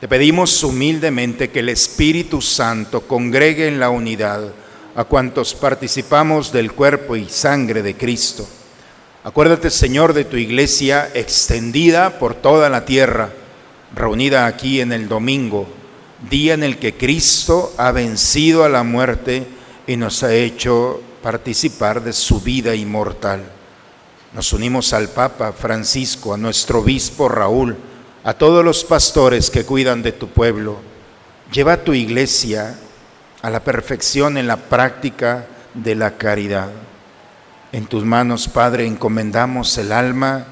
Te 0.00 0.08
pedimos 0.08 0.62
humildemente 0.64 1.50
que 1.50 1.60
el 1.60 1.68
Espíritu 1.68 2.42
Santo 2.42 3.02
congregue 3.02 3.68
en 3.68 3.78
la 3.78 3.90
unidad 3.90 4.52
a 4.96 5.04
cuantos 5.04 5.54
participamos 5.54 6.52
del 6.52 6.72
cuerpo 6.72 7.16
y 7.16 7.28
sangre 7.28 7.82
de 7.82 7.96
Cristo. 7.96 8.46
Acuérdate, 9.22 9.70
Señor, 9.70 10.12
de 10.12 10.24
tu 10.24 10.36
iglesia 10.36 11.10
extendida 11.14 12.18
por 12.18 12.34
toda 12.34 12.68
la 12.68 12.84
tierra, 12.84 13.30
reunida 13.94 14.46
aquí 14.46 14.80
en 14.80 14.92
el 14.92 15.08
domingo, 15.08 15.66
día 16.28 16.54
en 16.54 16.64
el 16.64 16.78
que 16.78 16.94
Cristo 16.94 17.72
ha 17.78 17.90
vencido 17.92 18.64
a 18.64 18.68
la 18.68 18.82
muerte 18.82 19.46
y 19.86 19.96
nos 19.96 20.22
ha 20.22 20.34
hecho 20.34 21.00
participar 21.22 22.02
de 22.02 22.12
su 22.12 22.40
vida 22.40 22.74
inmortal. 22.74 23.42
Nos 24.34 24.52
unimos 24.52 24.92
al 24.92 25.08
Papa 25.08 25.52
Francisco, 25.52 26.34
a 26.34 26.36
nuestro 26.36 26.80
obispo 26.80 27.28
Raúl, 27.28 27.76
a 28.24 28.32
todos 28.32 28.64
los 28.64 28.84
pastores 28.84 29.50
que 29.50 29.64
cuidan 29.64 30.02
de 30.02 30.12
tu 30.12 30.28
pueblo. 30.28 30.78
Lleva 31.52 31.84
tu 31.84 31.92
iglesia 31.92 32.74
a 33.42 33.50
la 33.50 33.62
perfección 33.62 34.38
en 34.38 34.46
la 34.46 34.56
práctica 34.56 35.46
de 35.74 35.94
la 35.94 36.16
caridad. 36.16 36.70
En 37.70 37.86
tus 37.86 38.02
manos, 38.02 38.48
Padre, 38.48 38.86
encomendamos 38.86 39.76
el 39.76 39.92
alma 39.92 40.46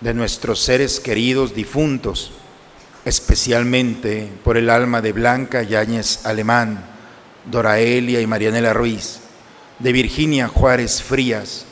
de 0.00 0.14
nuestros 0.14 0.60
seres 0.60 1.00
queridos 1.00 1.54
difuntos, 1.54 2.32
especialmente 3.04 4.30
por 4.42 4.56
el 4.56 4.70
alma 4.70 5.02
de 5.02 5.12
Blanca 5.12 5.62
Yáñez 5.62 6.24
Alemán, 6.24 6.82
Doraelia 7.44 8.22
y 8.22 8.26
Marianela 8.26 8.72
Ruiz, 8.72 9.20
de 9.78 9.92
Virginia 9.92 10.48
Juárez 10.48 11.02
Frías, 11.02 11.66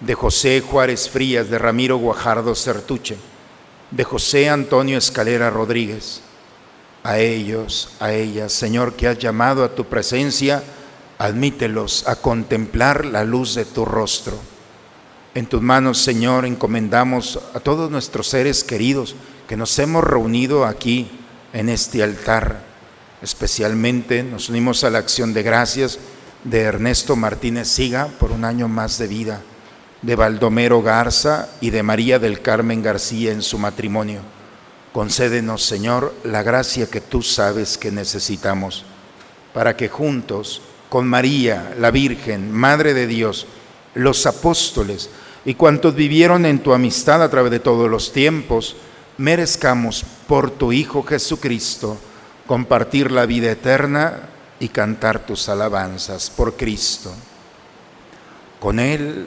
de 0.00 0.14
José 0.14 0.60
Juárez 0.60 1.08
Frías, 1.08 1.48
de 1.48 1.58
Ramiro 1.58 1.98
Guajardo 1.98 2.56
Certuche, 2.56 3.16
de 3.90 4.04
José 4.04 4.48
Antonio 4.48 4.98
Escalera 4.98 5.50
Rodríguez. 5.50 6.20
A 7.02 7.18
ellos, 7.18 7.90
a 8.00 8.12
ellas, 8.12 8.52
Señor, 8.52 8.94
que 8.94 9.06
has 9.06 9.18
llamado 9.18 9.62
a 9.62 9.74
tu 9.74 9.84
presencia, 9.84 10.62
admítelos 11.18 12.06
a 12.08 12.16
contemplar 12.16 13.04
la 13.04 13.22
luz 13.22 13.54
de 13.54 13.64
tu 13.64 13.84
rostro. 13.84 14.36
En 15.34 15.46
tus 15.46 15.62
manos, 15.62 15.98
Señor, 15.98 16.46
encomendamos 16.46 17.38
a 17.54 17.60
todos 17.60 17.90
nuestros 17.90 18.26
seres 18.26 18.64
queridos 18.64 19.14
que 19.46 19.56
nos 19.56 19.78
hemos 19.78 20.02
reunido 20.02 20.64
aquí 20.64 21.08
en 21.52 21.68
este 21.68 22.02
altar. 22.02 22.64
Especialmente 23.22 24.22
nos 24.24 24.48
unimos 24.48 24.82
a 24.82 24.90
la 24.90 24.98
acción 24.98 25.32
de 25.32 25.42
gracias 25.42 25.98
de 26.42 26.62
Ernesto 26.62 27.16
Martínez 27.16 27.68
Siga 27.68 28.08
por 28.18 28.32
un 28.32 28.44
año 28.44 28.66
más 28.66 28.98
de 28.98 29.06
vida 29.06 29.42
de 30.06 30.14
Baldomero 30.14 30.82
Garza 30.82 31.48
y 31.60 31.70
de 31.70 31.82
María 31.82 32.20
del 32.20 32.40
Carmen 32.40 32.80
García 32.80 33.32
en 33.32 33.42
su 33.42 33.58
matrimonio. 33.58 34.20
Concédenos, 34.92 35.64
Señor, 35.64 36.14
la 36.22 36.44
gracia 36.44 36.88
que 36.88 37.00
tú 37.00 37.22
sabes 37.22 37.76
que 37.76 37.90
necesitamos, 37.90 38.84
para 39.52 39.76
que 39.76 39.88
juntos, 39.88 40.62
con 40.88 41.08
María, 41.08 41.74
la 41.80 41.90
Virgen, 41.90 42.52
Madre 42.52 42.94
de 42.94 43.08
Dios, 43.08 43.48
los 43.94 44.26
apóstoles 44.26 45.10
y 45.44 45.54
cuantos 45.54 45.96
vivieron 45.96 46.46
en 46.46 46.60
tu 46.60 46.72
amistad 46.72 47.20
a 47.20 47.28
través 47.28 47.50
de 47.50 47.58
todos 47.58 47.90
los 47.90 48.12
tiempos, 48.12 48.76
merezcamos 49.18 50.04
por 50.28 50.52
tu 50.52 50.72
Hijo 50.72 51.02
Jesucristo 51.02 51.98
compartir 52.46 53.10
la 53.10 53.26
vida 53.26 53.50
eterna 53.50 54.20
y 54.60 54.68
cantar 54.68 55.26
tus 55.26 55.48
alabanzas 55.48 56.30
por 56.30 56.54
Cristo. 56.54 57.12
Con 58.60 58.78
Él 58.78 59.26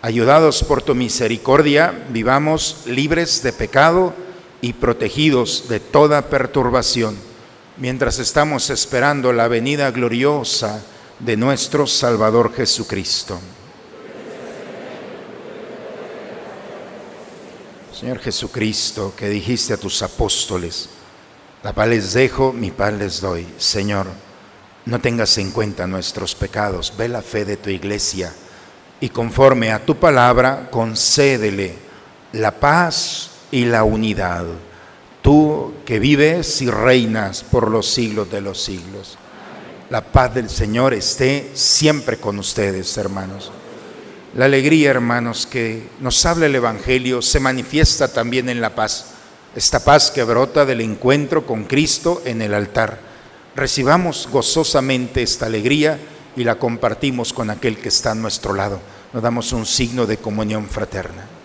Ayudados 0.00 0.62
por 0.62 0.80
tu 0.80 0.94
misericordia, 0.94 2.06
vivamos 2.10 2.82
libres 2.86 3.42
de 3.42 3.52
pecado 3.52 4.14
y 4.60 4.74
protegidos 4.74 5.68
de 5.68 5.80
toda 5.80 6.28
perturbación, 6.30 7.16
mientras 7.78 8.20
estamos 8.20 8.70
esperando 8.70 9.32
la 9.32 9.48
venida 9.48 9.90
gloriosa 9.90 10.84
de 11.18 11.36
nuestro 11.36 11.88
Salvador 11.88 12.54
Jesucristo. 12.54 13.40
Señor 17.92 18.20
Jesucristo, 18.20 19.12
que 19.16 19.28
dijiste 19.28 19.74
a 19.74 19.78
tus 19.78 20.00
apóstoles, 20.02 20.90
la 21.64 21.72
paz 21.72 21.88
les 21.88 22.12
dejo, 22.12 22.52
mi 22.52 22.70
paz 22.70 22.94
les 22.94 23.20
doy. 23.20 23.48
Señor, 23.58 24.06
no 24.86 25.00
tengas 25.00 25.36
en 25.38 25.50
cuenta 25.50 25.88
nuestros 25.88 26.36
pecados, 26.36 26.94
ve 26.96 27.08
la 27.08 27.20
fe 27.20 27.44
de 27.44 27.56
tu 27.56 27.68
iglesia 27.68 28.32
y 29.00 29.08
conforme 29.10 29.72
a 29.72 29.84
tu 29.84 29.96
palabra, 29.96 30.68
concédele 30.70 31.74
la 32.32 32.52
paz 32.52 33.30
y 33.50 33.64
la 33.64 33.84
unidad. 33.84 34.44
Tú 35.22 35.74
que 35.84 35.98
vives 35.98 36.60
y 36.62 36.70
reinas 36.70 37.42
por 37.42 37.70
los 37.70 37.86
siglos 37.86 38.30
de 38.30 38.40
los 38.40 38.62
siglos. 38.62 39.18
La 39.90 40.02
paz 40.02 40.34
del 40.34 40.50
Señor 40.50 40.94
esté 40.94 41.50
siempre 41.54 42.18
con 42.18 42.38
ustedes, 42.38 42.96
hermanos. 42.98 43.50
La 44.34 44.44
alegría, 44.44 44.90
hermanos, 44.90 45.46
que 45.46 45.88
nos 46.00 46.24
habla 46.26 46.46
el 46.46 46.54
Evangelio 46.54 47.22
se 47.22 47.40
manifiesta 47.40 48.12
también 48.12 48.48
en 48.48 48.60
la 48.60 48.74
paz. 48.74 49.06
Esta 49.56 49.82
paz 49.82 50.10
que 50.10 50.24
brota 50.24 50.66
del 50.66 50.82
encuentro 50.82 51.46
con 51.46 51.64
Cristo 51.64 52.22
en 52.24 52.42
el 52.42 52.52
altar. 52.52 52.98
Recibamos 53.56 54.28
gozosamente 54.30 55.22
esta 55.22 55.46
alegría 55.46 55.98
y 56.38 56.44
la 56.44 56.54
compartimos 56.54 57.32
con 57.32 57.50
aquel 57.50 57.78
que 57.78 57.88
está 57.88 58.12
a 58.12 58.14
nuestro 58.14 58.54
lado. 58.54 58.80
Nos 59.12 59.22
damos 59.22 59.52
un 59.52 59.66
signo 59.66 60.06
de 60.06 60.18
comunión 60.18 60.68
fraterna. 60.68 61.37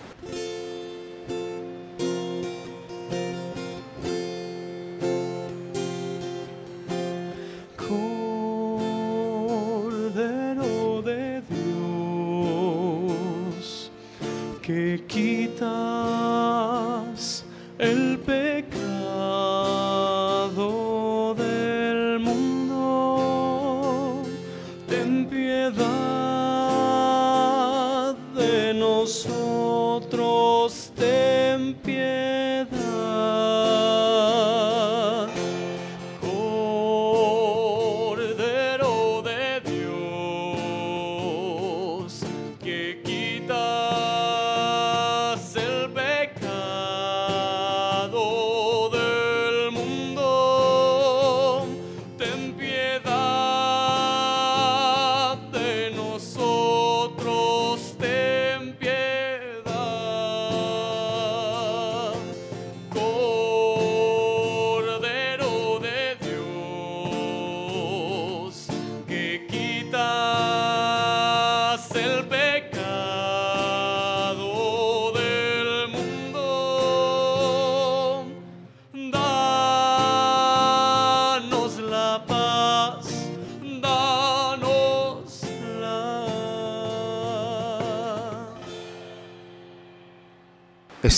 nosotros 29.04 30.90
ten 30.96 31.74
piedad. 31.74 32.23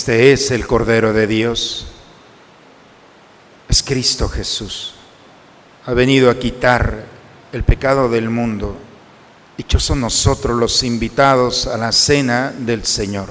Este 0.07 0.31
es 0.31 0.51
el 0.51 0.65
Cordero 0.65 1.11
de 1.11 1.27
Dios. 1.27 1.85
Es 3.67 3.83
Cristo 3.83 4.29
Jesús. 4.29 4.93
Ha 5.85 5.93
venido 5.93 6.29
a 6.29 6.39
quitar 6.39 7.03
el 7.51 7.65
pecado 7.65 8.07
del 8.07 8.29
mundo. 8.29 8.77
son 9.77 9.99
nosotros 9.99 10.57
los 10.57 10.81
invitados 10.83 11.67
a 11.67 11.75
la 11.77 11.91
cena 11.91 12.53
del 12.57 12.85
Señor. 12.85 13.27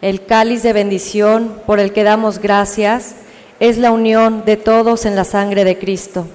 El 0.00 0.24
cáliz 0.24 0.62
de 0.62 0.72
bendición 0.72 1.60
por 1.66 1.78
el 1.78 1.92
que 1.92 2.04
damos 2.04 2.38
gracias 2.38 3.16
es 3.60 3.76
la 3.76 3.90
unión 3.90 4.46
de 4.46 4.56
todos 4.56 5.04
en 5.04 5.14
la 5.14 5.24
sangre 5.24 5.64
de 5.64 5.78
Cristo 5.78 6.26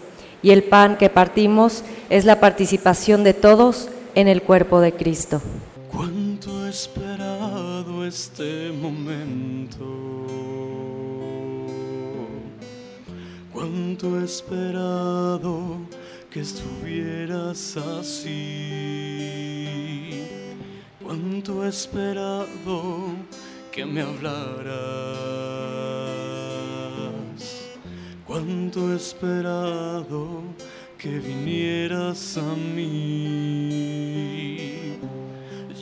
y 0.43 0.51
el 0.51 0.63
pan 0.63 0.97
que 0.97 1.09
partimos 1.09 1.83
es 2.09 2.25
la 2.25 2.39
participación 2.39 3.23
de 3.23 3.33
todos 3.33 3.89
en 4.13 4.27
el 4.27 4.43
cuerpo 4.43 4.81
de 4.81 4.93
Cristo. 4.93 5.41
Cuánto 5.91 6.67
he 6.67 6.69
esperado 6.69 8.05
este 8.05 8.71
momento. 8.71 9.85
Cuánto 13.51 14.19
he 14.19 14.25
esperado 14.25 15.77
que 16.29 16.41
estuvieras 16.41 17.77
así. 17.77 19.29
Cuánto 21.01 21.65
he 21.65 21.69
esperado 21.69 23.13
que 23.71 23.85
me 23.85 24.01
hablaras 24.01 25.92
cuánto 28.33 28.91
he 28.91 28.95
esperado 28.95 30.41
que 30.97 31.19
vinieras 31.19 32.35
a 32.39 32.55
mí. 32.75 32.97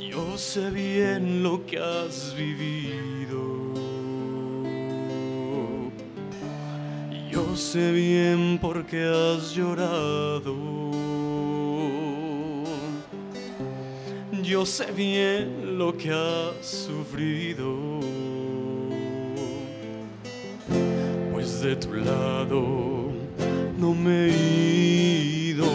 Yo 0.09 0.37
sé 0.37 0.69
bien 0.69 1.43
lo 1.43 1.65
que 1.65 1.79
has 1.79 2.35
vivido. 2.35 3.73
Yo 7.31 7.55
sé 7.55 7.93
bien 7.93 8.59
por 8.59 8.85
qué 8.85 9.01
has 9.05 9.53
llorado. 9.53 10.53
Yo 14.43 14.65
sé 14.65 14.91
bien 14.91 15.77
lo 15.77 15.95
que 15.95 16.11
has 16.11 16.65
sufrido. 16.65 18.20
De 21.61 21.75
tu 21.75 21.93
lado 21.93 23.11
no 23.77 23.93
me 23.93 24.25
he 24.25 25.49
ido. 25.49 25.65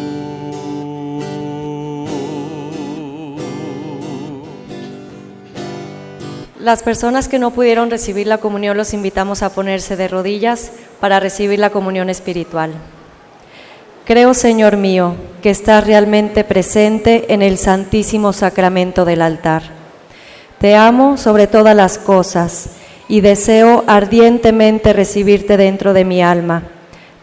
Las 6.59 6.82
personas 6.82 7.28
que 7.28 7.39
no 7.39 7.53
pudieron 7.53 7.91
recibir 7.91 8.26
la 8.26 8.39
comunión 8.39 8.76
los 8.76 8.95
invitamos 8.95 9.45
a 9.45 9.51
ponerse 9.51 9.97
de 9.97 10.09
rodillas 10.09 10.72
para 10.99 11.20
recibir 11.20 11.61
la 11.61 11.70
comunión 11.70 12.11
espiritual. 12.11 12.72
Creo, 14.05 14.34
Señor 14.34 14.76
mío, 14.76 15.14
que 15.41 15.51
estás 15.51 15.87
realmente 15.87 16.43
presente 16.43 17.32
en 17.32 17.43
el 17.43 17.59
santísimo 17.59 18.32
sacramento 18.32 19.05
del 19.05 19.22
altar. 19.22 19.62
Te 20.59 20.74
amo 20.74 21.16
sobre 21.16 21.47
todas 21.47 21.76
las 21.76 21.99
cosas 21.99 22.70
y 23.09 23.20
deseo 23.20 23.84
ardientemente 23.86 24.92
recibirte 24.92 25.57
dentro 25.57 25.92
de 25.92 26.04
mi 26.04 26.22
alma, 26.22 26.64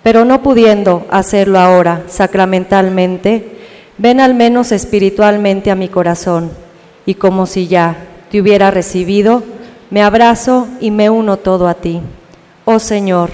pero 0.01 0.25
no 0.25 0.41
pudiendo 0.41 1.05
hacerlo 1.09 1.59
ahora 1.59 2.03
sacramentalmente, 2.07 3.57
ven 3.97 4.19
al 4.19 4.33
menos 4.33 4.71
espiritualmente 4.71 5.71
a 5.71 5.75
mi 5.75 5.89
corazón 5.89 6.51
y 7.05 7.15
como 7.15 7.45
si 7.45 7.67
ya 7.67 7.97
te 8.31 8.41
hubiera 8.41 8.71
recibido, 8.71 9.43
me 9.89 10.01
abrazo 10.01 10.67
y 10.79 10.91
me 10.91 11.09
uno 11.09 11.37
todo 11.37 11.67
a 11.67 11.75
ti. 11.75 12.01
Oh 12.65 12.79
Señor, 12.79 13.29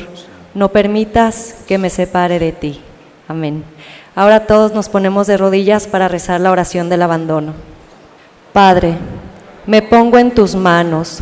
no 0.54 0.70
permitas 0.70 1.56
que 1.68 1.78
me 1.78 1.90
separe 1.90 2.40
de 2.40 2.52
ti. 2.52 2.82
Amén. 3.28 3.64
Ahora 4.16 4.48
todos 4.48 4.74
nos 4.74 4.90
ponemos 4.90 5.28
de 5.28 5.38
rodillas 5.38 5.88
para 5.88 6.08
rezar 6.08 6.42
la 6.42 6.52
oración 6.52 6.90
del 6.90 7.04
abandono. 7.04 7.54
Padre, 8.52 8.96
me 9.68 9.82
pongo 9.82 10.18
en 10.18 10.32
tus 10.32 10.56
manos 10.56 11.22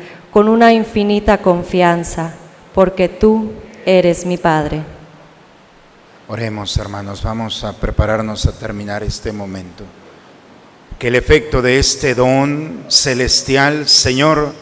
con 0.31 0.47
una 0.47 0.73
infinita 0.73 1.39
confianza, 1.39 2.33
porque 2.73 3.09
tú 3.09 3.51
eres 3.85 4.25
mi 4.25 4.37
Padre. 4.37 4.81
Oremos, 6.29 6.77
hermanos, 6.77 7.21
vamos 7.21 7.65
a 7.65 7.73
prepararnos 7.73 8.45
a 8.45 8.53
terminar 8.53 9.03
este 9.03 9.33
momento. 9.33 9.83
Que 10.97 11.09
el 11.09 11.15
efecto 11.15 11.61
de 11.61 11.77
este 11.77 12.15
don 12.15 12.85
celestial, 12.87 13.89
Señor, 13.89 14.53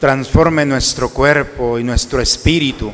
transforme 0.00 0.66
nuestro 0.66 1.10
cuerpo 1.10 1.78
y 1.78 1.84
nuestro 1.84 2.20
espíritu, 2.20 2.92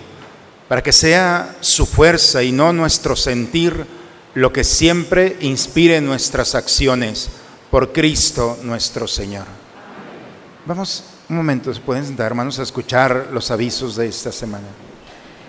para 0.68 0.82
que 0.82 0.92
sea 0.92 1.56
su 1.60 1.86
fuerza 1.86 2.42
y 2.42 2.52
no 2.52 2.72
nuestro 2.74 3.16
sentir 3.16 3.86
lo 4.34 4.52
que 4.52 4.62
siempre 4.62 5.38
inspire 5.40 6.00
nuestras 6.00 6.54
acciones 6.54 7.30
por 7.70 7.92
Cristo 7.92 8.58
nuestro 8.62 9.08
Señor. 9.08 9.46
Vamos 10.66 11.04
un 11.30 11.36
momento, 11.36 11.72
¿se 11.72 11.80
pueden 11.80 12.04
sentar, 12.04 12.26
hermanos, 12.26 12.58
a 12.58 12.64
escuchar 12.64 13.28
los 13.32 13.52
avisos 13.52 13.94
de 13.94 14.08
esta 14.08 14.32
semana? 14.32 14.66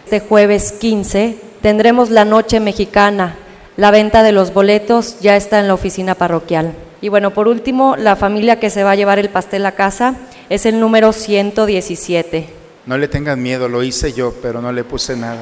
Este 0.06 0.20
jueves 0.20 0.74
15 0.74 1.40
tendremos 1.62 2.12
la 2.12 2.24
noche 2.24 2.60
mexicana. 2.60 3.36
La 3.78 3.90
venta 3.90 4.22
de 4.22 4.32
los 4.32 4.54
boletos 4.54 5.20
ya 5.22 5.36
está 5.36 5.60
en 5.60 5.68
la 5.68 5.74
oficina 5.74 6.14
parroquial. 6.14 6.74
Y 7.02 7.10
bueno, 7.10 7.32
por 7.32 7.48
último, 7.48 7.96
la 7.96 8.16
familia 8.16 8.60
que 8.60 8.70
se 8.70 8.84
va 8.84 8.92
a 8.92 8.96
llevar 8.96 9.18
el 9.18 9.30
pastel 9.30 9.66
a 9.66 9.72
casa 9.72 10.16
es 10.50 10.68
el 10.68 10.80
número 10.80 11.14
117. 11.14 12.48
No 12.86 12.98
le 13.00 13.08
tengan 13.08 13.42
miedo, 13.42 13.68
lo 13.68 13.82
hice 13.82 14.14
yo, 14.14 14.36
pero 14.40 14.62
no 14.62 14.72
le 14.72 14.84
puse 14.84 15.16
nada. 15.16 15.42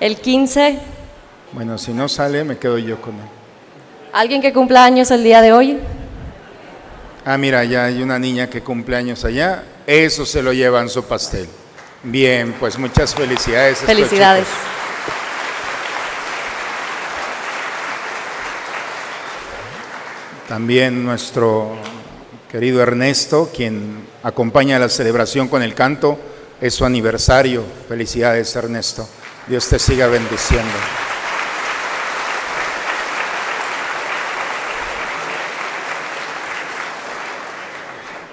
El 0.00 0.16
15. 0.16 0.78
Bueno, 1.52 1.76
si 1.76 1.92
no 1.92 2.08
sale, 2.08 2.44
me 2.44 2.56
quedo 2.56 2.78
yo 2.78 3.00
con 3.02 3.14
él. 3.14 3.28
¿Alguien 4.14 4.40
que 4.40 4.54
cumpla 4.54 4.84
años 4.84 5.10
el 5.10 5.22
día 5.22 5.42
de 5.42 5.52
hoy? 5.52 5.78
Ah, 7.24 7.36
mira, 7.36 7.64
ya 7.64 7.84
hay 7.84 8.02
una 8.02 8.18
niña 8.18 8.48
que 8.48 8.62
cumple 8.62 8.96
años 8.96 9.24
allá. 9.24 9.62
Eso 9.86 10.24
se 10.24 10.42
lo 10.42 10.52
llevan 10.52 10.88
su 10.88 11.04
pastel. 11.04 11.48
Bien, 12.02 12.54
pues 12.58 12.78
muchas 12.78 13.14
felicidades. 13.14 13.78
Felicidades. 13.78 14.46
También 20.48 21.04
nuestro 21.04 21.76
querido 22.50 22.82
Ernesto, 22.82 23.50
quien 23.54 24.04
acompaña 24.22 24.78
la 24.78 24.88
celebración 24.88 25.46
con 25.46 25.62
el 25.62 25.74
canto, 25.74 26.18
es 26.60 26.74
su 26.74 26.84
aniversario. 26.84 27.62
Felicidades, 27.88 28.56
Ernesto. 28.56 29.06
Dios 29.46 29.68
te 29.68 29.78
siga 29.78 30.06
bendiciendo. 30.06 30.74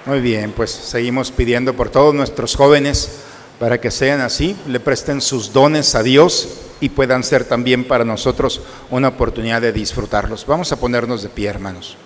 Muy 0.08 0.20
bien, 0.20 0.52
pues 0.52 0.70
seguimos 0.70 1.30
pidiendo 1.30 1.74
por 1.74 1.90
todos 1.90 2.14
nuestros 2.14 2.56
jóvenes 2.56 3.10
para 3.58 3.78
que 3.78 3.90
sean 3.90 4.22
así, 4.22 4.56
le 4.66 4.80
presten 4.80 5.20
sus 5.20 5.52
dones 5.52 5.94
a 5.94 6.02
Dios 6.02 6.48
y 6.80 6.88
puedan 6.88 7.22
ser 7.22 7.44
también 7.44 7.84
para 7.84 8.06
nosotros 8.06 8.62
una 8.88 9.08
oportunidad 9.08 9.60
de 9.60 9.70
disfrutarlos. 9.70 10.46
Vamos 10.46 10.72
a 10.72 10.80
ponernos 10.80 11.22
de 11.22 11.28
pie, 11.28 11.48
hermanos. 11.50 11.98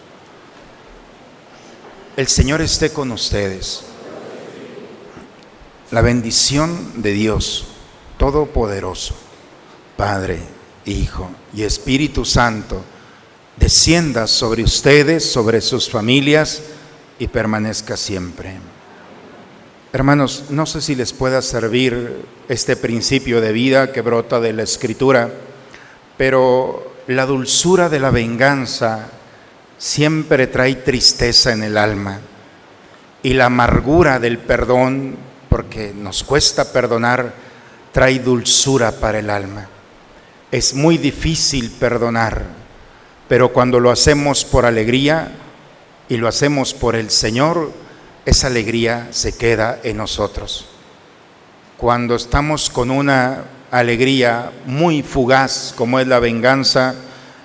El 2.16 2.26
Señor 2.26 2.60
esté 2.60 2.90
con 2.90 3.12
ustedes. 3.12 3.82
La 5.92 6.00
bendición 6.00 7.00
de 7.02 7.12
Dios 7.12 7.66
Todopoderoso, 8.18 9.14
Padre, 9.96 10.40
Hijo 10.86 11.30
y 11.54 11.62
Espíritu 11.62 12.24
Santo, 12.24 12.82
descienda 13.56 14.26
sobre 14.26 14.64
ustedes, 14.64 15.24
sobre 15.30 15.60
sus 15.60 15.88
familias, 15.88 16.62
y 17.18 17.28
permanezca 17.28 17.96
siempre. 17.96 18.54
Hermanos, 19.92 20.44
no 20.48 20.64
sé 20.64 20.80
si 20.80 20.94
les 20.94 21.12
pueda 21.12 21.42
servir 21.42 22.24
este 22.48 22.76
principio 22.76 23.40
de 23.40 23.52
vida 23.52 23.92
que 23.92 24.00
brota 24.00 24.40
de 24.40 24.54
la 24.54 24.62
escritura, 24.62 25.30
pero 26.16 26.94
la 27.08 27.26
dulzura 27.26 27.88
de 27.88 28.00
la 28.00 28.10
venganza 28.10 29.08
siempre 29.76 30.46
trae 30.46 30.76
tristeza 30.76 31.52
en 31.52 31.62
el 31.62 31.76
alma 31.76 32.20
y 33.22 33.34
la 33.34 33.46
amargura 33.46 34.18
del 34.18 34.38
perdón, 34.38 35.16
porque 35.48 35.92
nos 35.94 36.24
cuesta 36.24 36.72
perdonar, 36.72 37.34
trae 37.92 38.18
dulzura 38.18 38.92
para 38.92 39.18
el 39.18 39.28
alma. 39.28 39.68
Es 40.50 40.74
muy 40.74 40.98
difícil 40.98 41.70
perdonar, 41.70 42.44
pero 43.28 43.52
cuando 43.52 43.78
lo 43.78 43.90
hacemos 43.90 44.44
por 44.44 44.64
alegría 44.64 45.32
y 46.08 46.16
lo 46.16 46.28
hacemos 46.28 46.74
por 46.74 46.96
el 46.96 47.10
Señor, 47.10 47.72
esa 48.24 48.46
alegría 48.46 49.08
se 49.10 49.36
queda 49.36 49.80
en 49.82 49.96
nosotros. 49.96 50.66
Cuando 51.76 52.14
estamos 52.14 52.70
con 52.70 52.90
una 52.90 53.44
alegría 53.70 54.52
muy 54.66 55.02
fugaz 55.02 55.74
como 55.76 55.98
es 55.98 56.06
la 56.06 56.20
venganza, 56.20 56.94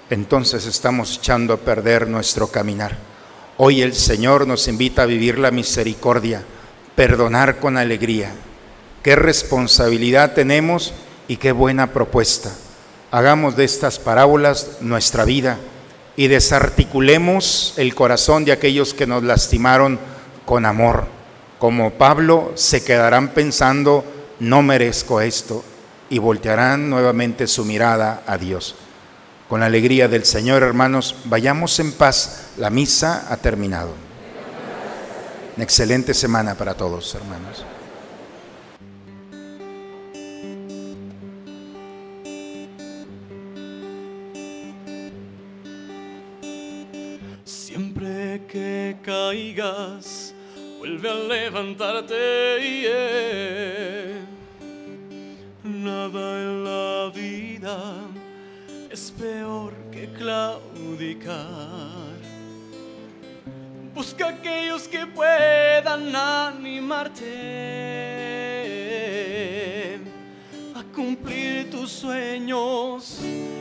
entonces 0.09 0.65
estamos 0.65 1.17
echando 1.17 1.53
a 1.53 1.57
perder 1.57 2.07
nuestro 2.07 2.47
caminar. 2.47 2.97
Hoy 3.57 3.81
el 3.81 3.95
Señor 3.95 4.45
nos 4.45 4.67
invita 4.67 5.03
a 5.03 5.07
vivir 5.07 5.39
la 5.39 5.49
misericordia, 5.51 6.43
perdonar 6.95 7.59
con 7.59 7.77
alegría. 7.77 8.31
Qué 9.01 9.15
responsabilidad 9.15 10.33
tenemos 10.33 10.93
y 11.27 11.37
qué 11.37 11.51
buena 11.51 11.91
propuesta. 11.93 12.51
Hagamos 13.09 13.55
de 13.55 13.63
estas 13.63 13.97
parábolas 13.99 14.77
nuestra 14.81 15.25
vida 15.25 15.57
y 16.17 16.27
desarticulemos 16.27 17.75
el 17.77 17.93
corazón 17.95 18.43
de 18.43 18.51
aquellos 18.51 18.95
que 18.95 19.05
nos 19.05 19.23
lastimaron 19.23 19.99
con 20.45 20.65
amor. 20.65 21.05
Como 21.59 21.91
Pablo 21.91 22.51
se 22.55 22.83
quedarán 22.83 23.29
pensando, 23.29 24.03
no 24.39 24.63
merezco 24.63 25.21
esto, 25.21 25.63
y 26.09 26.17
voltearán 26.17 26.89
nuevamente 26.89 27.45
su 27.45 27.65
mirada 27.65 28.23
a 28.25 28.37
Dios. 28.37 28.75
Con 29.47 29.59
la 29.59 29.67
alegría 29.67 30.07
del 30.07 30.25
Señor, 30.25 30.63
hermanos, 30.63 31.15
vayamos 31.25 31.79
en 31.79 31.93
paz. 31.93 32.47
La 32.57 32.71
misa 32.71 33.27
ha 33.29 33.37
terminado. 33.37 33.93
Una 35.55 35.63
excelente 35.63 36.15
semana 36.15 36.55
para 36.55 36.73
todos, 36.73 37.13
hermanos. 37.13 37.63
Que 48.47 48.95
caigas, 49.03 50.33
vuelve 50.79 51.09
a 51.09 51.15
levantarte. 51.15 52.59
yeah. 52.81 54.27
Nada 55.63 56.41
en 56.41 56.63
la 56.63 57.11
vida 57.13 57.77
es 58.89 59.11
peor 59.11 59.73
que 59.91 60.07
claudicar. 60.13 61.35
Busca 63.93 64.29
aquellos 64.29 64.87
que 64.87 65.05
puedan 65.07 66.15
animarte 66.15 67.25
a 70.73 70.83
cumplir 70.95 71.69
tus 71.69 71.91
sueños 71.91 73.19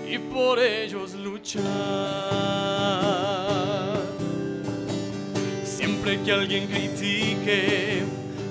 y 0.08 0.18
por 0.18 0.60
ellos 0.60 1.14
luchar. 1.14 1.64
Siempre 6.06 6.24
que 6.24 6.30
alguien 6.30 6.68
critique 6.68 8.04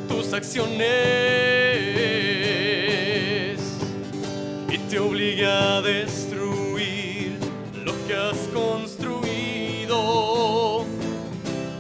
tus 0.09 0.33
acciones 0.33 0.81
y 4.67 4.77
te 4.89 4.99
obligue 4.99 5.45
a 5.45 5.81
destruir 5.81 7.39
lo 7.85 7.93
que 8.05 8.13
has 8.13 8.35
construido, 8.53 9.95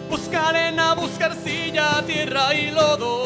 busca 0.09 0.47
arena, 0.47 0.93
busca 0.93 1.25
arcilla, 1.25 2.01
tierra 2.07 2.55
y 2.55 2.71
lodo 2.71 3.25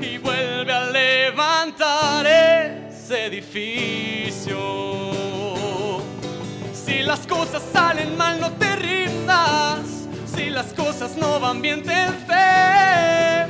y 0.00 0.16
vuelve 0.16 0.72
a 0.72 0.86
levantar 0.86 2.26
ese 2.26 3.26
edificio. 3.26 4.56
Si 6.72 7.02
las 7.02 7.26
cosas 7.26 7.62
salen 7.70 8.16
mal, 8.16 8.40
no 8.40 8.50
te 8.52 8.69
las 10.62 10.74
cosas 10.74 11.16
no 11.16 11.40
van 11.40 11.62
bien, 11.62 11.82
ten 11.82 12.12
fe. 12.28 13.46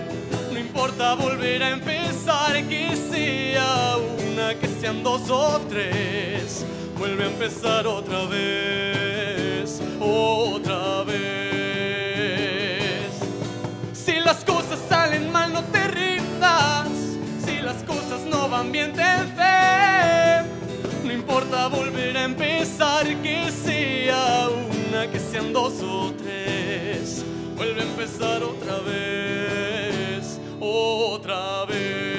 No 0.53 0.59
importa 0.61 1.15
volver 1.15 1.61
a 1.61 1.71
empezar, 1.71 2.53
que 2.69 2.95
sea 2.95 3.97
una, 3.97 4.55
que 4.55 4.69
sean 4.81 5.03
dos 5.03 5.29
o 5.29 5.61
tres. 5.69 6.65
Vuelve 6.97 7.25
a 7.25 7.27
empezar 7.27 7.85
otra 7.89 8.27
vez, 8.27 9.83
otra 9.99 11.03
vez. 11.03 11.21
Si 13.93 14.21
las 14.21 14.45
cosas 14.45 14.79
salen 14.89 15.33
mal, 15.33 15.53
no 15.53 15.65
te 15.65 15.83
rindas. 15.89 16.87
Si 17.45 17.57
las 17.61 17.83
cosas 17.83 18.21
no 18.31 18.49
van 18.49 18.71
bien, 18.71 18.93
ten 18.93 19.27
fe. 19.37 20.45
No 21.03 21.13
importa 21.13 21.67
volver 21.67 22.17
a 22.19 22.23
empezar, 22.23 23.05
que 23.21 23.51
sea 23.51 24.49
una, 24.49 25.11
que 25.11 25.19
sean 25.19 25.53
dos 25.53 25.83
o 25.83 26.13
tres 26.17 26.30
vuelve 27.61 27.83
a 27.83 27.85
empezar 27.85 28.43
otra 28.43 28.79
vez, 28.79 30.41
otra 30.59 31.67
vez. 31.67 32.10